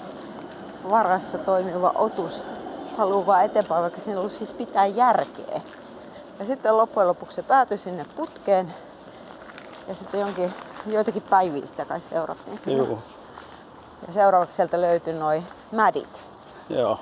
varassa 0.89 1.37
toimiva 1.37 1.91
otus 1.95 2.43
haluaa 2.97 3.25
vaan 3.25 3.45
eteenpäin, 3.45 3.81
vaikka 3.81 4.01
siinä 4.01 4.19
ollut 4.19 4.31
siis 4.31 4.53
pitää 4.53 4.85
järkeä. 4.85 5.61
Ja 6.39 6.45
sitten 6.45 6.77
loppujen 6.77 7.07
lopuksi 7.07 7.35
se 7.35 7.43
päätyi 7.43 7.77
sinne 7.77 8.05
putkeen 8.15 8.73
ja 9.87 9.93
sitten 9.93 10.19
jonkin, 10.19 10.53
joitakin 10.85 11.21
päiviä 11.21 11.65
sitä 11.65 11.85
kai 11.85 11.99
seurattiin. 12.01 12.59
Juu, 12.77 12.99
Ja 14.07 14.13
seuraavaksi 14.13 14.55
sieltä 14.55 14.81
löytyi 14.81 15.13
noi 15.13 15.43
mädit. 15.71 16.21
joo, 16.69 16.99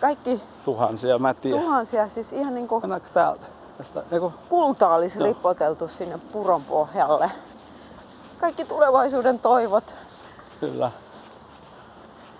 Kaikki 0.00 0.42
tuhansia 0.64 1.18
mätiä. 1.18 1.60
tuhansia, 1.60 2.08
siis 2.08 2.32
ihan 2.32 2.54
niin 2.54 2.68
kuin 2.68 2.82
Mennäänkö 2.82 3.08
täältä? 3.14 3.46
Tästä, 3.78 4.02
eiku, 4.12 4.32
kultaa 4.48 4.94
olisi 4.94 5.18
Joo. 5.18 5.26
ripoteltu 5.26 5.88
sinne 5.88 6.18
puron 6.18 6.62
pohjalle. 6.64 7.30
Kaikki 8.40 8.64
tulevaisuuden 8.64 9.38
toivot, 9.38 9.94
kyllä. 10.60 10.90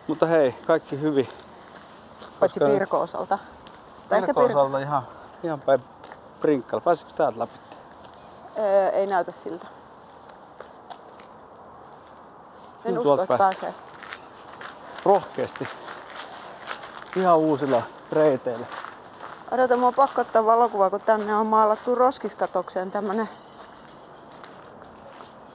Mutta 0.06 0.26
hei, 0.26 0.54
kaikki 0.66 1.00
hyvin. 1.00 1.28
paitsi 2.40 2.60
Pirko 2.60 3.00
osalta. 3.00 3.38
Pirko, 4.08 4.40
osalta 4.40 4.78
ihan, 4.78 5.02
ihan 5.42 5.60
päin 5.60 5.80
prinkkalla. 6.40 6.80
Pääsitkö 6.84 7.12
täältä 7.16 7.38
läpi? 7.38 7.52
Öö, 8.58 8.88
ei 8.88 9.06
näytä 9.06 9.32
siltä. 9.32 9.66
En 12.84 12.94
No, 12.94 13.00
usko, 13.00 13.22
että 13.22 13.38
pääsee. 13.38 13.74
Rohkeasti. 15.04 15.68
Ihan 17.16 17.38
uusilla 17.38 17.82
reiteillä. 18.12 18.66
Odota, 19.50 19.76
mua 19.76 19.92
pakko 19.92 20.20
ottaa 20.20 20.46
valokuva, 20.46 20.90
kun 20.90 21.00
tänne 21.00 21.36
on 21.36 21.46
maalattu 21.46 21.94
roskiskatokseen 21.94 22.90
tämmönen 22.90 23.28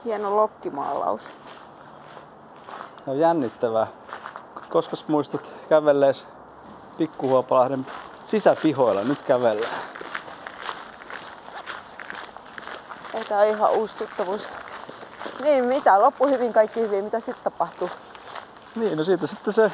hieno 0.04 0.36
lokkimaalaus. 0.36 1.22
On 3.06 3.18
jännittävää. 3.18 3.86
Koska 4.68 4.96
muistut 5.08 5.52
kävellees 5.68 6.26
Pikkuhuopalahden 6.98 7.86
sisäpihoilla, 8.24 9.04
nyt 9.04 9.22
kävellään. 9.22 9.72
Ei 13.14 13.24
tää 13.24 13.44
ihan 13.44 13.70
uusi 13.70 13.96
tuttavuus. 13.96 14.48
Niin, 15.42 15.64
mitä? 15.64 16.00
Loppu 16.00 16.26
hyvin, 16.26 16.52
kaikki 16.52 16.80
hyvin. 16.80 17.04
Mitä 17.04 17.20
sitten 17.20 17.44
tapahtuu? 17.44 17.90
Niin, 18.76 18.98
no 18.98 19.04
siitä 19.04 19.26
sitten 19.26 19.54
se... 19.54 19.72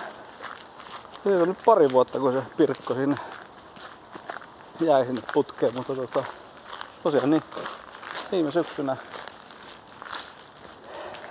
Siitä 1.22 1.46
nyt 1.46 1.58
pari 1.64 1.92
vuotta, 1.92 2.18
kun 2.18 2.32
se 2.32 2.42
Pirkko 2.56 2.94
sinne 2.94 3.16
jäi 4.80 5.06
sinne 5.06 5.22
putkeen, 5.34 5.74
mutta 5.74 5.94
tota, 5.94 6.24
tosiaan 7.02 7.30
niin 7.30 7.42
viime 8.32 8.50
syksynä 8.50 8.96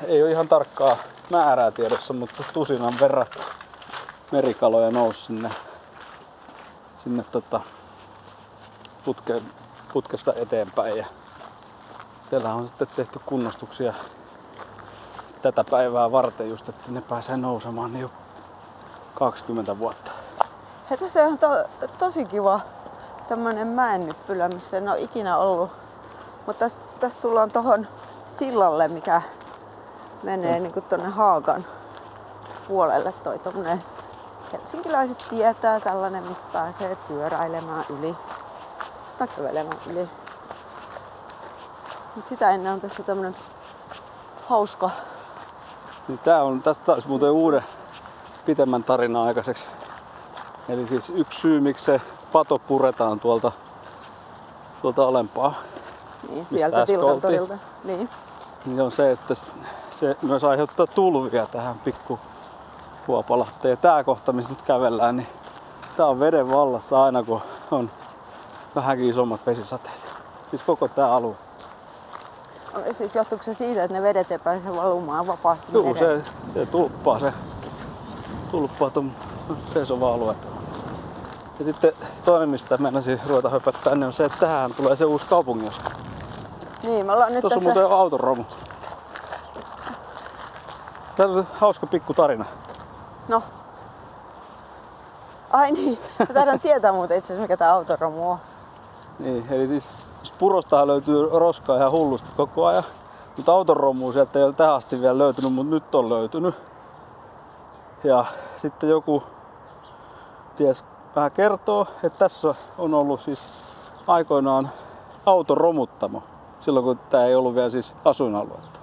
ei 0.07 0.24
ole 0.24 0.32
ihan 0.32 0.47
tarkkaa 0.47 0.97
määrää 1.30 1.72
tiedossa, 1.72 2.13
mutta 2.13 2.43
tusinan 2.53 2.93
verran 2.99 3.26
merikaloja 4.32 4.91
nousi 4.91 5.22
sinne, 5.22 5.49
sinne 6.95 7.26
tota, 7.32 7.61
putke, 9.05 9.41
putkesta 9.93 10.34
eteenpäin 10.36 10.97
ja 10.97 11.05
siellä 12.32 12.53
on 12.53 12.67
sitten 12.67 12.88
tehty 12.95 13.19
kunnostuksia 13.25 13.93
tätä 15.41 15.63
päivää 15.63 16.11
varten 16.11 16.49
just, 16.49 16.69
että 16.69 16.91
ne 16.91 17.01
pääsee 17.01 17.38
nousemaan 17.38 17.93
niin 17.93 18.01
jo 18.01 18.11
20 19.15 19.79
vuotta. 19.79 20.11
Hei, 20.89 20.97
tässä 20.97 21.23
on 21.23 21.38
to, 21.38 21.47
tosi 21.97 22.25
kiva 22.25 22.59
tämmönen 23.27 23.67
mäennyppylä, 23.67 24.47
missä 24.47 24.77
en 24.77 24.89
ole 24.89 24.99
ikinä 24.99 25.38
ollut. 25.38 25.71
Mutta 26.45 26.59
tästä 26.59 26.82
täst 26.99 27.21
tullaan 27.21 27.51
tohon 27.51 27.88
sillalle, 28.25 28.88
mikä 28.88 29.21
menee 30.23 30.59
mm. 30.59 30.63
niinku 30.63 30.82
tonne 30.82 31.09
Haagan 31.09 31.65
puolelle 32.67 33.11
toi 33.11 33.39
tommonen 33.39 33.84
helsinkiläiset 34.53 35.25
tietää 35.29 35.79
tällainen, 35.79 36.23
mistä 36.23 36.47
pääsee 36.53 36.97
pyöräilemään 37.07 37.86
yli 37.89 38.15
tai 39.17 39.27
kävelemään 39.27 39.77
yli. 39.88 40.20
Mut 42.16 42.28
sitä 42.28 42.49
ennen 42.49 42.74
on 42.74 42.82
tässä 42.82 43.03
tämmönen 43.03 43.36
hauska 44.47 44.89
Niin 46.07 46.20
tää 46.20 46.43
on, 46.43 46.62
tästä 46.62 46.93
olisi 46.93 47.07
muuten 47.07 47.32
uuden 47.32 47.64
pitemmän 48.45 48.84
tarinan 48.84 49.28
aikaiseksi. 49.28 49.66
Eli 50.70 50.86
siis 50.88 51.09
yksi 51.09 51.39
syy, 51.39 51.59
miksi 51.59 51.86
se 51.86 52.01
pato 52.32 52.59
puretaan 52.59 53.20
tuolta, 53.20 53.51
tuolta 54.82 55.07
alempaa, 55.07 55.53
niin 56.30 56.45
sieltä 56.45 56.86
Tilkantorilta. 56.86 57.57
Niin. 57.84 58.09
niin 58.66 58.82
on 58.82 58.91
se, 58.91 59.12
että 59.12 59.34
se 59.91 60.18
myös 60.22 60.43
aiheuttaa 60.43 60.88
tulvia 60.88 61.47
tähän 61.47 61.80
pikku 61.80 62.20
Huopalahteen. 63.07 63.78
Tää 63.78 64.03
kohta, 64.03 64.34
missä 64.34 64.49
nyt 64.49 64.62
kävellään, 64.62 65.18
niin 65.18 65.28
tää 65.97 66.05
on 66.07 66.20
veden 66.20 66.51
vallassa 66.51 67.03
aina, 67.03 67.24
kun 67.24 67.41
on 67.72 67.91
vähänkin 68.76 69.09
isommat 69.09 69.45
vesisateet. 69.45 70.05
Siis 70.49 70.64
koko 70.64 70.88
tää 70.88 71.14
alue. 71.14 71.36
Siis 72.91 73.15
johtuuko 73.15 73.43
se 73.43 73.53
siitä, 73.53 73.84
että 73.84 73.97
ne 73.97 74.01
vedet 74.03 74.32
ei 74.32 74.39
pääse 74.39 74.76
valumaan 74.76 75.28
vapaasti 75.28 75.72
mereen? 75.72 75.95
se, 75.95 76.24
se 76.53 76.65
tulppaa 76.65 77.19
se 77.19 77.34
tulppaa 78.51 78.89
tuon 78.89 79.11
seisovaa 79.74 80.13
aluetta. 80.13 80.47
Ja 81.59 81.65
sitten 81.65 81.93
toinen, 82.26 82.49
mistä 82.49 82.78
meinasin 82.78 83.22
ruveta 83.28 83.49
höpöttää, 83.49 83.95
niin 83.95 84.03
on 84.03 84.13
se, 84.13 84.26
että 84.26 84.38
tähän 84.38 84.74
tulee 84.74 84.95
se 84.95 85.05
uusi 85.05 85.26
kaupunginosa. 85.26 85.82
Niin, 86.84 87.05
me 87.05 87.13
ollaan 87.13 87.34
nyt 87.34 87.41
Tuossa 87.41 87.59
on 87.59 87.63
tässä... 87.65 87.80
muuten 87.80 87.97
autoromu. 87.97 88.43
Tämä 91.17 91.34
on 91.34 91.47
hauska 91.53 91.88
pikku 91.88 92.13
tarina. 92.13 92.45
No. 93.28 93.43
Ai 95.49 95.72
niin, 95.72 95.99
mä 96.19 96.26
taidan 96.26 96.59
tietää 96.59 96.91
muuten 96.91 97.17
itse 97.17 97.34
asiassa 97.34 97.41
mikä 97.41 97.57
tää 97.57 97.74
autoromu 97.74 98.32
on. 98.32 98.38
Niin, 99.19 99.47
eli 99.49 99.67
siis 99.67 99.89
purostahan 100.41 100.87
löytyy 100.87 101.29
roskaa 101.31 101.77
ihan 101.77 101.91
hullusti 101.91 102.29
koko 102.37 102.65
ajan. 102.65 102.83
Mutta 103.37 103.51
autoromua 103.51 104.11
sieltä 104.11 104.39
ei 104.39 104.45
ole 104.45 104.53
tähän 104.53 104.75
asti 104.75 105.01
vielä 105.01 105.17
löytynyt, 105.17 105.53
mutta 105.53 105.73
nyt 105.73 105.95
on 105.95 106.09
löytynyt. 106.09 106.55
Ja 108.03 108.25
sitten 108.57 108.89
joku 108.89 109.23
ties 110.55 110.83
vähän 111.15 111.31
kertoo, 111.31 111.87
että 112.03 112.19
tässä 112.19 112.55
on 112.77 112.93
ollut 112.93 113.21
siis 113.21 113.39
aikoinaan 114.07 114.69
autoromuttamo. 115.25 116.23
Silloin 116.59 116.85
kun 116.85 116.99
tämä 117.09 117.25
ei 117.25 117.35
ollut 117.35 117.55
vielä 117.55 117.69
siis 117.69 117.95
asuinaluetta. 118.05 118.79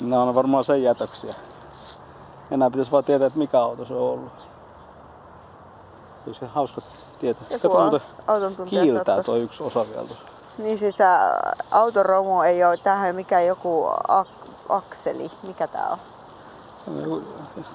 Nämä 0.00 0.22
on 0.22 0.34
varmaan 0.34 0.64
sen 0.64 0.82
jätöksiä. 0.82 1.34
Enää 2.50 2.70
pitäisi 2.70 2.90
vaan 2.90 3.04
tietää, 3.04 3.26
että 3.26 3.38
mikä 3.38 3.60
auto 3.60 3.84
se 3.84 3.94
on 3.94 4.00
ollut. 4.00 4.32
Se 6.24 6.30
olisi 6.30 6.46
hauska 6.54 6.80
tietää. 7.18 7.46
Joku 7.50 7.68
Kato, 7.68 8.00
auton 8.26 8.66
kiiltää 8.66 9.22
tuo 9.22 9.36
yksi 9.36 9.62
osa 9.62 9.84
vielä 9.88 10.06
tuossa. 10.06 10.35
Niin 10.58 10.78
siis 10.78 10.96
tää 10.96 11.40
autoromu 11.70 12.40
ei 12.40 12.64
ole 12.64 12.76
tähän 12.76 13.14
mikään 13.16 13.46
joku 13.46 13.86
ak- 14.08 14.48
akseli. 14.68 15.30
Mikä 15.42 15.66
tää 15.66 15.88
on? 15.90 15.98
Joku 17.00 17.22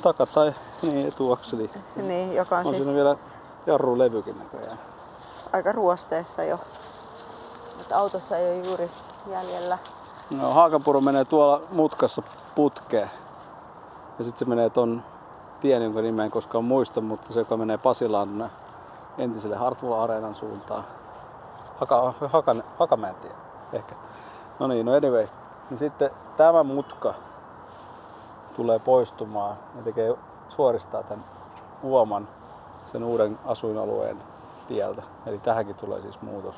Taka- 0.01 0.25
tai 0.25 0.51
niin, 0.81 1.07
etuakseli. 1.07 1.69
Niin, 1.95 2.35
joka 2.35 2.57
on, 2.57 2.65
On 2.67 2.73
siis 2.73 2.83
siinä 2.85 2.95
vielä 2.97 3.15
jarrulevykin 3.67 4.39
näköjään. 4.39 4.79
aika 5.53 5.71
ruosteessa 5.71 6.43
jo. 6.43 6.59
Että 7.81 7.97
autossa 7.97 8.37
ei 8.37 8.57
ole 8.59 8.67
juuri 8.67 8.91
jäljellä 9.31 9.77
No, 10.29 10.53
Haakapuro 10.53 11.01
menee 11.01 11.25
tuolla 11.25 11.61
mutkassa 11.71 12.21
putkeen. 12.55 13.11
Ja 14.19 14.23
sitten 14.25 14.39
se 14.39 14.45
menee 14.45 14.69
ton 14.69 15.03
tien, 15.59 15.83
jonka 15.83 16.01
nimeä 16.01 16.25
en 16.25 16.31
koskaan 16.31 16.63
muista, 16.63 17.01
mutta 17.01 17.33
se 17.33 17.39
joka 17.39 17.57
menee 17.57 17.77
Pasilaan 17.77 18.27
tonne 18.27 18.49
entiselle 19.17 19.55
Hartwall 19.55 19.93
Areenan 19.93 20.35
suuntaan. 20.35 20.83
Haka, 21.81 22.13
Haka, 22.27 22.55
Hakamäen 22.79 23.15
tie, 23.15 23.31
ehkä. 23.73 23.95
No 24.59 24.67
niin, 24.67 24.85
no 24.85 24.93
anyway. 24.95 25.27
Niin 25.69 25.77
sitten 25.77 26.11
tämä 26.37 26.63
mutka 26.63 27.13
tulee 28.55 28.79
poistumaan 28.79 29.57
ja 29.75 29.81
tekee 29.83 30.15
suoristaa 30.49 31.03
tämän 31.03 31.25
uoman 31.83 32.27
sen 32.85 33.03
uuden 33.03 33.39
asuinalueen 33.45 34.23
tieltä. 34.67 35.01
Eli 35.25 35.37
tähänkin 35.39 35.75
tulee 35.75 36.01
siis 36.01 36.21
muutos 36.21 36.55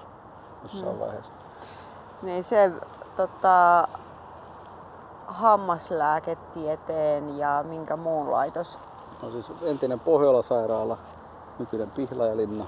jossain 0.64 0.94
Mm. 0.94 1.00
vaiheessa. 1.00 1.32
Niin 2.22 2.44
se 2.44 2.72
tota, 3.16 3.88
hammaslääketieteen 5.28 7.38
ja 7.38 7.64
minkä 7.68 7.96
muun 7.98 8.32
laitos? 8.32 8.80
No 9.22 9.32
siis 9.32 9.52
entinen 9.62 10.00
Pohjola-sairaala, 10.00 10.98
nykyinen 11.60 11.92
Pihlajalinna 11.92 12.66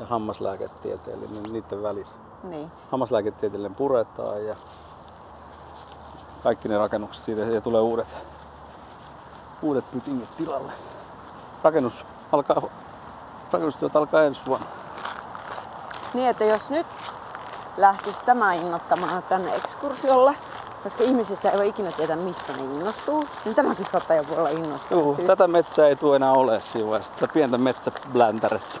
ja 0.00 0.06
hammaslääketieteellinen 0.06 1.42
niiden 1.52 1.82
välissä. 1.82 2.16
Niin. 2.42 2.70
Hammaslääketieteellinen 2.90 3.74
puretaan 3.74 4.46
ja 4.46 4.56
kaikki 6.42 6.68
ne 6.68 6.78
rakennukset 6.78 7.24
siitä 7.24 7.40
ja 7.40 7.60
tulee 7.60 7.80
uudet, 7.80 8.16
uudet 9.62 9.90
pytingit 9.90 10.36
tilalle. 10.36 10.72
Rakennus 11.64 12.06
alkaa, 12.32 12.62
rakennustyöt 13.52 13.96
alkaa 13.96 14.22
ensi 14.22 14.40
vuonna. 14.46 14.66
Niin, 16.14 16.28
että 16.28 16.44
jos 16.44 16.70
nyt 16.70 16.86
lähtisi 17.76 18.24
tämä 18.24 18.54
innoittamaan 18.54 19.22
tänne 19.22 19.56
ekskursiolle, 19.56 20.34
koska 20.82 21.04
ihmisistä 21.04 21.50
ei 21.50 21.58
voi 21.58 21.68
ikinä 21.68 21.92
tietää, 21.92 22.16
mistä 22.16 22.52
ne 22.52 22.64
innostuu, 22.64 23.24
niin 23.44 23.54
tämäkin 23.54 23.86
saattaa 23.92 24.16
joku 24.16 24.34
olla 24.34 24.50
Juu, 24.90 25.14
syy. 25.16 25.26
tätä 25.26 25.48
metsää 25.48 25.86
ei 25.86 25.96
tule 25.96 26.16
enää 26.16 26.32
ole 26.32 26.60
siinä 26.60 26.88
vaiheessa, 26.90 27.28
pientä 27.32 27.58
metsäbläntärettä. 27.58 28.80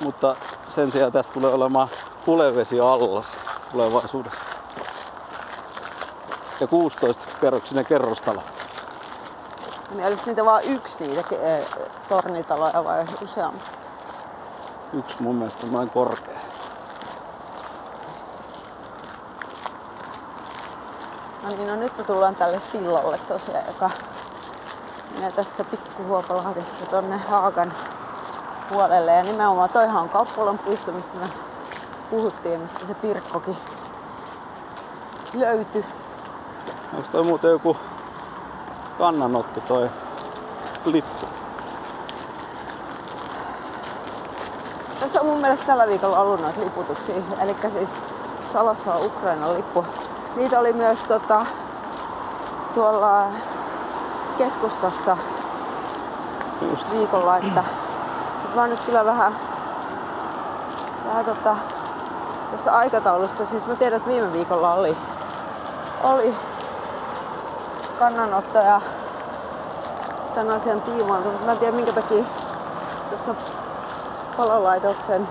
Mutta 0.00 0.36
sen 0.68 0.92
sijaan 0.92 1.12
tästä 1.12 1.32
tulee 1.32 1.54
olemaan 1.54 1.88
hulevesi 2.26 2.80
allas 2.80 3.36
tulevaisuudessa. 3.72 4.40
Ja 6.60 6.66
16 6.66 7.26
kerroksinen 7.40 7.86
kerrostalo. 7.86 8.42
Niin 9.94 10.06
oliko 10.06 10.22
niitä 10.26 10.44
vain 10.44 10.68
yksi 10.68 11.06
niitä 11.06 11.36
eh, 11.40 11.66
tornitaloja 12.08 12.84
vai 12.84 13.04
useampi? 13.22 13.64
Yksi 14.92 15.22
mun 15.22 15.34
mielestä 15.34 15.60
semmoinen 15.60 15.90
korkea. 15.90 16.38
No 21.42 21.48
niin, 21.48 21.66
no 21.66 21.76
nyt 21.76 21.98
me 21.98 22.04
tullaan 22.04 22.34
tälle 22.34 22.60
sillalle 22.60 23.18
tosiaan, 23.18 23.66
joka 23.66 23.90
menee 25.14 25.32
tästä 25.32 25.64
pikkuhuopalahdesta 25.64 26.86
tonne 26.86 27.16
Haakan 27.16 27.74
puolelle. 28.68 29.12
Ja 29.14 29.22
nimenomaan 29.22 29.70
toihan 29.70 30.02
on 30.02 30.08
Kauppalan 30.08 30.58
puisto, 30.58 30.92
mistä 30.92 31.16
me 31.16 31.26
puhuttiin 32.10 32.60
mistä 32.60 32.86
se 32.86 32.94
Pirkkokin 32.94 33.56
löytyi. 35.34 35.84
Onko 36.94 37.08
toi 37.12 37.24
muuten 37.24 37.50
joku 37.50 37.76
kannanotto 38.98 39.60
toi 39.60 39.90
lippu? 40.84 41.26
Tässä 45.00 45.20
on 45.20 45.26
mun 45.26 45.40
mielestä 45.40 45.66
tällä 45.66 45.86
viikolla 45.86 46.20
ollut 46.20 46.40
noita 46.40 46.60
liputuksia. 46.60 47.14
Eli 47.40 47.56
siis 47.72 47.90
Salossa 48.52 48.94
on 48.94 49.06
Ukrainan 49.06 49.54
lippu. 49.54 49.84
Niitä 50.36 50.60
oli 50.60 50.72
myös 50.72 51.04
tota, 51.04 51.46
tuolla 52.74 53.26
keskustassa 54.38 55.16
Just. 56.60 56.90
viikolla, 56.90 57.36
että 57.36 57.64
että 58.48 58.56
mä 58.56 58.62
oon 58.62 58.70
nyt 58.70 58.84
kyllä 58.84 59.04
vähän, 59.04 59.36
vähän 61.06 61.24
tota, 61.24 61.56
tässä 62.50 62.72
aikataulusta. 62.72 63.46
Siis 63.46 63.66
mä 63.66 63.76
tiedän, 63.76 63.96
että 63.96 64.08
viime 64.08 64.32
viikolla 64.32 64.74
oli, 64.74 64.96
oli 66.02 66.34
kannanottoja 67.98 68.80
tämän 70.34 70.56
asian 70.56 70.82
tiimoilta, 70.82 71.28
mutta 71.28 71.46
mä 71.46 71.52
en 71.52 71.58
tiedä 71.58 71.76
minkä 71.76 71.92
takia 71.92 72.24
tuossa 73.10 73.34
palolaitoksen 74.36 75.28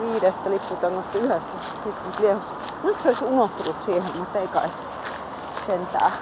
viidestä 0.00 0.50
lipputangosta 0.50 1.18
yhdessä. 1.18 1.56
Sitten 1.84 2.12
vielä, 2.20 2.40
onko 2.84 3.00
se 3.02 3.08
olisi 3.08 3.24
unohtunut 3.24 3.76
siihen, 3.84 4.10
mutta 4.18 4.38
ei 4.38 4.48
kai 4.48 4.68
sentään. 5.66 6.12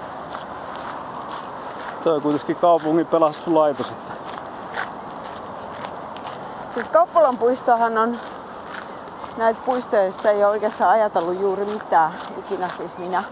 Toi 2.05 2.17
on 2.17 2.23
kuitenkin 2.23 2.57
kaupungin 2.57 3.07
pelastuslaitos, 3.07 3.89
että 3.89 4.22
Siis 6.75 6.89
Kauppalan 6.89 7.39
puistohan 7.39 7.99
on 7.99 8.21
näitä 9.37 9.61
puistoja, 9.67 10.03
joista 10.03 10.31
ei 10.31 10.45
ole 10.45 10.53
oikeastaan 10.53 10.91
ajatellut 10.91 11.41
juuri 11.41 11.65
mitään 11.65 12.13
ikinä, 12.39 12.71
siis 12.77 12.99
minä. 12.99 13.25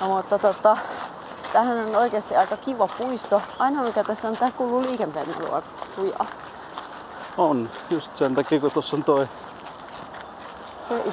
No, 0.00 0.08
mutta 0.08 0.38
tota, 0.38 0.76
tämähän 1.52 1.78
on 1.78 1.96
oikeasti 1.96 2.36
aika 2.36 2.56
kiva 2.56 2.88
puisto. 2.88 3.42
Ainoa 3.58 3.84
mikä 3.84 4.04
tässä 4.04 4.28
on, 4.28 4.36
tämä 4.36 4.50
kuuluu 4.50 4.82
liikenteen 4.82 5.26
lujaa. 5.96 6.26
on 7.36 7.70
just 7.90 8.16
sen 8.16 8.34
takia, 8.34 8.60
kun 8.60 8.70
tuossa 8.70 8.96
on 8.96 9.04
toi 9.04 9.28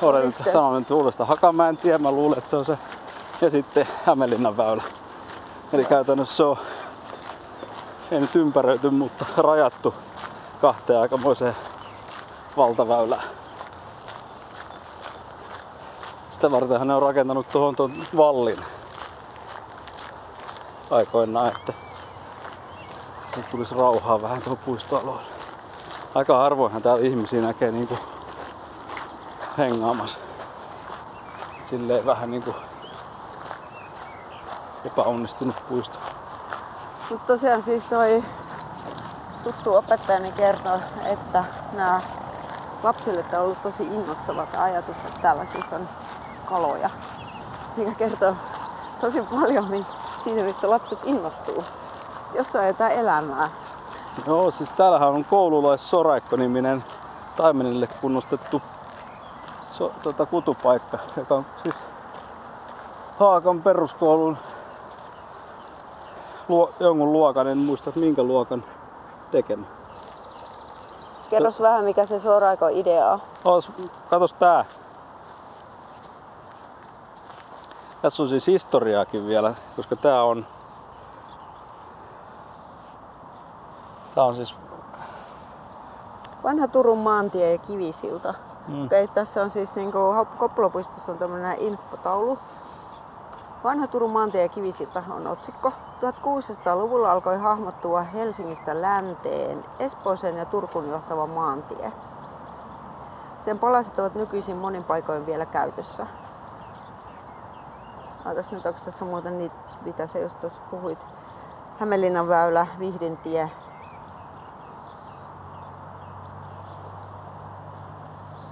Olen 0.02 0.32
sanonut 0.32 0.80
nyt 0.80 0.92
uudestaan 0.92 1.28
Hakamäen 1.28 1.78
tie, 1.78 1.98
mä 1.98 2.12
luulen, 2.12 2.38
että 2.38 2.50
se 2.50 2.56
on 2.56 2.66
se. 2.66 2.78
Ja 3.42 3.50
sitten 3.50 3.88
Hämeenlinnan 4.06 4.58
väylä. 4.58 4.84
Eli 5.74 5.86
käytännössä 5.86 6.36
se 6.36 6.44
on, 6.44 6.58
ei 8.12 8.20
nyt 8.20 8.36
ympäröity, 8.36 8.90
mutta 8.90 9.26
rajattu 9.38 9.94
kahteen 10.64 11.00
aikamoiseen 11.00 11.56
valtaväylään. 12.58 13.24
Sitä 16.32 16.52
vartenhan 16.52 16.88
ne 16.88 16.96
on 16.96 17.02
rakentanut 17.02 17.50
tuohon 17.50 17.76
tuon 17.76 17.94
vallin 18.18 18.66
aikoinaan, 20.92 21.48
että 21.48 21.74
se 23.36 23.42
tulisi 23.42 23.76
rauhaa 23.76 24.22
vähän 24.22 24.42
tuohon 24.42 24.58
puistoalueelle. 24.66 25.24
Aika 26.16 26.38
harvoinhan 26.38 26.82
täällä 26.82 27.06
ihmisiä 27.06 27.42
näkee 27.42 27.72
niinku 27.72 27.98
hengaamassa. 29.58 30.20
Silleen 31.64 32.06
vähän 32.06 32.32
niinku 32.32 32.56
epäonnistunut 34.86 35.56
puisto. 35.70 36.00
Mutta 37.10 37.34
tosiaan 37.34 37.64
siis 37.64 37.86
toi 37.86 38.24
tuttu 39.44 39.76
opettajani 39.76 40.32
kertoi, 40.32 40.80
että 41.06 41.44
nämä 41.74 42.02
lapsille 42.84 43.24
tämä 43.24 43.38
on 43.38 43.46
ollut 43.46 43.62
tosi 43.62 43.84
innostava 43.84 44.48
ajatus, 44.58 44.98
että 44.98 45.22
täällä 45.22 45.46
siis 45.46 45.66
on 45.72 45.90
kaloja. 46.46 46.90
Mikä 47.78 47.92
kertoo 47.92 48.36
tosi 49.02 49.22
paljon 49.22 49.72
niin 49.72 49.86
siitä, 50.24 50.44
mistä 50.44 50.70
lapset 50.70 51.00
innostuu. 51.06 51.58
Jossain 52.36 52.62
on 52.62 52.68
jotain 52.68 52.92
elämää. 52.92 53.50
Joo, 54.28 54.52
siis 54.52 54.72
täällähän 54.72 55.10
on 55.10 55.26
koululais 55.26 55.90
Soraikko-niminen 55.90 56.84
taimenille 57.36 57.88
kunnostettu 57.88 58.62
so, 59.70 59.92
tota, 60.04 60.26
kutupaikka, 60.26 61.00
joka 61.18 61.36
on 61.36 61.46
siis 61.64 61.76
Haakan 63.20 63.62
peruskoulun 63.62 64.38
luo, 66.48 66.72
jonkun 66.80 67.14
luokan, 67.14 67.48
en 67.48 67.58
muista 67.58 67.92
minkä 67.96 68.24
luokan 68.24 68.64
tekemä. 69.34 69.66
Kerros 71.30 71.62
vähän, 71.62 71.86
mikä 71.86 72.06
se 72.06 72.20
Soraiko 72.20 72.68
idea 72.68 73.12
on. 73.12 73.22
Oos, 73.46 73.72
katos 74.10 74.34
tää. 74.34 74.66
Tässä 78.02 78.24
on 78.24 78.30
siis 78.30 78.48
historiaakin 78.48 79.28
vielä, 79.28 79.54
koska 79.76 79.96
tää 79.96 80.24
on... 80.24 80.46
Tää 84.16 84.24
on 84.24 84.36
siis... 84.36 84.56
Vanha 86.44 86.68
Turun 86.68 86.98
maantie 86.98 87.52
ja 87.52 87.58
kivisilta. 87.58 88.34
Mm. 88.68 88.86
Okei, 88.86 89.08
tässä 89.08 89.44
on 89.44 89.50
siis 89.50 89.76
niinku 89.76 89.98
Koppolopuistossa 90.38 91.12
on 91.12 91.18
tämmönen 91.18 91.60
infotaulu. 91.60 92.40
Vanha 93.64 93.88
Turun 93.88 94.12
maantie 94.12 94.42
ja 94.42 94.50
kivisilta 94.50 95.04
on 95.10 95.28
otsikko. 95.28 95.74
1600-luvulla 96.12 97.12
alkoi 97.12 97.38
hahmottua 97.38 98.02
Helsingistä 98.02 98.82
länteen 98.82 99.66
Espooseen 99.80 100.38
ja 100.38 100.46
Turkuun 100.46 100.90
johtava 100.90 101.28
maantie. 101.28 101.92
Sen 103.40 103.60
palaset 103.60 104.00
ovat 104.00 104.16
nykyisin 104.16 104.58
monin 104.58 104.84
paikoin 104.84 105.26
vielä 105.26 105.46
käytössä. 105.46 106.08
Ootas 108.26 108.52
nyt, 108.52 108.66
onko 108.66 108.80
tässä 108.86 109.06
muuten 109.06 109.38
niitä, 109.38 109.56
mitä 109.86 110.08
sä 110.08 110.20
just 110.20 110.40
tuossa 110.40 110.62
puhuit? 110.72 111.06
Hämeenlinnan 111.80 112.28
väylä, 112.28 112.68
Vihdintie, 112.80 113.52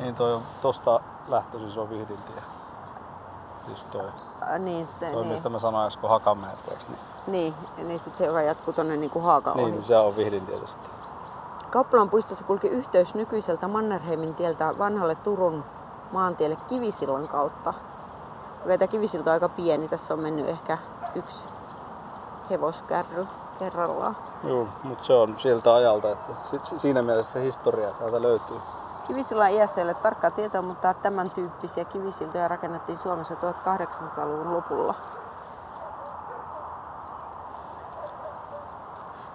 Niin 0.02 0.16
toi 0.16 0.34
on 0.34 0.43
tosta 0.62 1.02
lähtöisin, 1.28 1.72
se 1.72 1.80
on 1.80 1.89
Vihdintie. 1.89 2.43
Just 3.68 3.91
toi. 3.91 4.05
Ää, 4.41 4.59
niin, 4.59 4.88
te, 4.99 5.05
Toi, 5.12 5.22
niin, 5.22 5.28
mistä 5.32 5.49
mä 5.49 5.59
sanoin 5.59 5.88
äsken 5.88 6.09
hakameet, 6.09 6.59
eikö 6.72 6.84
niin? 6.88 6.99
niin, 7.28 7.53
niin 7.88 7.99
sit 7.99 8.16
se 8.16 8.26
joka 8.26 8.41
jatkuu 8.41 8.74
tonne 8.74 8.97
niinku 8.97 9.20
Niin, 9.20 9.64
ohi. 9.64 9.72
niin 9.72 9.84
se 9.84 9.97
on 9.97 10.16
Vihdin 10.18 10.45
tietysti. 10.45 10.89
Kauppalan 11.70 12.09
puistossa 12.09 12.43
kulki 12.45 12.68
yhteys 12.68 13.16
nykyiseltä 13.16 13.68
Mannerheimin 13.68 14.36
tieltä 14.36 14.74
vanhalle 14.78 15.16
Turun 15.16 15.64
maantielle 16.12 16.57
Kivisillan 16.70 17.28
kautta. 17.28 17.74
Okei, 18.66 18.78
tämä 18.78 18.88
Kivisilta 18.88 19.30
on 19.30 19.34
aika 19.34 19.49
pieni, 19.49 19.88
tässä 19.88 20.14
on 20.14 20.20
mennyt 20.20 20.49
ehkä 20.49 20.78
yksi 21.16 21.39
hevoskärry 22.49 23.28
kerrallaan. 23.59 24.18
Joo, 24.43 24.68
mutta 24.84 25.03
se 25.05 25.14
on 25.14 25.36
siltä 25.39 25.74
ajalta, 25.74 26.09
että 26.12 26.32
si- 26.43 26.59
si- 26.64 26.80
siinä 26.80 27.01
mielessä 27.01 27.34
se 27.34 27.41
historia 27.41 27.91
täältä 27.91 28.22
löytyy. 28.22 28.57
Kivisillan 29.12 29.51
iässä 29.51 29.82
ei 29.82 29.86
ole 29.86 29.93
tarkkaa 29.93 30.32
tietoa, 30.32 30.62
mutta 30.62 30.93
tämän 30.93 31.30
tyyppisiä 31.30 31.86
kivisiltoja 31.86 32.47
rakennettiin 32.47 32.97
Suomessa 32.97 33.34
1800-luvun 33.34 34.53
lopulla. 34.53 34.95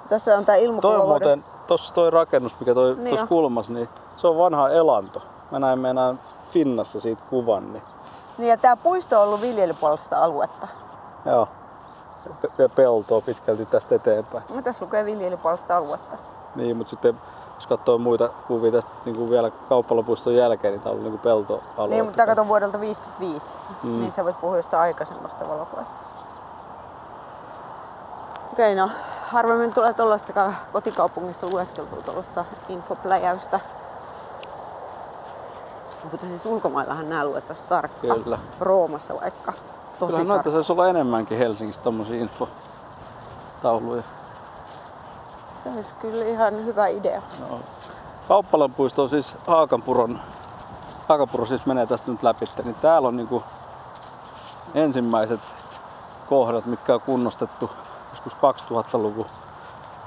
Tässä 0.08 0.38
on 0.38 0.44
tämä 0.44 0.56
ilmakuva. 0.56 0.96
Toi 0.96 1.06
muuten, 1.06 1.44
tossa 1.66 1.94
toi 1.94 2.10
rakennus, 2.10 2.60
mikä 2.60 2.74
toi 2.74 2.94
Niin 2.94 3.08
tuossa 3.08 3.26
kulmassa, 3.26 3.72
niin 3.72 3.88
se 4.16 4.26
on 4.26 4.38
vanha 4.38 4.68
elanto. 4.68 5.22
Mä 5.50 5.58
näin 5.58 5.78
meinaan 5.78 6.20
Finnassa 6.50 7.00
siitä 7.00 7.22
kuvan, 7.30 7.72
niin 7.72 7.82
Niin 8.38 8.48
ja 8.48 8.56
tämä 8.56 8.76
puisto 8.76 9.20
on 9.20 9.26
ollut 9.28 9.40
viljelypuolista 9.40 10.24
aluetta. 10.24 10.68
joo. 11.26 11.48
Ja 12.58 12.68
peltoa 12.68 13.20
pitkälti 13.20 13.66
tästä 13.66 13.94
eteenpäin. 13.94 14.44
No, 14.54 14.62
tässä 14.62 14.84
lukee 14.84 15.04
viljelypuolista 15.04 15.76
aluetta. 15.76 16.16
Niin, 16.54 16.76
mutta 16.76 16.90
sitten 16.90 17.20
jos 17.56 17.66
katsoo 17.66 17.98
muita 17.98 18.28
kuvia 18.28 18.72
tästä 18.72 18.90
niin 19.04 19.16
kuin 19.16 19.30
vielä 19.30 19.50
kauppalapuiston 19.50 20.34
jälkeen, 20.34 20.72
niin 20.72 20.80
tää 20.82 20.92
on 20.92 20.98
ollut 20.98 21.12
niin 21.12 21.20
peltoalue. 21.20 21.94
Niin, 21.94 22.04
mutta 22.04 22.26
kato 22.26 22.48
vuodelta 22.48 22.80
55. 22.80 23.50
Mm. 23.82 24.00
Niin 24.00 24.12
sä 24.12 24.24
voit 24.24 24.40
puhua 24.40 24.56
jostain 24.56 24.82
aikaisemmasta 24.82 25.48
valokuvasta. 25.48 25.94
Okei, 28.52 28.74
no 28.74 28.90
harvemmin 29.22 29.74
tulee 29.74 29.94
tuollaista 29.94 30.52
kotikaupungissa 30.72 31.46
lueskeltua 31.46 32.02
tuollaista 32.02 32.44
infopläjäystä. 32.68 33.60
Mutta 36.10 36.26
siis 36.26 36.46
ulkomaillahan 36.46 37.08
nämä 37.08 37.24
luettaisiin 37.24 37.68
tarkkaan. 37.68 38.22
Kyllä. 38.22 38.38
Roomassa 38.60 39.14
vaikka. 39.20 39.52
Tosi 39.98 40.06
Kyllähän 40.06 40.28
noita 40.28 40.50
saisi 40.50 40.72
olla 40.72 40.88
enemmänkin 40.88 41.38
Helsingissä 41.38 41.82
tommosia 41.82 42.20
infotauluja. 42.20 44.02
Se 45.66 45.72
olisi 45.76 45.94
kyllä 45.94 46.24
ihan 46.24 46.66
hyvä 46.66 46.86
idea. 46.86 47.22
No. 47.40 47.60
Kauppalan 48.28 48.74
puisto 48.74 49.02
on 49.02 49.08
siis 49.08 49.36
Haakanpuron, 49.46 50.20
Haakanpuro 51.08 51.46
siis 51.46 51.66
menee 51.66 51.86
tästä 51.86 52.10
nyt 52.10 52.22
läpi, 52.22 52.44
niin 52.64 52.74
täällä 52.74 53.08
on 53.08 53.16
niinku 53.16 53.42
ensimmäiset 54.74 55.40
kohdat, 56.28 56.66
mitkä 56.66 56.94
on 56.94 57.00
kunnostettu 57.00 57.70
joskus 58.10 58.32
2000-luvun 58.32 59.26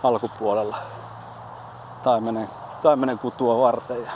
alkupuolella 0.04 0.78
taimenen, 2.04 2.50
taimenen 2.82 3.20
kutua 3.20 3.60
varten. 3.60 4.04
Ja, 4.04 4.12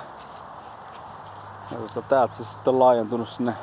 ja 1.72 1.78
tota, 1.78 2.02
täältä 2.02 2.36
se 2.36 2.44
sitten 2.44 2.74
on 2.74 2.80
laajentunut 2.80 3.30
sinne 3.30 3.56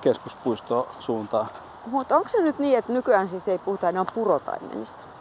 keskuspuistoon 0.00 0.86
suuntaan. 0.98 1.46
Mutta 1.86 2.16
onko 2.16 2.28
se 2.28 2.40
nyt 2.40 2.58
niin, 2.58 2.78
että 2.78 2.92
nykyään 2.92 3.28
siis 3.28 3.48
ei 3.48 3.58
puhuta 3.58 3.88
enää 3.88 4.04
purotaimenista? 4.14 5.11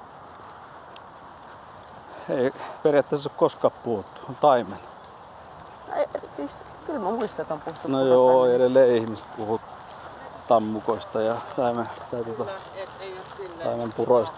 Ei 2.30 2.54
periaatteessa 2.84 3.30
ole 3.30 3.38
koskaan 3.38 3.74
puhuttu, 3.84 4.22
on 4.30 4.36
taimen. 4.36 4.80
Ei, 5.96 6.06
siis 6.36 6.66
kyllä 6.86 7.00
mä 7.00 7.10
muistan, 7.10 7.42
että 7.42 7.54
on 7.54 7.62
puhuttu 7.62 7.88
No 7.88 8.06
joo, 8.06 8.46
edelleen 8.46 8.96
ihmiset 8.96 9.28
puhuu 9.38 9.62
tammukoista 10.48 11.22
ja 11.22 11.36
taimen, 11.56 11.90
tai 12.12 12.24
tota, 12.24 12.52
taimen 13.64 13.94
puroista, 13.94 14.38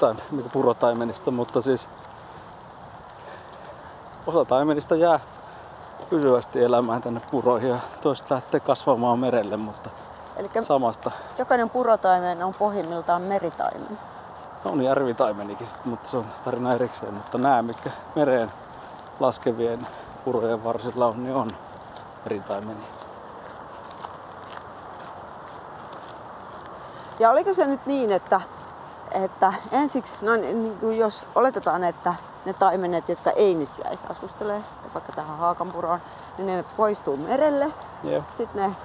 tai 0.00 0.14
niinku 0.30 0.48
purotaimenista, 0.48 1.30
mutta 1.30 1.62
siis 1.62 1.88
osa 4.26 4.44
taimenista 4.44 4.94
jää 4.94 5.20
pysyvästi 6.10 6.64
elämään 6.64 7.02
tänne 7.02 7.20
puroihin 7.30 7.70
ja 7.70 7.78
toiset 8.02 8.30
lähtee 8.30 8.60
kasvamaan 8.60 9.18
merelle, 9.18 9.56
mutta 9.56 9.90
Eli 10.36 10.50
samasta 10.62 11.10
jokainen 11.38 11.70
purotaimen 11.70 12.42
on 12.42 12.54
pohjimmiltaan 12.54 13.22
meritaimen. 13.22 13.98
On 14.64 14.82
järvitaimenikin, 14.82 15.66
sit, 15.66 15.84
mutta 15.84 16.08
se 16.08 16.16
on 16.16 16.26
tarina 16.44 16.74
erikseen. 16.74 17.14
Mutta 17.14 17.38
nämä, 17.38 17.62
mikä 17.62 17.90
mereen 18.14 18.52
laskevien 19.20 19.86
purojen 20.24 20.64
varsilla 20.64 21.06
on, 21.06 21.22
niin 21.24 21.34
on 21.34 21.56
meritaimenia. 22.24 22.86
Ja 27.18 27.30
oliko 27.30 27.54
se 27.54 27.66
nyt 27.66 27.86
niin, 27.86 28.12
että, 28.12 28.40
että 29.10 29.52
ensiksi, 29.72 30.16
no 30.22 30.36
niin 30.36 30.76
kuin 30.80 30.98
jos 30.98 31.24
oletetaan, 31.34 31.84
että 31.84 32.14
ne 32.44 32.52
taimenet, 32.52 33.08
jotka 33.08 33.30
ei 33.30 33.54
nyt 33.54 33.68
jäisi 33.84 34.06
asustelemaan, 34.10 34.64
vaikka 34.94 35.12
tähän 35.12 35.38
Haakanpuroon, 35.38 36.00
niin 36.38 36.46
ne 36.46 36.64
poistuu 36.76 37.16
merelle. 37.16 37.72
Joo, 38.02 38.22
Sitten 38.36 38.70
ne 38.70 38.76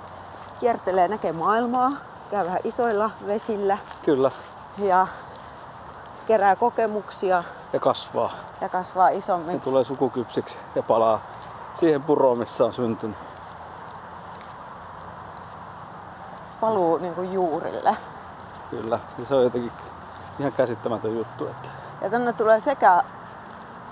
kiertelee, 0.59 1.07
näkee 1.07 1.31
maailmaa, 1.31 1.91
käy 2.31 2.45
vähän 2.45 2.59
isoilla 2.63 3.11
vesillä 3.27 3.77
kyllä. 4.05 4.31
ja 4.77 5.07
kerää 6.29 6.55
kokemuksia 6.55 7.43
Ja 7.73 7.79
kasvaa. 7.79 8.31
ja 8.61 8.69
kasvaa 8.69 9.09
Ne 9.09 9.15
isommiksi. 9.15 9.59
tulee 9.69 9.83
sukukypsiksi 9.83 10.57
ja 10.75 10.83
palaa 10.83 11.19
siihen 11.73 12.03
puroon, 12.03 12.37
missä 12.37 12.65
on 12.65 12.73
syntynyt. 12.73 13.17
Paluu 16.61 16.97
niin 16.97 17.15
kuin 17.15 17.33
juurille. 17.33 17.97
Kyllä. 18.69 18.99
Ja 19.19 19.25
se 19.25 19.35
on 19.35 19.43
jotenkin 19.43 19.71
ihan 20.39 20.51
käsittämätön 20.51 21.15
juttu. 21.17 21.47
Että 21.47 21.69
Ja 22.01 22.09
tänne 22.09 22.33
tulee 22.33 22.59
sekä 22.59 23.03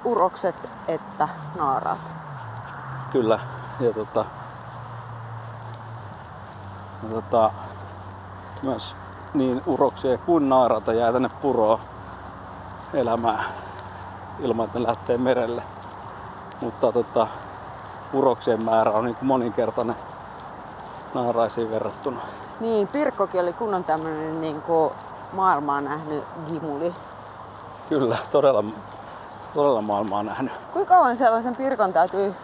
urokset 0.03 0.55
että 0.87 1.27
naaraat. 1.55 1.99
kyllä. 3.11 3.39
Ja 3.79 3.93
tota, 3.93 4.25
ja 7.03 7.09
tota, 7.09 7.51
myös 8.63 8.95
niin 9.33 9.61
uroksia 9.65 10.17
kuin 10.17 10.49
naarata 10.49 10.93
jää 10.93 11.11
tänne 11.13 11.29
puroon 11.29 11.79
elämään 12.93 13.45
ilman, 14.39 14.65
että 14.65 14.79
ne 14.79 14.87
lähtee 14.87 15.17
merelle. 15.17 15.63
Mutta 16.61 16.91
tota, 16.91 17.27
uroksien 18.13 18.61
määrä 18.61 18.91
on 18.91 19.05
niin 19.05 19.17
moninkertainen 19.21 19.95
naaraisiin 21.13 21.71
verrattuna. 21.71 22.19
Niin, 22.59 22.87
Pirkkokin 22.87 23.41
oli 23.41 23.53
kunnon 23.53 23.83
tämmönen 23.83 24.41
niin 24.41 24.61
kuin 24.61 24.93
maailmaa 25.33 25.81
nähnyt 25.81 26.23
gimuli. 26.49 26.93
Kyllä, 27.89 28.17
todella, 28.31 28.63
todella 29.53 29.81
maailmaa 29.81 30.23
nähnyt. 30.23 30.53
Kuinka 30.73 30.95
kauan 30.95 31.17
sellaisen 31.17 31.55
pirkon 31.55 31.93
täytyy 31.93 32.35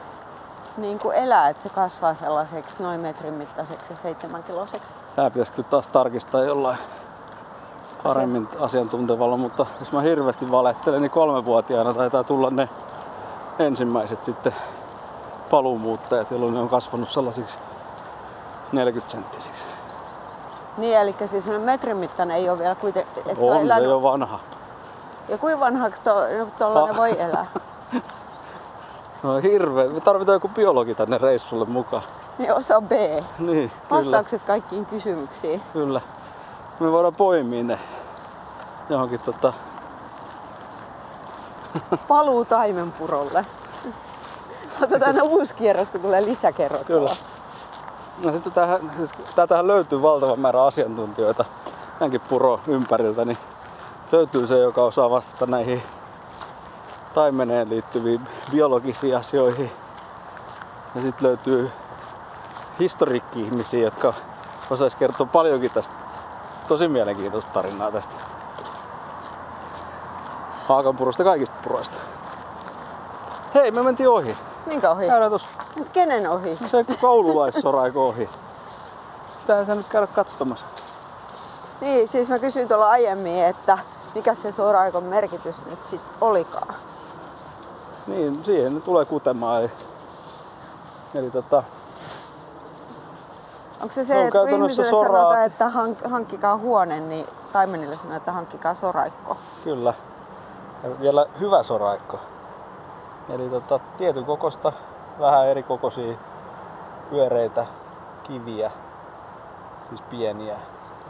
niin 0.78 1.00
kuin 1.00 1.16
elää, 1.16 1.50
että 1.50 1.64
se 1.64 1.70
kasvaa 1.70 2.14
sellaiseksi 2.14 2.84
noin 2.84 3.00
metrin 3.00 3.34
mittaiseksi 3.34 3.94
ja 3.94 3.98
seitsemän 3.98 4.44
kiloseksi? 4.44 4.96
Tää 5.16 5.30
pitäisi 5.30 5.52
kyllä 5.52 5.70
taas 5.70 5.88
tarkistaa 5.88 6.44
jollain 6.44 6.78
paremmin 8.04 8.50
asiantuntevalla, 8.60 9.38
mutta 9.38 9.66
jos 9.80 9.92
mä 9.92 10.02
hirveästi 10.02 10.52
valehtelen, 10.52 11.02
niin 11.02 11.12
kolmevuotiaana 11.12 11.94
taitaa 11.94 12.24
tulla 12.24 12.50
ne 12.50 12.70
ensimmäiset 13.60 14.24
sitten 14.24 14.56
paluumuuttajat, 15.50 16.32
jolloin 16.32 16.54
ne 16.54 16.60
on 16.60 16.70
kasvanut 16.70 17.10
sellaisiksi 17.10 17.60
40 18.72 19.12
senttisiksi. 19.12 19.66
Niin, 20.78 20.98
eli 20.98 21.16
siis 21.26 21.50
metrin 21.64 21.98
mittainen 21.98 22.38
ei 22.38 22.50
ole 22.50 22.60
vielä 22.60 22.76
kuitenkin... 22.76 23.14
että 23.18 23.46
On 23.46 23.56
se 23.56 23.62
elänyt- 23.62 23.90
jo 23.90 24.02
vanha. 24.04 24.40
Ja 25.30 25.38
kuinka 25.38 25.60
vanhaksi 25.60 26.04
to, 26.04 26.16
tollanen 26.60 26.92
Ah. 26.92 26.98
voi 26.98 27.20
elää? 27.22 27.46
No 29.24 29.38
hirveä. 29.42 29.90
Me 29.90 30.00
tarvitaan 30.02 30.36
joku 30.36 30.48
biologi 30.48 30.96
tänne 30.96 31.18
reissulle 31.18 31.66
mukaan. 31.66 32.04
Niin 32.38 32.54
osa 32.54 32.82
B. 32.82 32.92
Niin, 32.92 33.26
kyllä. 33.40 33.72
Vastaukset 33.92 34.44
kaikkiin 34.44 34.86
kysymyksiin. 34.86 35.62
Kyllä. 35.74 36.02
Me 36.80 36.92
voidaan 36.92 37.16
poimia 37.16 37.64
ne 37.64 37.80
johonkin 38.90 39.20
tota... 39.20 39.54
Paluu 42.08 42.46
taimenpurolle. 42.46 43.46
Otetaan 44.82 45.16
aina 45.16 45.24
uusi 45.24 45.54
kierros, 45.54 45.92
kun 45.92 46.02
tulee 46.02 46.26
lisäkerrot. 46.26 46.88
Kyllä. 46.88 47.16
No 48.24 48.32
sitten 48.32 48.54
tähän, 48.54 48.92
siis 48.98 49.12
täältähän 49.36 49.68
löytyy 49.68 50.02
valtava 50.02 50.36
määrä 50.36 50.64
asiantuntijoita 50.64 51.46
tämänkin 52.00 52.22
puro 52.22 52.60
ympäriltä, 52.68 53.26
niin 53.26 53.38
löytyy 54.12 54.48
se, 54.48 54.58
joka 54.58 54.82
osaa 54.82 55.10
vastata 55.10 55.46
näihin 55.46 55.84
taimeneen 57.14 57.70
liittyviin 57.70 58.22
biologisiin 58.52 59.18
asioihin. 59.18 59.72
Ja 60.96 61.02
sitten 61.02 61.28
löytyy 61.28 61.72
historiikki-ihmisiä, 62.80 63.82
jotka 63.84 64.14
osais 64.70 64.96
kertoa 64.96 65.28
paljonkin 65.28 65.72
tästä 65.72 66.03
tosi 66.68 66.88
mielenkiintoista 66.88 67.54
tarinaa 67.54 67.92
tästä 67.92 68.16
Haakanpurosta 70.68 71.24
kaikista 71.24 71.56
puroista. 71.64 71.98
Hei, 73.56 73.72
me 73.72 73.84
mentiin 73.84 74.10
ohi. 74.10 74.38
Minkä 74.66 74.92
ohi? 74.92 75.08
Käydään 75.08 75.32
tuossa 75.32 75.48
Kenen 75.94 76.30
ohi? 76.30 76.58
se 76.68 76.86
koululaissora 77.02 77.86
eikö 77.86 78.02
ohi. 78.02 78.30
pitää 79.42 79.66
sä 79.66 79.76
nyt 79.76 79.88
käydä 79.88 80.08
katsomassa. 80.08 80.66
Niin, 81.82 82.08
siis 82.08 82.30
mä 82.30 82.40
kysyin 82.40 82.68
tuolla 82.68 82.90
aiemmin, 82.90 83.46
että 83.46 83.78
mikä 84.16 84.34
se 84.34 84.52
soraikon 84.52 85.04
merkitys 85.04 85.56
nyt 85.70 85.86
sit 85.86 86.02
olikaan. 86.22 86.76
Niin, 88.08 88.44
siihen 88.44 88.76
ne 88.76 88.82
tulee 88.82 89.06
kutemaan. 89.06 89.62
Eli, 89.62 89.72
eli 91.16 91.32
tota, 91.32 91.64
Onko 93.84 93.94
se 93.94 94.04
Se 94.06 94.18
on 94.20 94.26
että 94.26 94.40
kun 94.40 94.50
ihmisille 94.50 94.90
soraa- 94.90 95.22
sanotaan, 95.22 95.46
että 95.46 95.70
hank- 95.70 96.10
hankkikaa 96.10 96.58
huone, 96.58 97.00
niin 97.00 97.26
taimenille 97.54 97.96
sanotaan, 97.96 98.18
että 98.18 98.32
hankkikaa 98.32 98.74
soraikko? 98.76 99.38
Kyllä. 99.64 99.94
Ja 100.84 101.00
vielä 101.00 101.26
hyvä 101.40 101.64
soraikko. 101.64 102.20
Eli 103.30 103.50
tota, 103.50 103.80
tietyn 103.98 104.26
kokosta, 104.26 104.74
vähän 105.20 105.48
eri 105.48 105.64
kokoisia 105.64 106.18
pyöreitä 107.10 107.66
kiviä, 108.24 108.72
siis 109.90 110.02
pieniä 110.02 110.56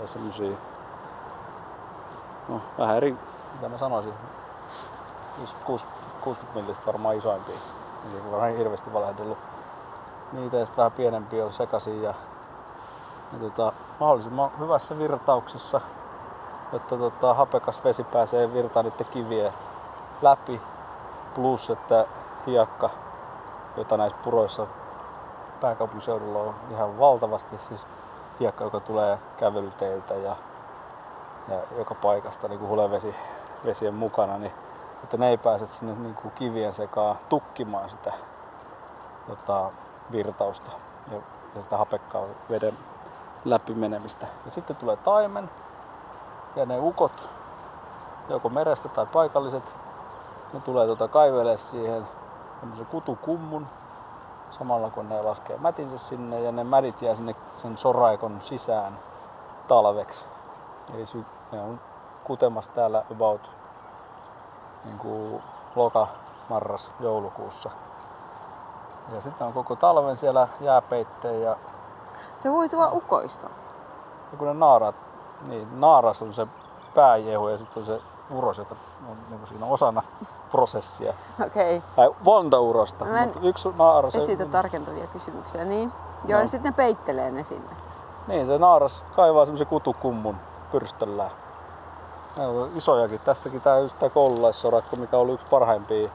ja 0.01 0.07
semmosia, 0.07 0.57
no 2.49 2.61
vähän 2.77 2.97
eri, 2.97 3.17
mitä 3.53 3.69
mä 3.69 3.77
sanoisin, 3.77 4.13
60 5.65 6.53
millistä 6.53 6.85
varmaan 6.85 7.15
isoimpia. 7.15 7.55
Eli 8.11 8.31
varmaan 8.31 8.57
hirveästi 8.57 8.93
valehdellut. 8.93 9.37
Niitä 10.31 10.57
ja 10.57 10.65
sitten 10.65 10.81
vähän 10.81 10.91
pienempiä 10.91 11.45
on 11.45 11.53
sekaisin 11.53 12.03
ja, 12.03 12.13
ja 13.33 13.39
tota, 13.39 13.73
mahdollisimman 13.99 14.51
hyvässä 14.59 14.99
virtauksessa 14.99 15.81
että 16.73 16.97
tota, 16.97 17.33
hapekas 17.33 17.83
vesi 17.83 18.03
pääsee 18.03 18.53
virtaan 18.53 18.85
niiden 18.85 19.05
kivien 19.05 19.53
läpi. 20.21 20.61
Plus, 21.35 21.69
että 21.69 22.05
hiekka, 22.47 22.89
jota 23.77 23.97
näissä 23.97 24.17
puroissa 24.23 24.67
pääkaupunkiseudulla 25.61 26.39
on 26.39 26.55
ihan 26.71 26.99
valtavasti, 26.99 27.57
siis 27.67 27.87
hiekka, 28.39 28.63
joka 28.63 28.79
tulee 28.79 29.19
kävelyteiltä 29.37 30.13
ja, 30.13 30.35
ja 31.47 31.59
joka 31.77 31.95
paikasta 31.95 32.47
niin 32.47 32.59
kuin 32.59 32.69
hulevesi 32.69 33.15
vesien 33.65 33.93
mukana, 33.93 34.37
niin 34.37 34.51
että 35.03 35.17
ne 35.17 35.29
ei 35.29 35.37
pääse 35.37 35.67
sinne 35.67 35.93
niin 35.93 36.15
kuin 36.15 36.31
kivien 36.31 36.73
sekaan 36.73 37.17
tukkimaan 37.29 37.89
sitä 37.89 38.13
tota, 39.27 39.71
virtausta 40.11 40.71
ja, 41.11 41.17
ja 41.55 41.61
sitä 41.61 41.77
hapekkaa 41.77 42.25
veden 42.49 42.77
läpi 43.45 43.73
menemistä. 43.73 44.27
Ja 44.45 44.51
sitten 44.51 44.75
tulee 44.75 44.95
taimen, 44.95 45.49
ja 46.55 46.65
ne 46.65 46.79
ukot, 46.79 47.29
joko 48.29 48.49
merestä 48.49 48.89
tai 48.89 49.05
paikalliset, 49.05 49.75
ne 50.53 50.59
tulee 50.59 50.85
tuota 50.85 51.07
kaivelee 51.07 51.57
siihen 51.57 52.07
semmoisen 52.59 52.85
kutukummun 52.85 53.67
samalla 54.51 54.89
kun 54.89 55.09
ne 55.09 55.21
laskee 55.21 55.57
mätinsä 55.57 55.97
sinne 55.97 56.41
ja 56.41 56.51
ne 56.51 56.63
mädit 56.63 57.01
jää 57.01 57.15
sinne 57.15 57.35
sen 57.57 57.77
soraikon 57.77 58.41
sisään 58.41 58.99
talveksi. 59.67 60.25
Eli 60.93 61.05
sy- 61.05 61.25
ne 61.51 61.61
on 61.61 61.79
kutemassa 62.23 62.71
täällä 62.71 63.03
about 63.11 63.51
niin 64.85 64.97
kuin 64.97 65.43
loka, 65.75 66.07
marras, 66.49 66.91
joulukuussa. 66.99 67.69
Ja 69.13 69.21
sitten 69.21 69.47
on 69.47 69.53
koko 69.53 69.75
talven 69.75 70.15
siellä 70.15 70.47
jääpeitteen 70.61 71.41
ja 71.41 71.57
Se 72.39 72.51
voi 72.51 72.69
tulla 72.69 72.89
ukoista. 72.91 73.49
ja 74.31 74.37
kun 74.37 74.47
ne 74.47 74.53
naarat, 74.53 74.95
niin 75.47 75.79
naaras 75.79 76.21
on 76.21 76.33
se 76.33 76.47
pääjehu 76.95 77.47
ja 77.47 77.57
sitten 77.57 77.81
on 77.81 77.85
se 77.85 78.01
uros, 78.31 78.57
joka 78.57 78.75
on 79.09 79.17
niin 79.29 79.47
siinä 79.47 79.65
osana 79.65 80.03
prosessia. 80.51 81.13
Okei. 81.45 81.77
Okay. 81.77 81.89
Tai 81.95 82.15
monta 82.21 82.59
urosta, 82.59 83.05
Mä 83.05 83.19
en 83.19 83.27
mutta 83.27 83.47
yksi 83.47 83.69
naaras... 83.77 84.15
Esitä 84.15 84.45
tarkentavia 84.45 85.07
kysymyksiä. 85.07 85.65
Niin. 85.65 85.91
Joo, 86.25 86.39
No. 86.39 86.43
ja 86.43 86.47
sitten 86.47 86.71
ne 86.71 86.75
peittelee 86.75 87.31
ne 87.31 87.43
sinne. 87.43 87.75
Niin, 88.27 88.45
se 88.45 88.57
naaras 88.57 89.03
kaivaa 89.15 89.45
semmoisen 89.45 89.67
kutukummun 89.67 90.35
pyrstöllään. 90.71 91.31
Ne 92.37 92.47
on 92.47 92.69
isojakin. 92.75 93.19
Tässäkin 93.19 93.61
tämä 93.61 93.75
tää 93.99 94.09
koululaissorakko, 94.09 94.95
mikä 94.95 95.17
oli 95.17 95.31
yksi 95.31 95.45
parhaimpia 95.49 96.09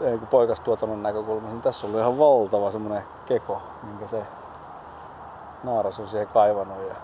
niin 0.00 0.26
poikastuotannon 0.26 1.02
näkökulmasta, 1.02 1.48
niin 1.50 1.62
tässä 1.62 1.86
ollut 1.86 2.00
ihan 2.00 2.18
valtava 2.18 2.70
semmoinen 2.70 3.02
keko, 3.26 3.62
minkä 3.82 4.06
se 4.06 4.22
naaras 5.62 6.00
on 6.00 6.08
siihen 6.08 6.28
kaivannut. 6.28 6.88
Ja 6.88 6.94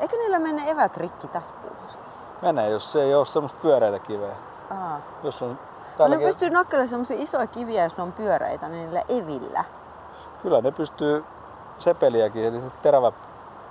Eikö 0.00 0.16
niillä 0.16 0.38
mene 0.38 0.70
evät 0.70 0.96
rikki 0.96 1.28
tässä 1.28 1.54
puussa? 1.54 1.98
menee, 2.42 2.70
jos 2.70 2.92
se 2.92 3.02
ei 3.02 3.14
ole 3.14 3.26
semmoista 3.26 3.58
pyöreitä 3.62 3.98
kiveä. 3.98 4.34
Aa. 4.70 5.00
Jos 5.22 5.42
on 5.42 5.48
No 5.48 5.54
ne 5.54 5.96
täälläkin, 5.98 6.26
pystyy 6.26 6.50
nokkelemaan 6.50 6.88
semmoisia 6.88 7.22
isoja 7.22 7.46
kiviä, 7.46 7.84
jos 7.84 7.96
ne 7.96 8.02
on 8.02 8.12
pyöreitä, 8.12 8.68
niin 8.68 8.84
niillä 8.84 9.02
evillä. 9.08 9.64
kyllä 10.42 10.60
ne 10.60 10.70
pystyy 10.70 11.24
sepeliäkin, 11.78 12.44
eli 12.44 12.60
se 12.60 12.66
terävä 12.82 13.12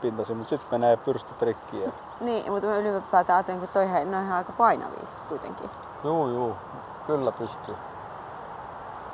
pintasi, 0.02 0.34
mutta 0.34 0.50
sitten 0.50 0.80
menee 0.80 0.98
pyrstöt 0.98 1.42
rikki. 1.42 1.82
Ja... 1.84 1.92
Niin, 2.22 2.52
mutta 2.52 2.68
mä 2.68 2.78
ylipäätään 2.78 3.38
ajattelen, 3.38 3.60
kun 3.60 3.70
toihan, 3.74 4.12
ne 4.12 4.18
on 4.18 4.24
ihan 4.24 4.38
aika 4.38 4.52
painavia 4.58 5.06
sit 5.06 5.20
kuitenkin. 5.30 5.70
Juu, 6.04 6.28
juu, 6.28 6.56
kyllä 7.08 7.32
pystyy. 7.32 7.76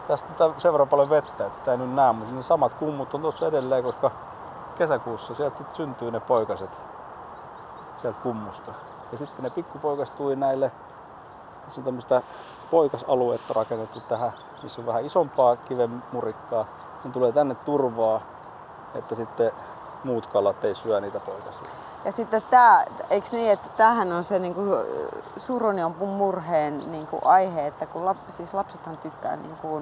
Tästä 0.07 0.45
on 0.45 0.55
sen 0.57 0.73
verran 0.73 0.87
paljon 0.87 1.09
vettä, 1.09 1.45
että 1.45 1.59
sitä 1.59 1.71
ei 1.71 1.77
nyt 1.77 1.93
näe, 1.95 2.13
mutta 2.13 2.35
ne 2.35 2.43
samat 2.43 2.73
kummut 2.73 3.13
on 3.13 3.21
tuossa 3.21 3.47
edelleen, 3.47 3.83
koska 3.83 4.11
kesäkuussa 4.79 5.33
sieltä 5.33 5.57
sit 5.57 5.73
syntyy 5.73 6.11
ne 6.11 6.19
poikaset 6.19 6.77
sieltä 7.97 8.19
kummusta. 8.19 8.71
Ja 9.11 9.17
sitten 9.17 9.43
ne 9.43 9.49
pikkupoikastui 9.49 10.35
näille, 10.35 10.71
tässä 11.65 11.81
on 11.81 11.85
tämmöistä 11.85 12.21
poikasaluetta 12.71 13.53
rakennettu 13.53 13.99
tähän, 13.99 14.31
missä 14.63 14.81
on 14.81 14.87
vähän 14.87 15.05
isompaa 15.05 15.55
kiven 15.55 16.03
murikkaa. 16.11 16.65
Ne 17.03 17.11
tulee 17.11 17.31
tänne 17.31 17.55
turvaa, 17.55 18.21
että 18.95 19.15
sitten 19.15 19.51
muut 20.03 20.27
kalat 20.27 20.63
ei 20.63 20.75
syö 20.75 21.01
niitä 21.01 21.19
poikasia. 21.19 21.69
Ja 22.05 22.11
sitten 22.11 22.43
tää, 22.49 22.85
eikö 23.09 23.27
niin, 23.31 23.51
että 23.51 23.69
tämähän 23.77 24.11
on 24.11 24.23
se 24.23 24.39
niinku, 24.39 24.61
surun 25.37 25.77
ja 25.77 25.89
murheen 25.89 26.91
niinku, 26.91 27.19
aihe, 27.25 27.67
että 27.67 27.85
kun 27.85 28.05
lap, 28.05 28.17
siis 28.29 28.53
lapsethan 28.53 28.97
tykkää 28.97 29.35
niinku, 29.35 29.81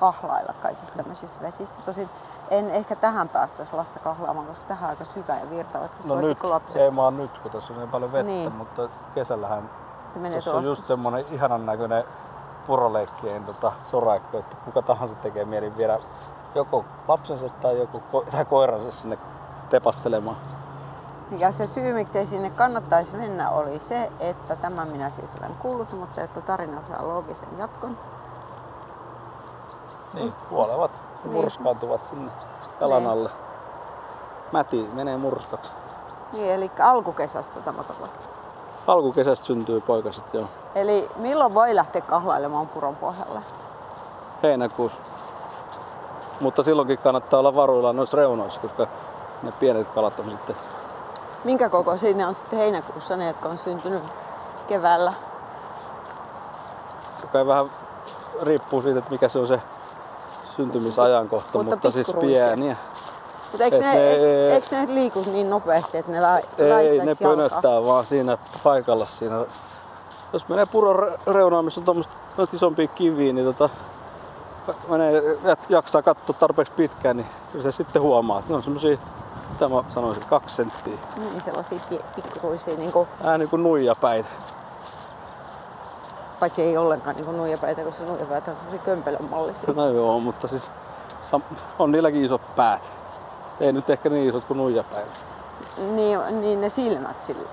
kahlailla 0.00 0.54
kaikissa 0.62 0.94
tämmöisissä 0.94 1.40
vesissä. 1.40 1.80
Tosin 1.86 2.10
en 2.50 2.70
ehkä 2.70 2.96
tähän 2.96 3.28
päästäisi 3.28 3.76
lasta 3.76 3.98
kahlaamaan, 3.98 4.46
koska 4.46 4.64
tähän 4.64 4.84
on 4.84 4.90
aika 4.90 5.04
syvä 5.04 5.36
ja 5.36 5.50
virtaava. 5.50 5.88
No 6.06 6.14
nyt, 6.20 6.28
pikkulapset- 6.38 6.76
ei 6.82 6.96
vaan 6.96 7.16
nyt, 7.16 7.38
kun 7.38 7.50
tässä 7.50 7.72
on 7.72 7.78
niin 7.78 7.90
paljon 7.90 8.12
vettä, 8.12 8.26
Niin. 8.32 8.52
mutta 8.52 8.88
kesällähän 9.14 9.70
se 10.08 10.18
menee 10.18 10.32
Tuossa 10.32 10.54
on 10.56 10.64
just 10.64 10.84
semmonen 10.86 11.24
ihanan 11.30 11.66
näköinen 11.66 12.04
puroleikkien 12.66 13.44
tota, 13.44 13.72
soraikko, 13.84 14.38
että 14.38 14.56
kuka 14.64 14.82
tahansa 14.82 15.14
tekee 15.14 15.44
mieli 15.44 15.76
viedä 15.76 15.98
joko 16.54 16.84
lapsensa 17.08 17.48
tai 17.62 17.78
joku 17.78 18.02
ko- 18.12 18.30
tai 18.30 18.44
koiransa 18.44 18.90
sinne 18.90 19.18
tepastelemaan. 19.70 20.36
Ja 21.38 21.52
se 21.52 21.66
syy, 21.66 21.92
miksi 21.92 22.18
ei 22.18 22.26
sinne 22.26 22.50
kannattaisi 22.50 23.16
mennä, 23.16 23.50
oli 23.50 23.78
se, 23.78 24.12
että 24.20 24.56
tämä 24.56 24.84
minä 24.84 25.10
siis 25.10 25.30
olen 25.40 25.54
kuullut, 25.54 25.92
mutta 25.92 26.20
että 26.20 26.40
tarina 26.40 26.82
saa 26.88 27.08
loogisen 27.08 27.48
jatkon. 27.58 27.98
Niin, 30.14 30.32
kuolevat 30.48 30.90
ja 31.24 31.30
murskaantuvat 31.30 32.06
sinne 32.06 32.30
jalan 32.80 33.02
Niin. 33.02 33.10
alle. 33.12 33.30
Mäti 34.52 34.88
menee 34.92 35.16
murskaksi. 35.16 35.70
Niin, 36.32 36.50
eli 36.50 36.70
alkukesästä 36.82 37.60
tämä 37.60 37.82
tapahtuu. 37.82 38.22
Alkukesästä 38.86 39.46
syntyy 39.46 39.80
poikaset 39.80 40.34
jo 40.34 40.44
Eli 40.74 41.10
milloin 41.16 41.54
voi 41.54 41.74
lähteä 41.74 42.02
kahlailemaan 42.02 42.66
puron 42.68 42.96
pohjalle? 42.96 43.40
heinäkuussa. 44.42 45.02
Mutta 46.40 46.62
silloinkin 46.62 46.98
kannattaa 46.98 47.40
olla 47.40 47.54
varuilla 47.54 47.92
noissa 47.92 48.16
reunoissa, 48.16 48.60
koska 48.60 48.86
ne 49.42 49.52
pienet 49.52 49.88
kalat 49.88 50.20
on 50.20 50.30
sitten 50.30 50.56
Minkä 51.44 51.68
koko 51.68 51.96
siinä 51.96 52.28
on 52.28 52.34
sitten 52.34 52.58
heinäkuussa 52.58 53.16
ne, 53.16 53.26
jotka 53.26 53.48
on 53.48 53.58
syntynyt 53.58 54.02
keväällä? 54.68 55.12
Se 57.20 57.26
kai 57.26 57.46
vähän 57.46 57.66
riippuu 58.42 58.82
siitä, 58.82 58.98
että 58.98 59.10
mikä 59.10 59.28
se 59.28 59.38
on 59.38 59.46
se 59.46 59.60
syntymisajankohta, 60.56 61.58
Mutta 61.58 61.70
mutta, 61.70 61.90
siis 61.90 62.14
pieniä. 62.20 62.76
Mutta 63.52 63.64
eikö, 63.64 63.78
ne, 63.78 63.92
ne- 63.92 64.10
eikö, 64.10 64.54
eikö 64.54 64.76
ne 64.76 64.94
liiku 64.94 65.24
niin 65.32 65.50
nopeasti, 65.50 65.98
että 65.98 66.12
ne 66.12 66.20
la, 66.20 66.38
Ei, 66.38 66.70
laistaisi 66.70 67.04
ne 67.04 67.14
pönöttää 67.14 67.84
vaan 67.84 68.06
siinä 68.06 68.38
paikalla 68.62 69.06
siinä. 69.06 69.44
Jos 70.32 70.48
menee 70.48 70.66
puron 70.66 70.96
re- 70.96 71.32
reunaan, 71.32 71.64
missä 71.64 71.80
on 71.86 72.04
noita 72.36 72.56
isompia 72.56 72.86
kiviä, 72.86 73.32
niin 73.32 73.46
tota, 73.46 73.68
menee, 74.88 75.22
jaksaa 75.68 76.02
katsoa 76.02 76.36
tarpeeksi 76.38 76.72
pitkään, 76.72 77.16
niin 77.16 77.26
se 77.62 77.70
sitten 77.70 78.02
huomaa, 78.02 78.38
että 78.38 78.50
ne 78.50 78.56
on 78.56 78.62
semmosia, 78.62 78.96
mitä 79.50 79.68
mä 79.68 79.84
sanoisin, 79.94 80.24
kaksi 80.24 80.56
senttiä. 80.56 80.98
Niin, 81.16 81.42
sellaisia 81.44 81.80
pikkuruisia, 82.16 82.76
niin 82.76 82.92
kuin, 82.92 83.08
Vähän 83.24 83.40
niin 83.40 83.50
kuin 83.50 83.62
nuijapäitä. 83.62 84.28
Paitsi 86.44 86.62
ei 86.62 86.76
ollenkaan 86.76 87.16
niin 87.16 87.36
nuijapäitä, 87.36 87.82
koska 87.82 88.04
nuijapäitä 88.04 88.50
on 88.50 88.56
semmoisia 88.56 88.84
kömpelönmallisia. 88.84 89.72
No 89.74 89.88
joo, 89.88 90.20
mutta 90.20 90.48
siis 90.48 90.70
on 91.78 91.92
niilläkin 91.92 92.24
isot 92.24 92.54
päät. 92.56 92.92
Ei 93.60 93.72
nyt 93.72 93.90
ehkä 93.90 94.08
niin 94.08 94.28
isot 94.28 94.44
kuin 94.44 94.58
nuijapäitä. 94.58 95.10
Niin, 95.78 96.40
niin 96.40 96.60
ne 96.60 96.68
silmät 96.68 97.22
sille 97.22 97.48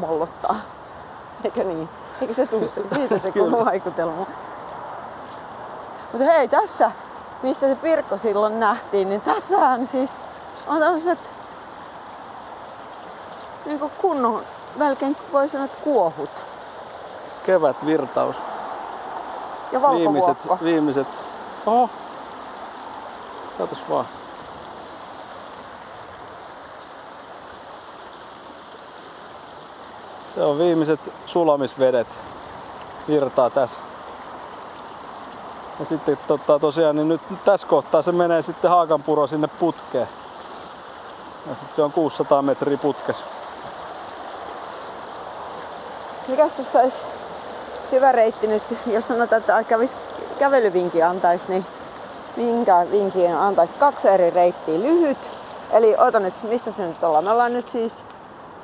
mollottaa. 0.00 0.56
Eikö 1.44 1.64
niin? 1.64 1.88
Eikö 2.20 2.34
se 2.34 2.46
tule 2.46 2.68
siitä 2.94 3.18
se 3.18 3.32
koko 3.40 3.64
vaikutelma? 3.64 4.26
Mutta 6.12 6.24
hei, 6.24 6.48
tässä, 6.48 6.90
missä 7.42 7.68
se 7.68 7.74
Pirkko 7.74 8.16
silloin 8.16 8.60
nähtiin, 8.60 9.08
niin 9.08 9.20
tässähän 9.20 9.86
siis 9.86 10.20
on 10.66 10.80
tämmöiset 10.80 11.18
niin 13.66 13.80
kunnon, 14.00 14.44
melkein 14.76 15.16
voi 15.32 15.48
sanoa, 15.48 15.64
että 15.64 15.78
kuohut. 15.84 16.51
Kevätvirtaus. 17.46 18.36
Ja 19.72 19.80
Viimeiset, 19.80 20.48
viimeiset. 20.62 21.06
Oho. 21.66 21.90
Katos 23.58 23.78
vaan. 23.90 24.06
Se 30.34 30.42
on 30.42 30.58
viimeiset 30.58 31.12
sulamisvedet. 31.26 32.20
Virtaa 33.08 33.50
tässä. 33.50 33.76
Ja 35.80 35.86
sitten 35.86 36.18
tota, 36.26 36.58
tosiaan 36.58 36.96
niin 36.96 37.08
nyt 37.08 37.20
tässä 37.44 37.66
kohtaa 37.66 38.02
se 38.02 38.12
menee 38.12 38.42
sitten 38.42 38.70
Haakanpuro 38.70 39.26
sinne 39.26 39.48
putkeen. 39.48 40.08
Ja 41.46 41.54
sitten 41.54 41.76
se 41.76 41.82
on 41.82 41.92
600 41.92 42.42
metriä 42.42 42.78
putkes. 42.78 43.24
Mikäs 46.28 46.52
tässä 46.52 46.80
olisi 46.80 46.96
hyvä 47.92 48.12
reitti 48.12 48.46
nyt, 48.46 48.62
jos 48.86 49.08
sanotaan, 49.08 49.40
että 49.40 49.64
kävis 49.64 49.96
kävelyvinkin 50.38 51.06
antaisi, 51.06 51.44
niin 51.48 51.66
minkä 52.36 52.86
vinkin 52.90 53.34
antaisi? 53.36 53.72
Kaksi 53.78 54.08
eri 54.08 54.30
reittiä. 54.30 54.78
Lyhyt, 54.78 55.18
eli 55.70 55.94
ota 55.98 56.20
nyt, 56.20 56.34
missä 56.42 56.72
me 56.78 56.86
nyt 56.86 57.04
ollaan? 57.04 57.24
Me 57.24 57.30
ollaan 57.30 57.52
nyt 57.52 57.68
siis 57.68 57.92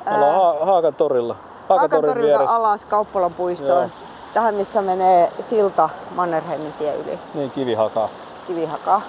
Me 0.04 0.14
ollaan 0.14 0.58
ha- 0.58 0.64
Haakan 0.64 0.94
torilla. 0.94 1.34
Haakan 1.68 1.90
torin 1.90 2.04
Haakatorilta 2.04 2.22
vieressä. 2.38 2.56
alas 2.56 2.84
Kauppalan 2.84 3.34
puistoon. 3.34 3.78
Joo. 3.80 3.88
Tähän, 4.34 4.54
mistä 4.54 4.82
menee 4.82 5.32
silta 5.40 5.88
Mannerheimin 6.14 6.72
tie 6.72 6.94
yli 6.94 7.18
Niin, 7.34 7.50
kivihakaa. 7.50 8.08
Kivihakaa. 8.46 9.02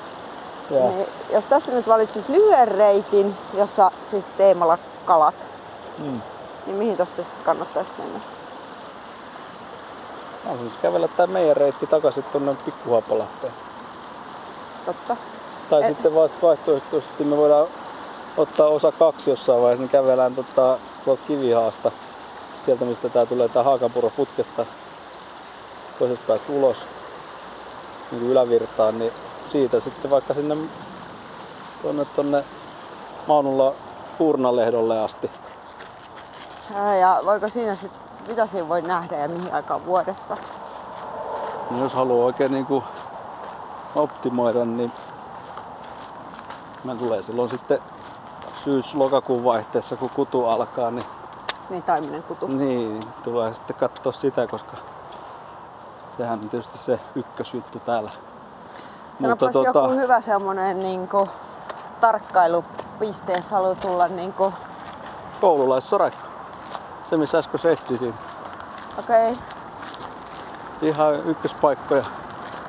Joo. 0.72 0.90
Niin, 0.90 1.08
jos 1.30 1.46
tässä 1.46 1.72
nyt 1.72 1.88
valitsis 1.88 2.30
lyhyen 2.30 2.68
reitin, 2.68 3.38
jossa 3.54 3.92
siis 4.12 4.26
teemalla 4.38 4.78
kalat, 5.06 5.36
Mm. 5.98 6.22
niin 6.66 6.78
mihin 6.78 6.98
tässä 6.98 7.16
sitten 7.16 7.44
kannattaisi 7.46 7.92
mennä? 7.98 8.20
Mä 10.50 10.58
siis 10.58 10.78
kävellä 10.82 11.08
tää 11.08 11.28
meidän 11.28 11.58
reitti 11.58 11.88
takaisin 11.88 12.24
tuonne 12.24 12.56
Pikkuhaapalahteen. 12.66 13.54
Totta. 14.86 15.18
Tai 15.70 15.82
Et- 15.82 15.88
sitten 15.88 16.16
vasta 16.16 16.38
vaihtoehtoisesti 16.42 17.24
me 17.24 17.38
voidaan 17.38 17.68
ottaa 18.38 18.68
osa 18.68 18.92
kaksi 18.92 19.30
jossain 19.30 19.62
vaiheessa, 19.62 19.84
niin 19.84 19.90
kävelään 19.90 20.36
tota, 20.36 20.78
tuolta 21.06 21.24
Kivihaasta, 21.28 21.92
sieltä 22.66 22.86
mistä 22.86 23.10
tää 23.10 23.26
tulee 23.26 23.50
tää 23.50 23.64
Haakanpuro 23.64 24.10
putkesta 24.10 24.66
toisesta 26.00 26.26
päästä 26.28 26.52
ulos 26.52 26.78
niin 28.12 28.22
kuin 28.22 28.32
ylävirtaan, 28.32 29.00
niin 29.00 29.12
siitä 29.48 29.80
sitten 29.80 30.12
vaikka 30.12 30.34
sinne 30.34 30.58
tonne, 31.84 32.06
tonne 32.06 32.44
Maunulla 33.28 33.74
Kuurnalehdolle 34.18 35.00
asti. 35.00 35.32
Ja 37.00 37.22
voiko 37.26 37.50
siinä 37.50 37.76
sitten, 37.76 38.09
mitä 38.30 38.46
siinä 38.46 38.70
voi 38.70 38.82
nähdä 38.82 39.18
ja 39.18 39.28
mihin 39.28 39.54
aikaan 39.54 39.86
vuodesta? 39.86 40.38
Niin 41.70 41.82
jos 41.82 41.94
haluaa 41.94 42.26
oikein 42.26 42.52
niin 42.52 42.66
kuin 42.66 42.84
optimoida, 43.96 44.66
niin 44.66 44.92
mä 46.84 46.96
tulee 46.96 47.22
silloin 47.22 47.50
sitten 47.50 47.80
syys-lokakuun 48.56 49.44
vaihteessa, 49.44 49.96
kun 49.96 50.10
kutu 50.10 50.46
alkaa, 50.46 50.92
niin, 50.92 51.06
Niin 51.70 51.84
taiminen 51.84 52.24
kutu. 52.24 52.48
niin 52.48 53.00
tulee 53.24 53.54
sitten 53.54 53.76
katsoa 53.76 54.12
sitä, 54.12 54.48
koska 54.48 54.78
sehän 56.18 56.40
on 56.44 56.50
tietysti 56.50 56.78
se 56.78 57.00
ykkösjuttu 57.16 57.80
täällä. 57.80 58.12
Sanopas 59.22 59.56
joku 59.56 59.90
hyvä 59.90 60.22
semmonen 60.22 60.80
niinku, 60.80 61.28
tarkkailupiste, 62.02 63.34
jos 63.34 63.52
haluaa 63.52 63.76
tulla 63.76 64.08
niinku, 64.08 64.54
koululaissorakka. 65.42 66.29
Se 67.10 67.18
missä 67.18 67.38
äsken 67.38 67.60
sehti 67.60 67.98
siinä. 67.98 68.18
okei, 69.00 69.32
okay. 69.32 69.44
Ihan 70.82 71.16
ykköspaikkoja. 71.26 72.06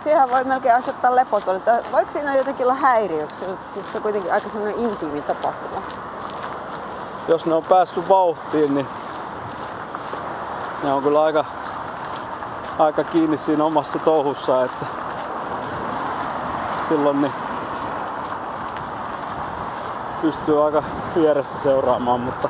siihen 0.04 0.30
voi 0.30 0.44
melkein 0.44 0.74
asettaa 0.74 1.16
lepotuoli. 1.16 1.60
Voiko 1.92 2.10
siinä 2.10 2.36
jotenkin 2.36 2.66
olla 2.66 2.74
häiriöksi? 2.74 3.44
Siis 3.74 3.92
se 3.92 3.96
on 3.98 4.02
kuitenkin 4.02 4.32
aika 4.32 4.48
semmoinen 4.48 4.78
intiimi 4.78 5.22
tapahtuma. 5.22 5.82
Jos 7.28 7.46
ne 7.46 7.54
on 7.54 7.64
päässyt 7.64 8.08
vauhtiin, 8.08 8.74
niin 8.74 8.86
ne 10.82 10.92
on 10.92 11.02
kyllä 11.02 11.22
aika, 11.22 11.44
aika 12.78 13.04
kiinni 13.04 13.38
siinä 13.38 13.64
omassa 13.64 13.98
touhussa, 13.98 14.64
että 14.64 14.86
silloin 16.88 17.20
niin 17.20 17.32
pystyy 20.22 20.64
aika 20.64 20.82
vierestä 21.14 21.58
seuraamaan, 21.58 22.20
mutta 22.20 22.48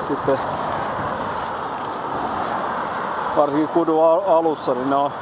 sitten 0.00 0.38
varsinkin 3.36 3.68
kudun 3.68 4.04
al- 4.04 4.22
alussa, 4.26 4.74
niin 4.74 4.90
ne 4.90 4.96
on 4.96 5.12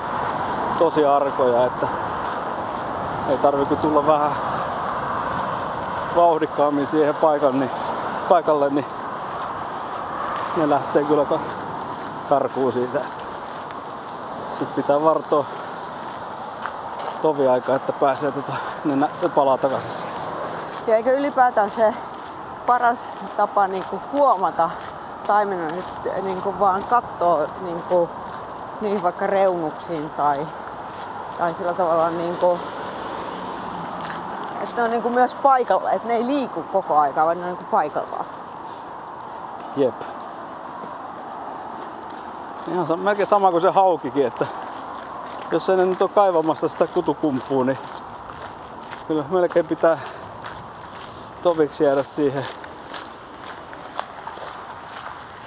tosi 0.78 1.04
arkoja, 1.04 1.66
että 1.66 1.86
ei 3.28 3.38
tarvitse 3.38 3.76
tulla 3.76 4.06
vähän 4.06 4.30
vauhdikkaammin 6.16 6.86
siihen 6.86 7.14
paikan, 7.14 7.60
niin, 7.60 7.70
paikalle, 8.28 8.70
niin 8.70 8.86
ne 10.56 10.70
lähtee 10.70 11.04
kyllä 11.04 11.24
ka- 11.24 11.40
karkuun 12.28 12.72
siitä. 12.72 13.00
Sitten 14.58 14.82
pitää 14.82 15.04
vartoa 15.04 15.44
tovi 17.22 17.48
aikaa, 17.48 17.76
että 17.76 17.92
pääsee 17.92 18.32
tota, 18.32 18.52
ne 18.84 19.08
palaa 19.34 19.58
takaisin. 19.58 20.08
Ja 20.86 20.96
eikö 20.96 21.12
ylipäätään 21.12 21.70
se 21.70 21.94
paras 22.66 23.18
tapa 23.36 23.66
niinku 23.66 24.00
huomata 24.12 24.70
taimena 25.28 25.66
nyt 25.66 25.84
niinku 26.22 26.54
vaan 26.58 26.84
katsoo 26.84 27.46
niinku, 27.60 28.10
niihin 28.80 29.02
vaikka 29.02 29.26
reunuksiin 29.26 30.10
tai, 30.10 30.46
tai 31.38 31.54
sillä 31.54 31.74
tavalla 31.74 32.10
niinku, 32.10 32.58
että 34.62 34.76
ne 34.76 34.82
on 34.82 34.90
niinku 34.90 35.10
myös 35.10 35.34
paikalla, 35.34 35.90
että 35.90 36.08
ne 36.08 36.14
ei 36.14 36.26
liiku 36.26 36.62
koko 36.62 36.96
aikaa, 36.96 37.26
vaan 37.26 37.36
ne 37.36 37.42
on 37.44 37.48
niinku 37.50 37.70
paikallaan. 37.70 38.24
Jep. 39.76 39.94
Ihan 42.72 42.86
sa- 42.86 42.96
melkein 42.96 43.26
sama 43.26 43.50
kuin 43.50 43.60
se 43.60 43.70
haukikin, 43.70 44.26
että 44.26 44.46
jos 45.50 45.68
ei 45.68 45.76
ne 45.76 45.86
nyt 45.86 46.02
ole 46.02 46.10
kaivamassa 46.14 46.68
sitä 46.68 46.86
kutukumpua, 46.86 47.64
niin 47.64 47.78
kyllä 49.08 49.24
melkein 49.30 49.66
pitää 49.66 49.98
toviksi 51.42 51.84
jäädä 51.84 52.02
siihen 52.02 52.46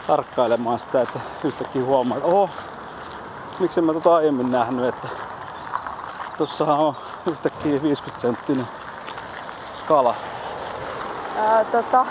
tarkkailemaan 0.07 0.79
sitä, 0.79 1.01
että 1.01 1.19
yhtäkkiä 1.43 1.83
huomaa, 1.83 2.17
että 2.17 2.29
oho, 2.29 2.49
miksi 3.59 3.79
en 3.79 3.83
mä 3.83 3.93
tota 3.93 4.15
aiemmin 4.15 4.51
nähnyt, 4.51 4.85
että 4.85 5.07
tossahan 6.37 6.79
on 6.79 6.95
yhtäkkiä 7.25 7.81
50 7.81 8.21
senttinen 8.21 8.67
kala. 9.87 10.15
Ää, 11.37 11.63
tota, 11.63 12.05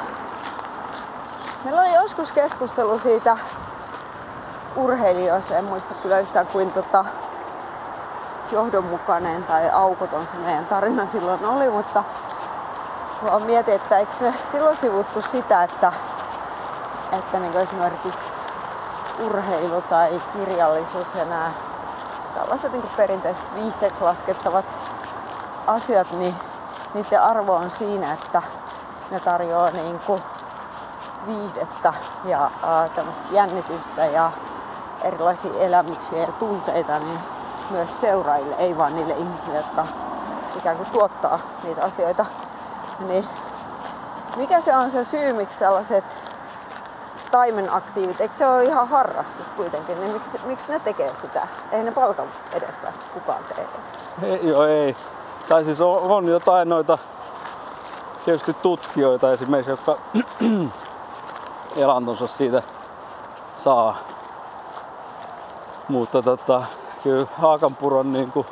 meillä 1.64 1.80
oli 1.80 1.94
joskus 1.94 2.32
keskustelu 2.32 2.98
siitä 2.98 3.36
urheilijoista, 4.76 5.56
en 5.56 5.64
muista 5.64 5.94
kyllä 5.94 6.18
yhtään 6.18 6.46
kuin 6.46 6.72
tota, 6.72 7.04
johdonmukainen 8.52 9.44
tai 9.44 9.70
aukoton 9.70 10.28
se 10.32 10.38
meidän 10.38 10.66
tarina 10.66 11.06
silloin 11.06 11.44
oli, 11.44 11.70
mutta 11.70 12.04
vaan 13.24 13.42
mietin, 13.42 13.74
että 13.74 13.98
eikö 13.98 14.12
me 14.20 14.34
silloin 14.52 14.76
sivuttu 14.76 15.22
sitä, 15.22 15.62
että, 15.62 15.92
että 17.18 17.38
niin 17.38 17.56
esimerkiksi 17.56 18.30
urheilu 19.18 19.82
tai 19.82 20.22
kirjallisuus 20.32 21.14
ja 21.14 21.24
nämä 21.24 21.52
tällaiset 22.34 22.72
niin 22.72 22.90
perinteiset 22.96 23.54
viihteeksi 23.54 24.02
laskettavat 24.04 24.64
asiat, 25.66 26.12
niin 26.12 26.34
niiden 26.94 27.22
arvo 27.22 27.54
on 27.54 27.70
siinä, 27.70 28.12
että 28.12 28.42
ne 29.10 29.20
tarjoaa 29.20 29.70
niin 29.70 30.00
kuin 30.06 30.22
viihdettä 31.26 31.94
ja 32.24 32.50
ää, 32.62 32.88
jännitystä 33.30 34.06
ja 34.06 34.32
erilaisia 35.02 35.60
elämyksiä 35.60 36.18
ja 36.18 36.32
tunteita 36.32 36.98
niin 36.98 37.20
myös 37.70 38.00
seuraajille, 38.00 38.54
ei 38.58 38.76
vaan 38.76 38.94
niille 38.94 39.14
ihmisille, 39.14 39.56
jotka 39.56 39.86
ikään 40.56 40.76
kuin 40.76 40.90
tuottaa 40.90 41.38
niitä 41.62 41.84
asioita. 41.84 42.26
Niin 42.98 43.28
mikä 44.36 44.60
se 44.60 44.76
on 44.76 44.90
se 44.90 45.04
syy, 45.04 45.32
miksi 45.32 45.58
tällaiset 45.58 46.04
taimenaktiivit, 47.30 48.20
eikö 48.20 48.34
se 48.34 48.46
ole 48.46 48.64
ihan 48.64 48.88
harrastus 48.88 49.46
kuitenkin, 49.56 50.00
niin 50.00 50.12
miksi, 50.12 50.30
miksi 50.44 50.72
ne 50.72 50.78
tekee 50.78 51.16
sitä? 51.20 51.48
Ei 51.72 51.82
ne 51.82 51.92
palkan 51.92 52.26
edestä 52.52 52.92
kukaan 53.14 53.44
tee. 53.44 53.66
Ei, 54.22 54.48
joo, 54.48 54.66
ei. 54.66 54.96
Tai 55.48 55.64
siis 55.64 55.80
on, 55.80 55.98
on 55.98 56.28
jotain 56.28 56.68
noita 56.68 56.98
tietysti 58.24 58.54
tutkijoita 58.54 59.32
esimerkiksi, 59.32 59.70
jotka 59.70 59.98
elantonsa 61.76 62.26
siitä 62.26 62.62
saa. 63.56 63.96
Mutta 65.88 66.22
tota, 66.22 66.62
kyllä 67.02 67.26
Haakanpuron 67.36 68.12
niin 68.12 68.32
kuin 68.32 68.46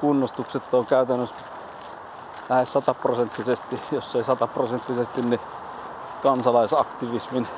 kunnostukset 0.00 0.74
on 0.74 0.86
käytännössä 0.86 1.34
lähes 2.48 2.72
sataprosenttisesti, 2.72 3.80
jos 3.90 4.16
ei 4.16 4.24
sataprosenttisesti, 4.24 5.22
niin 5.22 5.40
kansalaisaktivismin 6.22 7.48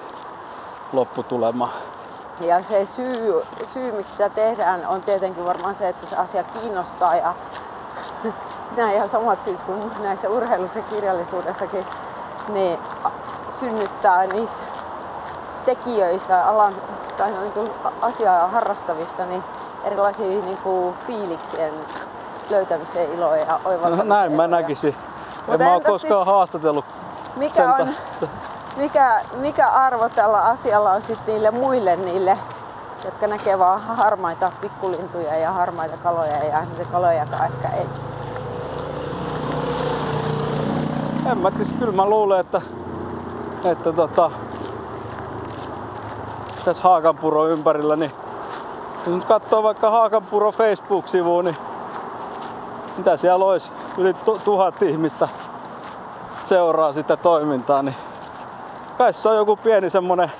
lopputulema. 0.93 1.69
Ja 2.41 2.63
se 2.63 2.87
syy, 2.87 3.43
syy, 3.75 3.93
miksi 3.93 4.13
sitä 4.13 4.29
tehdään, 4.29 4.87
on 4.87 5.03
tietenkin 5.03 5.45
varmaan 5.45 5.75
se, 5.75 5.89
että 5.89 6.07
se 6.07 6.17
asia 6.17 6.45
kiinnostaa 6.45 7.17
ja 7.17 7.35
nämä 8.77 8.93
ihan 8.93 9.09
samat 9.09 9.43
syyt 9.43 9.63
kuin 9.63 9.91
näissä 10.03 10.29
urheilussa 10.29 10.79
ja 10.79 10.85
kirjallisuudessakin, 10.85 11.87
niin 12.49 12.79
synnyttää 13.61 14.27
niissä 14.27 14.63
tekijöissä, 15.65 16.49
alan, 16.49 16.75
tai 17.19 17.31
niin 17.31 17.53
kuin 17.53 17.71
asiaa 18.03 18.49
harrastavissa, 18.49 19.27
niin 19.27 19.45
erilaisia 19.85 20.27
niin 20.27 20.59
kuin 20.63 20.95
fiiliksien 20.95 21.75
löytämiseen 22.51 23.13
iloa 23.13 23.37
ja 23.37 23.61
No, 23.97 24.03
näin 24.03 24.33
mä 24.33 24.47
näkisin. 24.47 24.97
En 25.49 25.63
mä 25.63 25.75
ole 25.75 25.81
koskaan 25.81 26.21
sit, 26.21 26.27
haastatellut 26.27 26.85
mikä, 27.39 27.74
on, 27.74 27.95
mikä, 28.76 29.20
mikä 29.36 29.68
arvo 29.68 30.09
tällä 30.09 30.43
asialla 30.43 30.93
on 30.93 31.03
sitten 31.03 31.34
niille 31.34 31.51
muille 31.51 31.97
niille, 31.97 32.39
jotka 33.05 33.26
näkee 33.26 33.59
vaan 33.59 33.80
harmaita 33.80 34.53
pikkulintuja 34.61 35.36
ja 35.36 35.53
harmaita 35.53 35.97
kaloja 35.97 36.45
ja 36.45 36.64
niitä 36.64 36.91
kalojakaan 36.93 37.45
ehkä 37.45 37.68
ei. 37.68 37.86
En 41.30 41.39
mä 41.39 41.51
tis, 41.51 41.72
kyllä 41.72 41.93
mä 41.93 42.07
luulen, 42.07 42.41
että, 42.41 42.62
että 43.64 43.93
tota, 43.93 44.30
tässä 46.64 46.82
Haakanpuro 46.82 47.47
ympärillä, 47.47 47.97
niin 47.97 48.12
jos 49.07 49.16
nyt 49.16 49.24
katsoo 49.24 49.62
vaikka 49.62 49.91
Haakanpuro 49.91 50.53
Facebook-sivuun, 50.53 51.45
niin 51.45 51.57
mitä 52.97 53.16
siellä 53.16 53.45
olisi? 53.45 53.70
Yli 53.99 54.14
tuhat 54.45 54.82
ihmistä 54.82 55.28
seuraa 56.49 56.93
sitä 56.93 57.17
toimintaa, 57.17 57.83
niin 57.83 57.97
kai 58.99 59.13
se 59.13 59.29
on 59.29 59.37
joku 59.37 59.57
pieni 59.57 59.91
semmonen 59.91 60.33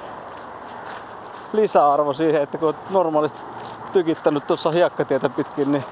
lisäarvo 1.53 2.13
siihen, 2.13 2.43
että 2.43 2.59
kun 2.59 2.67
olet 2.67 2.91
normaalisti 2.91 3.43
tykittänyt 3.93 4.47
tuossa 4.47 4.71
hiekkatietä 4.71 5.29
pitkin, 5.29 5.73
niin 5.73 5.85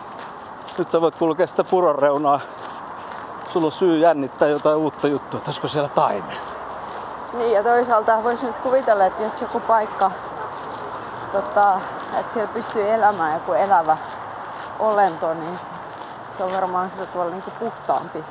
nyt 0.78 0.90
sä 0.90 1.00
voit 1.00 1.14
kulkea 1.14 1.46
sitä 1.46 1.64
puron 1.64 1.98
reunaa. 1.98 2.40
Sulla 3.48 3.66
on 3.66 3.72
syy 3.72 3.98
jännittää 3.98 4.48
jotain 4.48 4.76
uutta 4.76 5.08
juttua, 5.08 5.38
että 5.38 5.48
olisiko 5.48 5.68
siellä 5.68 5.88
taimen. 5.88 6.36
Niin 7.32 7.52
ja 7.52 7.62
toisaalta 7.62 8.22
voisi 8.22 8.46
nyt 8.46 8.56
kuvitella, 8.56 9.04
että 9.04 9.22
jos 9.22 9.40
joku 9.40 9.60
paikka, 9.60 10.10
tota, 11.32 11.80
että 12.20 12.32
siellä 12.32 12.52
pystyy 12.52 12.90
elämään 12.90 13.34
joku 13.34 13.52
elävä 13.52 13.96
olento, 14.78 15.34
niin 15.34 15.58
se 16.36 16.44
on 16.44 16.52
varmaan 16.52 16.90
sillä 16.90 17.06
tuolla 17.06 17.30
niin 17.30 17.42
puhtaampi. 17.58 18.24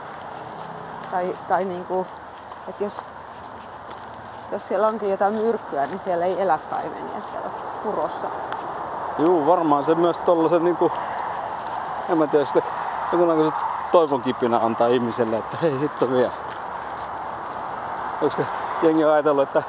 Tai, 1.16 1.36
tai 1.48 1.66
niin 1.66 1.86
kuin, 1.86 2.08
että 2.68 2.84
jos, 2.84 3.02
jos 4.52 4.68
siellä 4.68 4.88
onkin 4.88 5.10
jotain 5.10 5.34
myrkkyä, 5.34 5.86
niin 5.86 6.00
siellä 6.00 6.26
ei 6.26 6.42
elä 6.42 6.60
kaimenia 6.70 7.22
siellä 7.32 7.50
purossa. 7.84 8.28
Joo, 9.20 9.46
varmaan 9.46 9.84
se 9.84 9.96
myös 9.96 10.20
tollasen 10.20 10.64
niinku, 10.64 10.92
en 12.10 12.18
mä 12.18 12.28
tiedä, 12.28 12.46
sitä, 12.46 12.62
se 13.12 13.18
toivon 13.92 14.22
kipinä 14.22 14.58
antaa 14.58 14.88
ihmiselle, 14.88 15.38
että 15.38 15.58
hei 15.62 15.80
hitto 15.80 16.12
vielä. 16.12 16.32
Koska 18.20 18.44
jengi 18.82 19.06
on 19.06 19.14
ajatellut, 19.14 19.44
että 19.44 19.64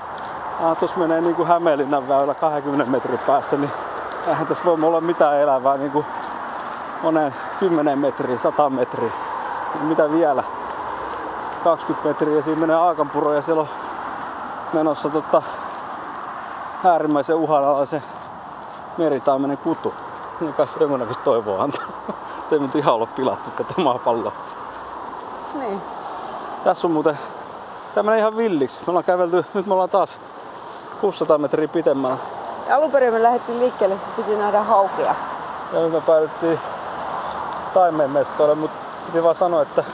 ah, 0.62 0.76
tuossa 0.76 0.98
menee 0.98 1.20
niin 1.20 1.34
kuin 1.34 1.48
Hämeenlinnan 1.48 2.08
väylä 2.08 2.34
20 2.34 2.90
metrin 2.92 3.18
päässä, 3.18 3.56
niin 3.56 3.70
eihän 4.26 4.46
tässä 4.46 4.64
voi 4.64 4.78
olla 4.82 5.00
mitään 5.00 5.40
elävää 5.40 5.76
niin 5.76 5.92
kuin 5.92 6.06
moneen 7.02 7.34
10 7.60 7.98
metriä, 7.98 8.38
100 8.38 8.70
metriä. 8.70 9.12
Mitä 9.80 10.12
vielä? 10.12 10.44
20 11.66 12.08
metriä 12.08 12.36
ja 12.36 12.42
siinä 12.42 12.60
menee 12.60 12.76
Aakanpuro 12.76 13.34
ja 13.34 13.42
siellä 13.42 13.62
on 13.62 13.68
menossa 14.72 15.08
tota, 15.08 15.42
äärimmäisen 16.84 17.36
uhanalaisen 17.36 18.02
meritaimenen 18.98 19.58
kutu. 19.58 19.94
Niin 20.40 20.54
kai 20.54 20.68
se 20.68 20.80
jonkunnäköistä 20.80 21.24
toivoa 21.24 21.62
antaa. 21.62 21.86
Ei 22.52 22.58
nyt 22.58 22.74
ihan 22.74 22.94
olla 22.94 23.06
pilattu 23.06 23.50
tätä 23.50 23.80
maapalloa. 23.80 24.32
Niin. 25.54 25.82
Tässä 26.64 26.86
on 26.86 26.90
muuten 26.90 27.18
tämmönen 27.94 28.20
ihan 28.20 28.36
villiksi. 28.36 28.78
Me 28.86 28.90
ollaan 28.90 29.04
kävelty, 29.04 29.44
nyt 29.54 29.66
me 29.66 29.72
ollaan 29.72 29.90
taas 29.90 30.20
600 31.00 31.38
metriä 31.38 31.68
pitemmällä. 31.68 32.18
Alun 32.74 32.90
perin 32.90 33.12
me 33.12 33.22
lähdettiin 33.22 33.58
liikkeelle, 33.58 33.94
että 33.94 34.10
piti 34.16 34.36
nähdä 34.36 34.62
haukia. 34.62 35.14
Ja 35.72 35.80
nyt 35.80 35.92
me 35.92 36.00
päädyttiin 36.00 36.60
taimeenmestoille, 37.74 38.54
mutta 38.54 38.76
piti 39.06 39.22
vaan 39.22 39.34
sanoa, 39.34 39.62
että 39.62 39.84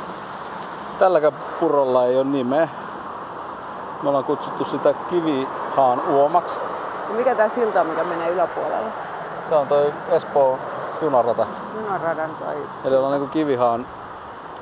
tälläkään 0.99 1.52
purolla 1.63 2.07
ei 2.07 2.17
ole 2.17 2.25
nimeä. 2.25 2.69
Me 4.03 4.09
ollaan 4.09 4.25
kutsuttu 4.25 4.65
sitä 4.65 4.95
Kivihaan 5.11 6.03
uomaksi. 6.09 6.59
Ja 7.09 7.15
mikä 7.15 7.35
tää 7.35 7.49
silta 7.49 7.81
on, 7.81 7.87
mikä 7.87 8.05
menee 8.05 8.31
yläpuolella? 8.31 8.91
Se 9.49 9.55
on 9.55 9.69
toi 9.69 9.93
Espoon 10.09 10.59
junarata. 11.03 11.47
Junaradan 11.75 12.31
tai... 12.31 12.57
Eli 12.85 12.97
ollaan 12.97 13.13
niinku 13.13 13.33
Kivihaan 13.33 13.87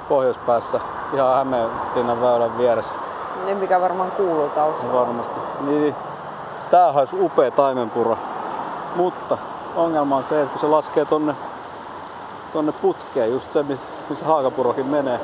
pohjoispäässä 0.09 0.81
ihan 1.13 1.35
Hämeenlinnan 1.35 2.23
väylän 2.23 2.59
vieressä. 2.59 2.93
Niin 3.45 3.57
mikä 3.57 3.81
varmaan 3.81 4.11
kuuluu 4.11 4.49
taustalla. 4.49 5.01
Varmasti. 5.01 5.41
Niin, 5.61 5.95
tää 6.71 6.89
olisi 6.89 7.17
upea 7.21 7.51
taimenpuro. 7.51 8.19
Mutta 8.97 9.39
ongelma 9.77 10.17
on 10.17 10.25
se, 10.25 10.43
että 10.43 10.53
kun 10.53 10.61
se 10.61 10.67
laskee 10.67 11.05
tonne 11.05 11.35
tonne 12.53 12.73
putkeen, 12.73 13.33
just 13.33 13.51
se 13.51 13.63
missä, 13.63 13.89
missä 14.09 14.25
haakapurokin 14.25 14.87
menee, 14.87 15.21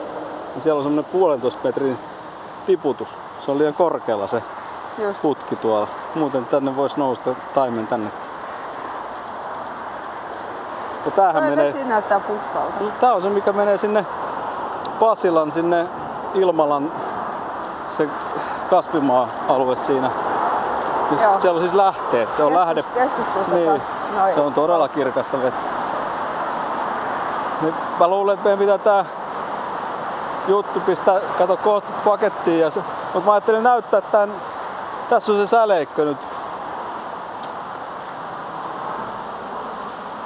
niin 0.57 0.63
siellä 0.63 0.79
on 0.79 0.83
semmonen 0.83 1.13
puolentoista 1.13 1.61
metrin 1.65 1.99
tiputus. 2.67 3.19
Se 3.41 3.51
on 3.51 3.59
liian 3.59 3.75
korkealla 3.75 4.27
se 4.27 4.43
just. 4.99 5.23
putki 5.23 5.57
tuolla. 5.57 5.89
Muuten 6.15 6.45
tänne 6.45 6.77
voisi 6.77 6.99
nousta 6.99 7.35
taimen 7.55 7.87
tänne. 7.87 8.11
Ja 11.05 11.11
tämähän 11.11 11.43
Toi 11.43 11.51
menee... 11.51 11.73
vesi 11.73 11.85
näyttää 11.85 12.21
puhtaalta. 12.21 12.73
Tää 13.01 13.15
on 13.15 13.23
se, 13.23 13.29
mikä 13.29 13.53
menee 13.53 13.79
sinne 13.79 14.07
Pasilan, 15.01 15.53
sinne 15.53 15.87
Ilmalan 16.35 16.93
se 17.91 18.09
kasvimaa-alue 18.71 19.77
siinä. 19.77 20.11
Joo. 21.23 21.39
Siellä 21.39 21.57
on 21.57 21.61
siis 21.61 21.75
lähteet. 21.75 22.35
Se 22.35 22.43
on 22.43 22.53
Keskus, 22.95 23.27
lähde... 23.37 23.57
Niin. 23.57 23.83
No, 24.17 24.35
se 24.35 24.41
on 24.41 24.53
todella 24.53 24.89
kirkasta 24.89 25.43
vettä. 25.43 25.71
Niin 27.63 27.75
mä 28.01 28.09
luulen, 28.09 28.35
että 28.35 28.45
meidän 28.45 28.59
pitää 28.59 28.79
tää 28.79 29.05
juttu 30.49 30.81
pistää, 30.81 31.21
kato 31.39 31.57
kohta 31.57 31.93
pakettiin. 32.05 32.61
Ja 32.61 32.71
se, 32.71 32.83
mutta 33.15 33.27
mä 33.27 33.33
ajattelin 33.33 33.63
näyttää 33.63 34.01
tän, 34.01 34.33
tässä 35.09 35.33
on 35.33 35.39
se 35.39 35.47
säleikkö 35.47 36.05
nyt. 36.05 36.29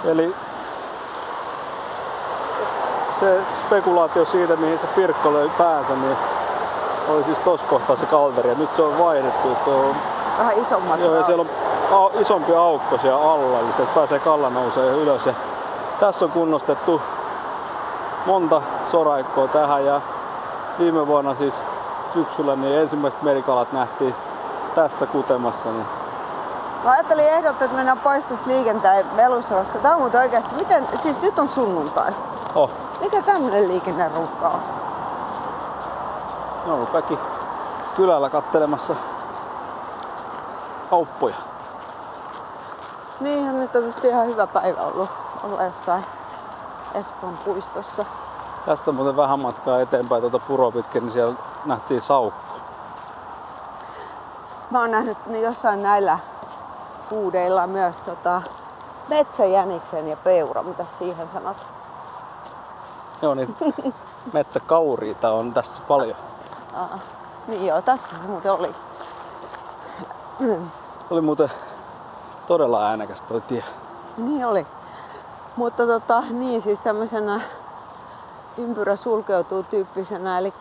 Eli 0.05 0.35
se 3.21 3.41
spekulaatio 3.67 4.25
siitä, 4.25 4.57
mihin 4.57 4.79
se 4.79 4.87
Pirkko 4.87 5.33
löi 5.33 5.51
päänsä, 5.59 5.93
niin 5.93 6.17
oli 7.09 7.25
siis 7.25 7.39
tossa 7.39 7.67
kohtaa 7.67 7.97
se 7.97 8.07
kalteri. 8.07 8.49
Ja 8.49 8.55
nyt 8.55 8.75
se 8.75 8.83
on 8.83 8.99
vaihdettu, 8.99 9.49
että 9.49 9.65
se 9.65 9.71
on 9.71 9.97
vähän 10.39 10.59
isommat. 10.59 11.01
Joo, 11.01 11.15
ja 11.15 11.23
siellä 11.23 11.45
on 11.91 12.11
isompi 12.21 12.55
aukko 12.55 12.99
siellä 12.99 13.33
alla, 13.33 13.59
eli 13.59 13.73
se 13.77 13.83
pääsee 13.95 14.19
kalla 14.19 14.51
nousee 14.51 14.91
ylös. 14.91 15.27
Ja 15.27 15.35
tässä 16.01 16.25
on 16.25 16.31
kunnostettu 16.31 17.01
monta 18.27 18.63
soraikkoa 18.85 19.49
tähän 19.49 19.87
ja 19.87 20.01
viime 20.79 21.07
vuonna 21.07 21.35
siis 21.35 21.63
syksyllä 22.13 22.57
niin 22.57 22.79
ensimmäiset 22.79 23.23
merikalat 23.23 23.73
nähtiin 23.73 24.15
tässä 24.75 25.07
kutemassa. 25.07 25.73
Niin 25.73 25.87
Mä 26.85 26.91
ajattelin 26.91 27.29
ehdottaa, 27.29 27.65
että 27.65 27.77
mennään 27.77 27.99
pois 27.99 28.25
tästä 28.25 28.51
liikenteen 28.51 29.17
velussa, 29.17 29.55
koska 29.55 29.79
tää 29.79 29.95
on 29.95 30.01
muuten 30.01 30.21
oikeasti, 30.21 30.55
miten, 30.55 30.89
siis 31.03 31.23
nyt 31.23 31.39
on 31.39 31.49
sunnuntai. 31.49 32.13
Oh. 32.55 32.71
Mikä 33.01 33.23
tämmönen 33.23 33.69
liikenneruuhka 33.69 34.49
on? 34.49 34.61
No, 36.67 36.87
kaikki 36.87 37.19
kylällä 37.97 38.31
kattelemassa 38.31 38.97
kauppoja. 40.91 41.37
Niinhän 43.21 43.61
nyt 43.61 43.77
on 43.77 43.83
tietysti 43.83 44.09
ihan 44.09 44.27
hyvä 44.27 44.47
päivä 44.47 44.83
ollut 44.83 45.11
olla 45.43 45.63
jossain 45.63 46.05
Espoon 46.95 47.39
puistossa. 47.39 48.05
Tästä 48.67 48.93
muuten 48.93 49.17
vähän 49.17 49.41
matkaa 49.41 49.81
eteenpäin 49.81 50.21
tuota 50.21 50.39
puro 50.39 50.71
pitkin, 50.71 51.03
niin 51.03 51.13
siellä 51.13 51.35
nähtiin 51.65 52.03
saukko. 52.03 52.61
Mä 54.71 54.81
oon 54.81 54.91
nähnyt 54.91 55.19
jossain 55.43 55.83
näillä 55.83 56.19
kuudeilla 57.09 57.67
myös 57.67 57.97
tota, 57.97 58.43
metsäjäniksen 59.09 60.09
ja 60.09 60.17
peura. 60.17 60.63
Mitä 60.63 60.85
siihen 60.99 61.29
sanot? 61.29 61.67
Joo, 63.23 63.35
niin 63.35 63.57
metsäkauriita 64.33 65.33
on 65.33 65.55
tässä 65.55 65.83
paljon. 65.89 66.17
Aa, 66.75 66.99
niin 67.47 67.67
joo, 67.67 67.83
tässä 67.83 68.09
se 68.23 68.29
muuten 68.29 68.53
oli. 68.53 68.75
Oli 71.11 71.21
muuten 71.21 71.51
todella 72.47 72.87
äänekäs 72.87 73.23
toi 73.23 73.41
tie. 73.41 73.65
Niin 74.17 74.47
oli. 74.47 74.67
Mutta 75.57 75.87
tota, 75.87 76.23
niin 76.31 76.63
siis 76.63 76.81
tämmöisenä 76.81 77.41
ympyrä 78.59 78.97
sulkeutuu 78.97 79.63
tyyppisenä. 79.63 80.39
Eli, 80.39 80.55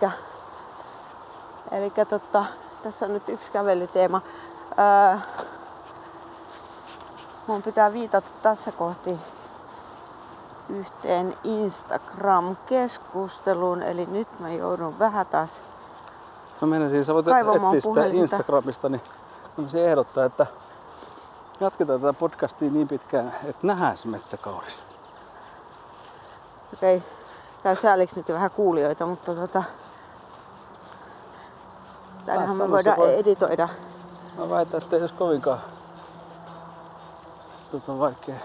eli 1.72 1.94
totta, 2.10 2.46
tässä 2.84 3.06
on 3.06 3.14
nyt 3.14 3.30
yksi 3.30 3.52
kävelyteema. 3.52 4.22
Öö, 4.80 5.18
mun 7.48 7.62
pitää 7.62 7.94
viitata 7.94 8.28
tässä 8.42 8.72
kohti 8.72 9.18
yhteen 10.70 11.38
Instagram-keskusteluun, 11.44 13.84
eli 13.84 14.06
nyt 14.06 14.40
mä 14.40 14.50
joudun 14.50 15.00
vähän 15.00 15.26
taas 15.26 15.64
No 16.62 16.90
siis, 16.90 17.08
sä 17.08 17.14
voit 17.14 17.28
etsiä 17.28 17.44
sitä 17.44 17.60
puhelinta. 17.84 18.22
Instagramista, 18.22 18.90
niin 18.90 19.02
mä 19.58 19.64
voisin 19.64 19.86
ehdottaa, 19.86 20.26
että 20.26 20.46
jatketaan 21.60 22.02
tätä 22.02 22.14
podcastia 22.14 22.72
niin 22.72 22.88
pitkään, 22.88 23.36
että 23.46 23.68
nähdään 23.68 23.98
se 23.98 24.08
metsäkauris. 24.08 24.80
Okei, 26.74 27.04
käy 27.64 27.76
sääliksi 27.76 28.20
nyt 28.20 28.30
vähän 28.30 28.52
kuulijoita, 28.52 29.06
mutta 29.06 29.36
tota, 29.36 29.64
täällähän 32.26 32.58
me 32.58 32.72
voidaan 32.72 32.98
voi- 32.98 33.20
editoida. 33.20 33.70
Mä 34.38 34.50
väitän, 34.50 34.82
että 34.82 34.96
ei 34.96 35.02
olisi 35.02 35.16
kovinkaan 35.16 35.62
tota, 37.72 38.00
vaikea 38.00 38.36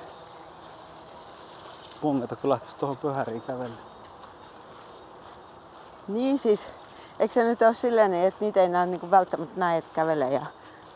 pongata, 2.01 2.37
kun 2.37 2.51
lähtisi 2.51 2.77
tuohon 2.77 2.97
pöhäriin 2.97 3.43
kävellä. 3.43 3.77
Niin 6.09 6.39
siis, 6.39 6.69
eikö 7.19 7.35
se 7.35 7.45
nyt 7.45 7.63
ole 7.63 7.75
silleen, 7.75 8.15
että 8.15 8.45
niitä 8.45 8.61
ei 8.61 8.69
näe 8.69 8.87
niin 8.87 9.11
välttämättä 9.11 9.61
näe, 9.61 9.79
että 9.79 9.95
kävelee 9.95 10.33
ja 10.33 10.47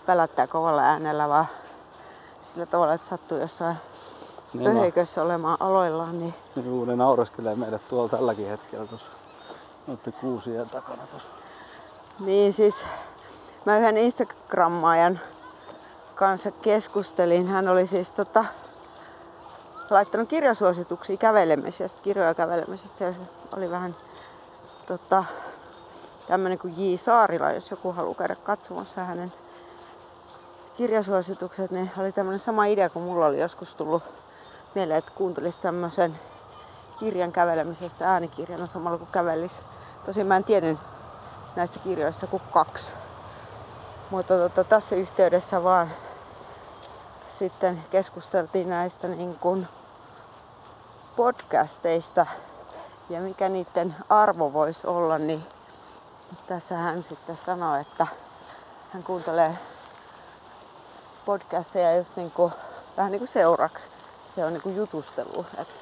välättää 0.09 0.47
kovalla 0.47 0.83
äänellä, 0.83 1.29
vaan 1.29 1.47
sillä 2.49 2.67
tavalla, 2.67 2.95
että 2.95 3.09
sattuu 3.09 3.39
jossain 3.39 3.77
Niin 4.55 4.69
mä, 4.69 4.75
pöheikössä 4.75 5.23
olemaan 5.23 5.57
aloillaan, 5.61 6.19
niin 6.19 6.35
niin 6.57 6.71
Uune 6.71 6.97
naureskelee 6.97 7.55
meidät 7.55 7.89
tuolla 7.89 8.09
tälläkin 8.09 8.47
hetkellä 8.47 8.87
tuossa 8.87 9.07
noiden 9.87 10.13
kuusien 10.13 10.71
takana 10.71 11.07
tuossa. 11.07 11.29
Niin 12.21 12.53
siis 12.53 12.85
mä 13.65 13.79
yhden 13.79 13.97
Instagrammaajan 13.97 15.21
kanssa 16.15 16.51
keskustelin. 16.51 17.47
Hän 17.49 17.69
oli 17.69 17.87
siis 17.87 18.13
tota, 18.13 18.45
laittanut 19.91 20.29
kirjasuosituksia 20.29 21.17
kävelemisestä, 21.17 22.03
kirjoja 22.03 22.35
kävelemisestä. 22.35 23.05
Ja 23.05 23.13
se 23.13 23.19
oli 23.57 23.71
vähän 23.71 23.97
tota, 24.87 25.25
tämmönen 26.27 26.59
kuin 26.59 26.75
J. 26.77 26.97
Saarila, 26.97 27.53
jos 27.53 27.71
joku 27.71 27.93
haluaa 27.93 28.15
käydä 28.15 28.35
katsomassa 28.35 29.05
hänen 29.05 29.33
kirjasuositukset, 30.79 31.71
niin 31.71 31.91
oli 31.99 32.13
tämmöinen 32.13 32.39
sama 32.39 32.65
idea 32.65 32.91
kuin 32.91 33.05
mulla 33.05 33.27
oli 33.27 33.41
joskus 33.41 33.75
tullut 33.75 34.03
mieleen, 34.75 34.99
että 34.99 35.11
kuuntelisi 35.15 35.61
tämmöisen 35.61 36.21
kirjan 36.99 37.33
kävelemisestä 37.33 38.13
äänikirjana 38.13 38.67
samalla 38.67 38.99
kun 38.99 39.07
kävelisi. 39.07 39.63
Tosin 40.07 40.27
mä 40.27 40.37
en 40.37 40.45
tiennyt 40.45 40.79
näistä 41.57 41.79
kirjoista 41.79 42.27
kuin 42.27 42.43
kaksi. 42.53 42.93
Mutta 44.11 44.39
tota, 44.39 44.65
tässä 44.65 44.97
yhteydessä 44.97 45.63
vaan 45.63 45.91
sitten 47.29 47.85
keskusteltiin 47.91 48.69
näistä 48.69 49.09
niin 49.09 49.35
kuin 49.35 49.69
podcasteista 51.17 52.27
ja 53.11 53.21
mikä 53.21 53.49
niiden 53.49 53.97
arvo 54.09 54.53
voisi 54.53 54.87
olla, 54.87 55.19
niin 55.19 55.45
tässä 56.47 56.77
hän 56.77 57.03
sitten 57.03 57.37
sanoi, 57.37 57.81
että 57.81 58.07
hän 58.93 59.03
kuuntelee 59.03 59.59
podcasteja 61.29 61.97
just 61.97 62.17
niin 62.17 62.31
kuin, 62.31 62.53
vähän 62.97 63.13
niin 63.13 63.21
kuin 63.21 63.29
seuraksi. 63.29 63.89
Se 64.35 64.45
on 64.45 64.53
niin 64.53 64.63
kuin 64.63 64.77
jutustelu. 64.77 65.47
Että 65.59 65.75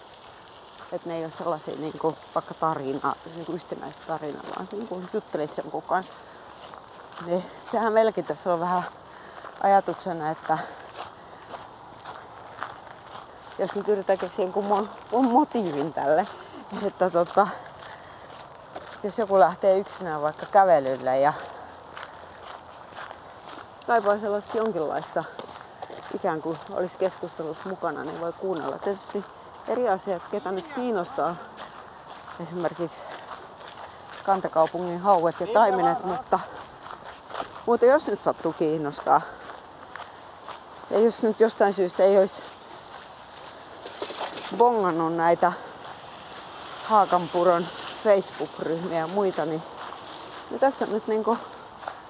että 0.92 1.08
ne 1.08 1.16
ei 1.16 1.24
ole 1.24 1.30
sellaisia 1.30 1.76
niin 1.78 1.98
kuin, 1.98 2.16
vaikka 2.34 2.54
tarina, 2.54 3.16
niin 3.34 3.46
kuin 3.46 3.56
yhtenäistä 3.56 4.06
tarinaa, 4.06 4.42
vaan 4.56 4.66
se 4.66 4.76
niin 4.76 4.88
kuin 4.88 5.08
juttelisi 5.12 5.60
jonkun 5.60 5.82
kanssa. 5.82 6.12
Niin 7.26 7.44
sehän 7.72 7.92
meilläkin 7.92 8.24
tässä 8.24 8.52
on 8.52 8.60
vähän 8.60 8.82
ajatuksena, 9.60 10.30
että 10.30 10.58
jos 13.58 13.74
nyt 13.74 13.88
yritetään 13.88 14.18
keksiä 14.18 14.44
jonkun 14.44 14.88
mo- 15.12 15.28
motiivin 15.28 15.92
tälle, 15.92 16.26
että 16.86 17.10
tota, 17.10 17.46
jos 19.02 19.18
joku 19.18 19.38
lähtee 19.38 19.78
yksinään 19.78 20.22
vaikka 20.22 20.46
kävelylle 20.46 21.18
ja 21.20 21.32
kaipaa 23.86 24.18
sellaista 24.18 24.58
jonkinlaista 24.58 25.24
ikään 26.14 26.42
kuin 26.42 26.58
olisi 26.70 26.96
keskustelussa 26.98 27.68
mukana, 27.68 28.04
niin 28.04 28.20
voi 28.20 28.32
kuunnella. 28.32 28.78
Tietysti 28.78 29.24
eri 29.68 29.88
asiat, 29.88 30.22
ketä 30.30 30.52
nyt 30.52 30.66
kiinnostaa. 30.74 31.36
Esimerkiksi 32.42 33.02
kantakaupungin 34.24 35.00
hauet 35.00 35.40
ja 35.40 35.46
taimenet, 35.46 36.04
mutta, 36.04 36.40
mutta 37.66 37.86
jos 37.86 38.06
nyt 38.06 38.20
sattuu 38.20 38.52
kiinnostaa, 38.52 39.20
ja 40.90 40.98
jos 40.98 41.22
nyt 41.22 41.40
jostain 41.40 41.74
syystä 41.74 42.02
ei 42.02 42.18
olisi 42.18 42.42
bongannut 44.56 45.16
näitä 45.16 45.52
Haakanpuron 46.84 47.66
Facebook-ryhmiä 48.04 48.98
ja 48.98 49.06
muita, 49.06 49.44
niin, 49.44 49.62
niin 50.50 50.60
tässä 50.60 50.86
nyt 50.86 51.06
niinku, 51.06 51.38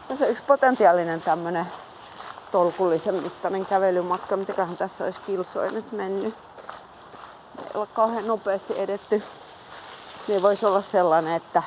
tässä 0.09 0.25
on 0.25 0.31
yksi 0.31 0.43
potentiaalinen 0.43 1.21
tämmönen 1.21 1.67
tolkullisen 2.53 3.15
mittainen 3.15 3.67
kävelymatka. 3.67 4.37
Mitäköhän 4.37 4.77
tässä 4.77 5.05
olisi 5.05 5.21
kilsoja 5.21 5.71
nyt 5.71 5.93
mennyt 5.93 6.35
ei 7.59 7.71
ole 7.75 7.87
kauhean 7.87 8.27
nopeasti 8.27 8.81
edetty, 8.81 9.23
niin 10.29 10.43
voisi 10.43 10.67
olla 10.67 10.83
sellainen, 10.83 11.33
että 11.33 11.63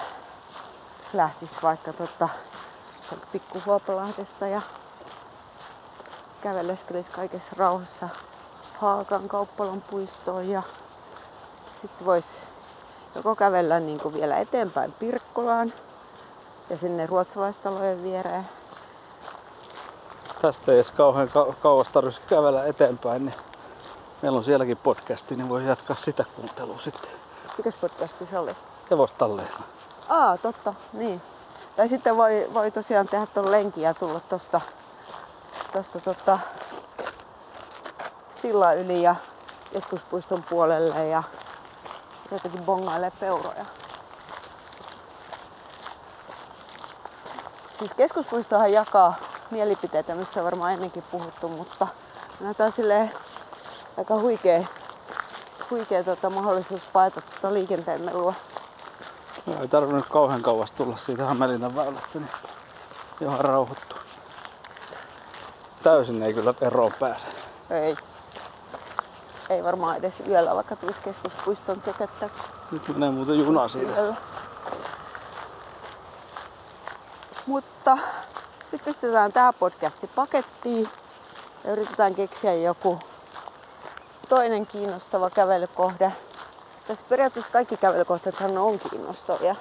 lähtisi 1.14 1.56
vaikka 1.61 1.94
tota, 1.94 2.30
sieltä 3.10 3.28
Pikkuhuopalahdesta 3.32 4.48
ja 4.48 4.61
käveleskelisi 6.41 7.11
kaikessa 7.11 7.52
rauhassa 7.57 8.10
Haakan 8.78 9.28
kauppalan 9.28 9.82
puistoon 9.82 10.49
ja 10.49 10.64
sitten 11.82 12.06
voisi 12.06 12.38
joko 13.16 13.36
kävellä 13.36 13.80
niin 13.80 13.99
kuin 13.99 14.14
vielä 14.14 14.38
eteenpäin 14.38 14.91
Pirkkolaan 14.91 15.74
ja 16.70 16.78
sinne 16.78 17.06
ruotsalaistalojen 17.06 18.04
viereen. 18.04 18.46
Tästä 20.41 20.72
ei 20.72 20.78
edes 20.78 20.91
kauhean 20.91 21.28
kau- 21.28 21.54
kauas 21.62 21.90
tarvitsisi 21.90 22.28
kävellä 22.28 22.66
eteenpäin, 22.66 23.26
niin 23.26 23.36
meillä 24.22 24.38
on 24.38 24.44
sielläkin 24.44 24.78
podcasti, 24.78 25.36
niin 25.36 25.50
voi 25.50 25.66
jatkaa 25.66 25.96
sitä 26.00 26.26
kuuntelua 26.36 26.80
sitten. 26.80 27.12
Mikäs 27.58 27.76
podcasti 27.76 28.26
se 28.26 28.40
oli? 28.40 28.56
Hevostalleilla. 28.91 29.60
Aa, 30.10 30.38
totta, 30.38 30.74
niin. 30.94 31.22
Tai 31.76 31.88
sitten 31.88 32.18
voi, 32.18 32.50
voi 32.54 32.72
tosiaan 32.72 33.08
tehdä 33.08 33.26
tuon 33.26 33.52
lenkin 33.52 33.84
ja 33.84 33.94
tulla 33.94 34.20
tosta, 34.20 34.62
tosta 35.74 36.00
tota, 36.00 36.40
sillä 38.41 38.74
yli 38.74 39.02
ja 39.02 39.16
keskuspuiston 39.74 40.44
puolelle 40.50 41.08
ja 41.08 41.24
jotenkin 42.32 42.64
bongailee 42.64 43.12
peuroja. 43.20 43.66
Siis 47.80 47.94
keskuspuistohan 47.94 48.72
jakaa 48.72 49.16
mielipiteitä, 49.52 50.16
missä 50.16 50.40
on 50.40 50.44
varmaan 50.46 50.74
ennenkin 50.74 51.04
puhuttu, 51.12 51.48
mutta 51.48 51.88
näyttää 52.40 52.72
silleen 52.72 53.12
aika 53.98 54.16
huikea, 54.16 54.64
huikea 55.72 56.04
tota, 56.04 56.30
mahdollisuus 56.30 56.82
paeta 56.94 57.22
tota 57.22 57.54
liikenteen 57.54 58.02
melua. 58.02 58.34
No, 59.46 59.62
ei 59.62 59.68
tarvinnut 59.68 60.06
kauhean 60.10 60.42
kauas 60.42 60.72
tulla 60.72 60.98
siitä 60.98 61.26
Hämeenlinnan 61.26 61.76
väylästä, 61.76 62.20
niin 62.20 62.30
johon 63.20 63.40
rauhoittuu. 63.40 64.00
Täysin 65.84 66.24
ei 66.24 66.34
kyllä 66.34 66.54
eroon 66.62 66.94
pääse. 67.00 67.28
Ei. 67.70 67.96
Ei 69.50 69.64
varmaan 69.64 69.98
edes 69.98 70.24
yöllä, 70.28 70.56
vaikka 70.56 70.76
tulisi 70.76 71.02
keskuspuiston 71.02 71.82
tököttä 71.82 72.30
Nyt 72.72 72.88
menee 72.88 73.12
muuten 73.12 73.40
juna 73.40 73.68
siitä. 73.68 74.02
yöllä. 74.02 74.16
Mutta 77.90 78.07
nyt 78.72 78.86
pistetään 78.86 79.32
tämä 79.32 79.53
podcasti 79.53 80.07
pakettiin 80.07 80.90
ja 81.64 81.72
yritetään 81.72 82.16
keksiä 82.16 82.53
joku 82.53 82.99
toinen 84.30 84.66
kiinnostava 84.68 85.30
kävelykohde. 85.30 86.11
Tässä 86.88 87.06
periaatteessa 87.10 87.52
kaikki 87.52 87.78
kävelykohteethan 87.78 88.57
on 88.57 88.80
kiinnostavia 88.80 89.56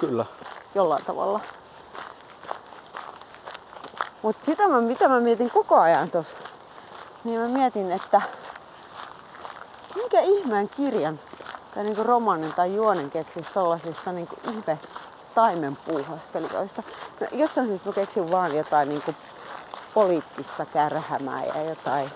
Kyllä. 0.00 0.24
jollain 0.74 1.04
tavalla. 1.04 1.40
Mutta 4.22 4.44
sitä 4.46 4.68
mä, 4.68 4.80
mitä 4.80 5.08
mä 5.08 5.20
mietin 5.20 5.50
koko 5.50 5.80
ajan 5.80 6.10
tuossa, 6.10 6.36
niin 7.24 7.40
mä 7.40 7.48
mietin, 7.48 7.92
että 7.92 8.22
mikä 9.94 10.20
ihmeen 10.20 10.68
kirjan 10.68 11.20
tai 11.74 11.84
niinku 11.84 12.02
romaanin 12.02 12.52
tai 12.52 12.74
juonen 12.74 13.10
keksisi 13.10 13.50
tollasista 13.52 14.12
niinku 14.12 14.36
ihme 14.50 14.78
taimenpuuhastelijoista. 15.34 16.82
No, 17.20 17.26
jostain 17.32 17.66
syystä 17.66 17.88
mä 17.88 17.92
keksin 17.94 18.30
vaan 18.30 18.56
jotain 18.56 18.88
niinku 18.88 19.14
poliittista 19.94 20.66
kärhämää 20.66 21.44
ja 21.44 21.62
jotain. 21.62 22.10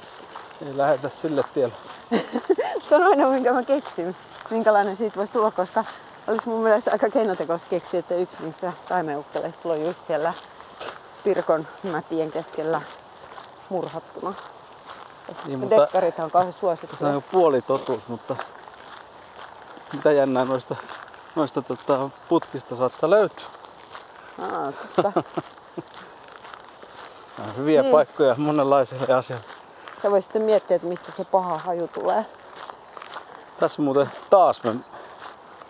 Ei 0.66 0.76
lähetä 0.76 1.08
sille 1.08 1.42
tielle. 1.54 1.74
Se 2.88 2.94
on 2.96 3.02
aina 3.02 3.28
minkä 3.28 3.52
mä 3.52 3.62
keksin. 3.62 4.16
minkälainen 4.50 4.96
siitä 4.96 5.16
voisi 5.16 5.32
tulla, 5.32 5.50
koska 5.50 5.84
olisi 6.28 6.48
mun 6.48 6.62
mielestä 6.62 6.90
aika 6.92 7.10
keinotekos 7.10 7.64
keksiä, 7.66 8.00
että 8.00 8.14
yksi 8.14 8.42
niistä 8.42 8.72
taimeukkeleista 8.88 9.68
lojuisi 9.68 10.00
siellä 10.06 10.32
Pirkon 11.24 11.66
mätien 11.82 12.30
keskellä 12.30 12.82
murhattuna. 13.68 14.30
Niin, 15.28 15.36
Niin, 15.46 15.58
mutta- 15.58 15.76
Dekkarithan 15.76 16.24
on 16.24 16.30
kauhean 16.30 16.52
Se 16.52 16.58
suosittuja. 16.58 17.10
on 17.16 17.22
puoli 17.22 17.62
totuus, 17.62 18.08
mutta 18.08 18.36
mitä 19.92 20.12
jännää 20.12 20.44
noista, 20.44 20.76
noista 21.38 21.62
tota, 21.62 22.10
putkista 22.28 22.76
saattaa 22.76 23.10
löytyä. 23.10 23.46
Aa, 24.38 24.72
totta. 24.72 25.12
Hyviä 27.56 27.82
Niin. 27.82 27.92
paikkoja 27.92 28.34
monenlaisille 28.38 29.14
asioille. 29.14 29.46
Sä 30.02 30.10
voisit 30.10 30.26
sitten 30.28 30.42
miettiä, 30.42 30.76
että 30.76 30.88
mistä 30.88 31.12
se 31.16 31.24
paha 31.24 31.58
haju 31.58 31.88
tulee. 31.88 32.26
Tässä 33.60 33.82
muuten 33.82 34.10
taas, 34.30 34.64
me, 34.64 34.74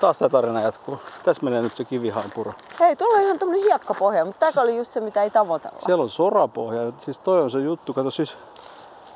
taas 0.00 0.18
tämä 0.18 0.28
tarina 0.28 0.60
jatkuu. 0.60 1.00
Tässä 1.22 1.44
menee 1.44 1.62
nyt 1.62 1.76
se 1.76 1.84
kivihaanpuro. 1.84 2.52
Hei, 2.80 2.96
tuolla 2.96 3.16
on 3.16 3.22
ihan 3.22 3.38
tämmönen 3.38 3.62
hiekkapohja, 3.62 4.24
mutta 4.24 4.52
tää 4.52 4.62
oli 4.62 4.76
just 4.76 4.92
se, 4.92 5.00
mitä 5.00 5.22
ei 5.22 5.30
tavoitella. 5.30 5.76
Siellä 5.80 6.02
on 6.02 6.08
sorapohja. 6.10 6.92
Siis 6.98 7.18
toi 7.18 7.40
on 7.40 7.50
se 7.50 7.58
juttu. 7.58 7.94
Kato 7.94 8.10
siis, 8.10 8.36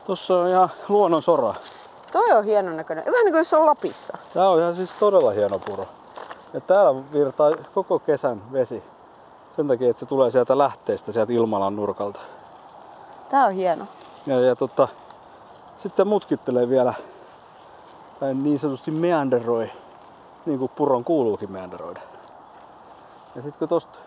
tossa 0.07 0.37
on 0.37 0.49
ihan 0.49 0.71
luonnon 0.89 1.23
sora. 1.23 1.55
Toi 2.13 2.33
on 2.33 2.45
hienon 2.45 2.77
näköinen. 2.77 3.05
Vähän 3.05 3.25
niin 3.25 3.33
kuin 3.33 3.41
jos 3.41 3.55
on 3.55 3.67
Lapissa. 3.67 4.19
Tää 4.35 4.51
on 4.51 4.61
ihan 4.61 4.77
siis 4.77 4.93
todella 4.93 5.31
hieno 5.31 5.59
puro. 5.59 5.87
Ja 6.53 6.61
täällä 6.61 7.03
virtaa 7.13 7.51
koko 7.75 7.99
kesän 7.99 8.53
vesi. 8.53 8.83
Sen 9.57 9.69
takia, 9.69 9.91
että 9.91 10.01
se 10.01 10.07
tulee 10.07 10.31
sieltä 10.31 10.59
lähteestä, 10.59 11.13
sieltä 11.13 11.33
Ilmalan 11.33 11.77
nurkalta. 11.77 12.21
Tää 13.29 13.45
on 13.45 13.53
hieno. 13.53 13.87
Ja, 14.27 14.41
ja 14.41 14.57
tota, 14.57 14.89
sitten 15.77 16.09
mutkittelee 16.09 16.69
vielä, 16.69 16.95
tai 18.21 18.35
niin 18.35 18.59
sanotusti 18.59 18.91
meanderoi, 18.91 19.71
niin 20.47 20.59
kuin 20.59 20.71
puron 20.75 21.05
kuuluukin 21.05 21.53
meanderoida. 21.53 22.01
Ja 23.35 23.43
sitten 23.43 23.59
kun 23.59 23.69
tosta, 23.69 23.99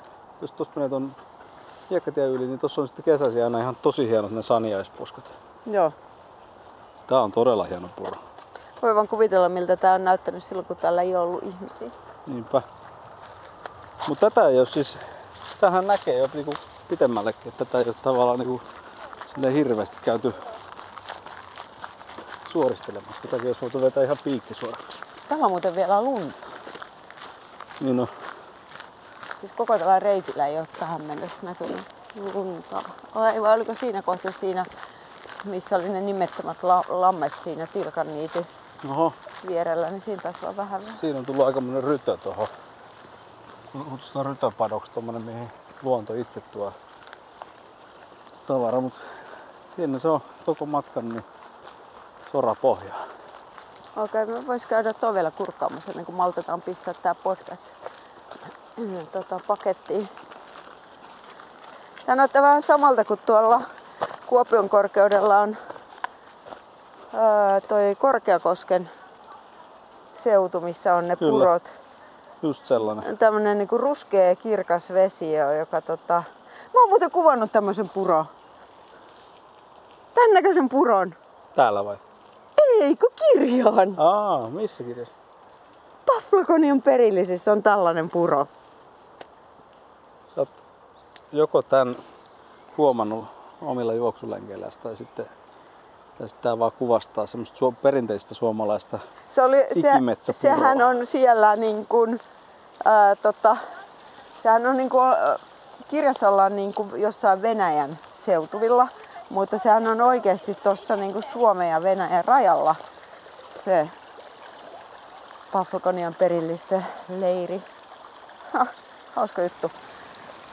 jos 0.41 0.51
tosta 0.51 0.73
menee 0.76 0.89
ton 0.89 1.15
hiekkatien 1.89 2.30
yli, 2.30 2.47
niin 2.47 2.59
tossa 2.59 2.81
on 2.81 2.88
sitten 2.88 3.05
kesäisin 3.05 3.43
aina 3.43 3.59
ihan 3.59 3.77
tosi 3.81 4.09
hienot 4.09 4.31
ne 4.31 4.41
saniaispuskat. 4.41 5.31
Joo. 5.65 5.91
Tää 7.07 7.22
on 7.22 7.31
todella 7.31 7.63
hieno 7.63 7.88
puro. 7.95 8.17
Voi 8.81 8.95
vaan 8.95 9.07
kuvitella, 9.07 9.49
miltä 9.49 9.77
tää 9.77 9.93
on 9.93 10.03
näyttänyt 10.03 10.43
silloin, 10.43 10.65
kun 10.65 10.77
täällä 10.77 11.01
ei 11.01 11.15
ollut 11.15 11.43
ihmisiä. 11.43 11.91
Niinpä. 12.27 12.61
Mutta 14.07 14.30
tätä 14.30 14.47
ei 14.47 14.57
ole 14.57 14.65
siis, 14.65 14.97
tähän 15.60 15.88
näkee 15.88 16.18
jo 16.18 16.30
niinku 16.34 16.53
pitemmällekin, 16.89 17.47
että 17.47 17.65
tätä 17.65 17.77
ei 17.77 17.85
ole 17.88 17.95
tavallaan 18.03 18.39
niinku 18.39 18.61
silleen 19.34 19.53
hirveästi 19.53 19.97
käyty 20.02 20.34
suoristelemassa. 22.52 23.22
Tätäkin 23.22 23.47
olisi 23.47 23.61
voitu 23.61 23.81
vetää 23.81 24.03
ihan 24.03 24.18
piikkisuoraksi. 24.23 25.03
Täällä 25.30 25.45
on 25.45 25.52
muuten 25.52 25.76
vielä 25.76 26.02
lunta. 26.02 26.47
Niin 27.81 27.97
no, 27.97 28.07
Siis 29.45 29.57
koko 29.57 29.77
tällä 29.77 29.99
reitillä 29.99 30.47
ei 30.47 30.60
ole 30.60 30.68
tähän 30.80 31.02
mennessä 31.02 31.38
näkynyt 31.41 31.81
lunta. 32.34 32.84
Ai, 33.15 33.41
vai 33.41 33.53
oliko 33.53 33.73
siinä 33.73 34.02
kohtaa 34.02 34.31
siinä, 34.31 34.65
missä 35.43 35.76
oli 35.76 35.89
ne 35.89 36.02
nimettömät 36.02 36.64
la- 36.64 36.85
lammet 36.88 37.34
siinä 37.43 37.68
Tilkan 37.68 38.07
niity 38.07 38.45
oho, 38.90 39.14
vierellä, 39.48 39.90
niin 39.90 40.02
siinä 40.02 40.22
taisi 40.22 40.40
olla 40.44 40.57
vähän. 40.57 40.82
siinä 40.99 41.20
on 41.20 41.26
tullut 41.26 41.45
aikamoinen 41.45 41.84
rytö 41.84 42.18
tuohon. 42.18 42.48
Kutsutaan 43.90 44.26
rytöpadoksi 44.26 44.91
tommonen, 44.91 45.22
mihin 45.22 45.52
luonto 45.84 46.14
itse 46.14 46.41
tuo 46.41 46.74
tavara, 48.48 48.82
mutta 48.82 48.99
siinä 49.76 49.99
se 49.99 50.07
on 50.07 50.22
koko 50.45 50.66
matkan 50.66 51.10
niin 51.10 51.26
sorapohjaa. 52.32 53.03
Okei, 53.95 54.24
okay, 54.24 54.36
me 54.36 54.48
vois 54.48 54.66
käydä 54.66 54.94
tuo 54.94 55.14
vielä 55.14 55.32
kurkkaamassa 55.32 55.91
ennen 55.91 56.06
kuin 56.06 56.16
maltetaan 56.16 56.62
pistää 56.62 56.94
tää 56.94 57.16
podcast 57.16 57.64
tota, 59.12 59.40
pakettiin. 59.48 60.10
Tää 62.06 62.16
näyttää 62.16 62.41
vähän 62.41 62.62
samalta 62.62 63.06
kuin 63.06 63.20
tuolla 63.26 63.62
Kuopion 64.26 64.70
korkeudella 64.70 65.40
on 65.40 65.57
toi 67.67 67.95
Korkeakosken 67.99 68.89
seutu, 70.15 70.61
missä 70.61 70.95
on 70.95 71.07
ne 71.07 71.15
Kyllä. 71.15 71.31
purot. 71.31 71.71
Just 72.41 72.65
sellainen. 72.65 73.17
Tämmönen 73.17 73.57
niinku 73.57 73.77
ruskea 73.77 74.35
kirkas 74.35 74.93
vesi, 74.93 75.33
joka 75.59 75.81
tota... 75.81 76.23
Mä 76.73 76.79
oon 76.81 76.89
muuten 76.89 77.11
kuvannut 77.11 77.51
tämmöisen 77.51 77.89
puron. 77.89 78.25
Tän 80.13 80.33
näköisen 80.33 80.69
puron. 80.69 81.13
Täällä 81.55 81.85
vai? 81.85 81.97
Ei, 82.57 82.95
kun 82.95 83.09
kirjaan. 83.15 83.95
Aa, 83.97 84.49
missä 84.49 84.83
kirjassa? 84.83 85.15
Paflagonian 86.05 86.81
perillisissä 86.81 87.51
on 87.51 87.63
tällainen 87.63 88.09
puro. 88.09 88.47
Sä 90.35 90.41
oot 90.41 90.49
joko 91.31 91.61
tämän 91.61 91.95
huomannut 92.77 93.25
omilla 93.61 93.93
juoksulenkeillä 93.93 94.67
tai 94.83 94.95
sitten 94.95 95.25
tää 96.41 96.59
vaan 96.59 96.71
kuvastaa 96.71 97.25
semmoista 97.25 97.57
suo- 97.57 97.71
perinteistä 97.71 98.33
suomalaista. 98.33 98.99
Se 99.29 99.41
oli, 99.41 99.57
se, 100.21 100.33
sehän 100.33 100.81
on 100.81 101.05
siellä 101.05 101.55
niin 101.55 101.85
kuin, 101.85 102.19
ää, 102.85 103.15
tota, 103.15 103.57
sehän 104.43 104.67
on 104.67 104.77
niin 104.77 104.89
kuin, 104.89 105.15
kirjassa 105.87 106.29
ollaan 106.29 106.55
niin 106.55 106.73
kuin 106.73 107.01
jossain 107.01 107.41
Venäjän 107.41 107.99
seutuvilla, 108.25 108.87
mutta 109.29 109.57
sehän 109.57 109.87
on 109.87 110.01
oikeasti 110.01 110.57
tuossa 110.63 110.95
niin 110.95 111.13
kuin 111.13 111.23
Suomen 111.23 111.69
ja 111.69 111.83
Venäjän 111.83 112.25
rajalla 112.25 112.75
se 113.65 113.89
Paflagonian 115.51 116.15
perillisten 116.15 116.85
leiri. 117.19 117.63
Ha, 118.53 118.65
hauska 119.15 119.41
juttu. 119.41 119.71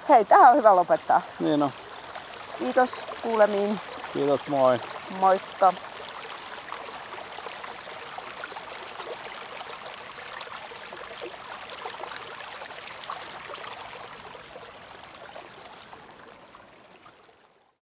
Hei, 0.09 0.25
tähän 0.25 0.51
on 0.51 0.57
hyvä 0.57 0.77
lopettaa. 0.77 1.21
Niin 1.41 1.63
on. 1.63 1.71
Kiitos 2.59 2.91
kuulemiin. 3.23 3.81
Kiitos, 4.13 4.49
moi. 4.49 4.79
Moikka. 5.21 5.73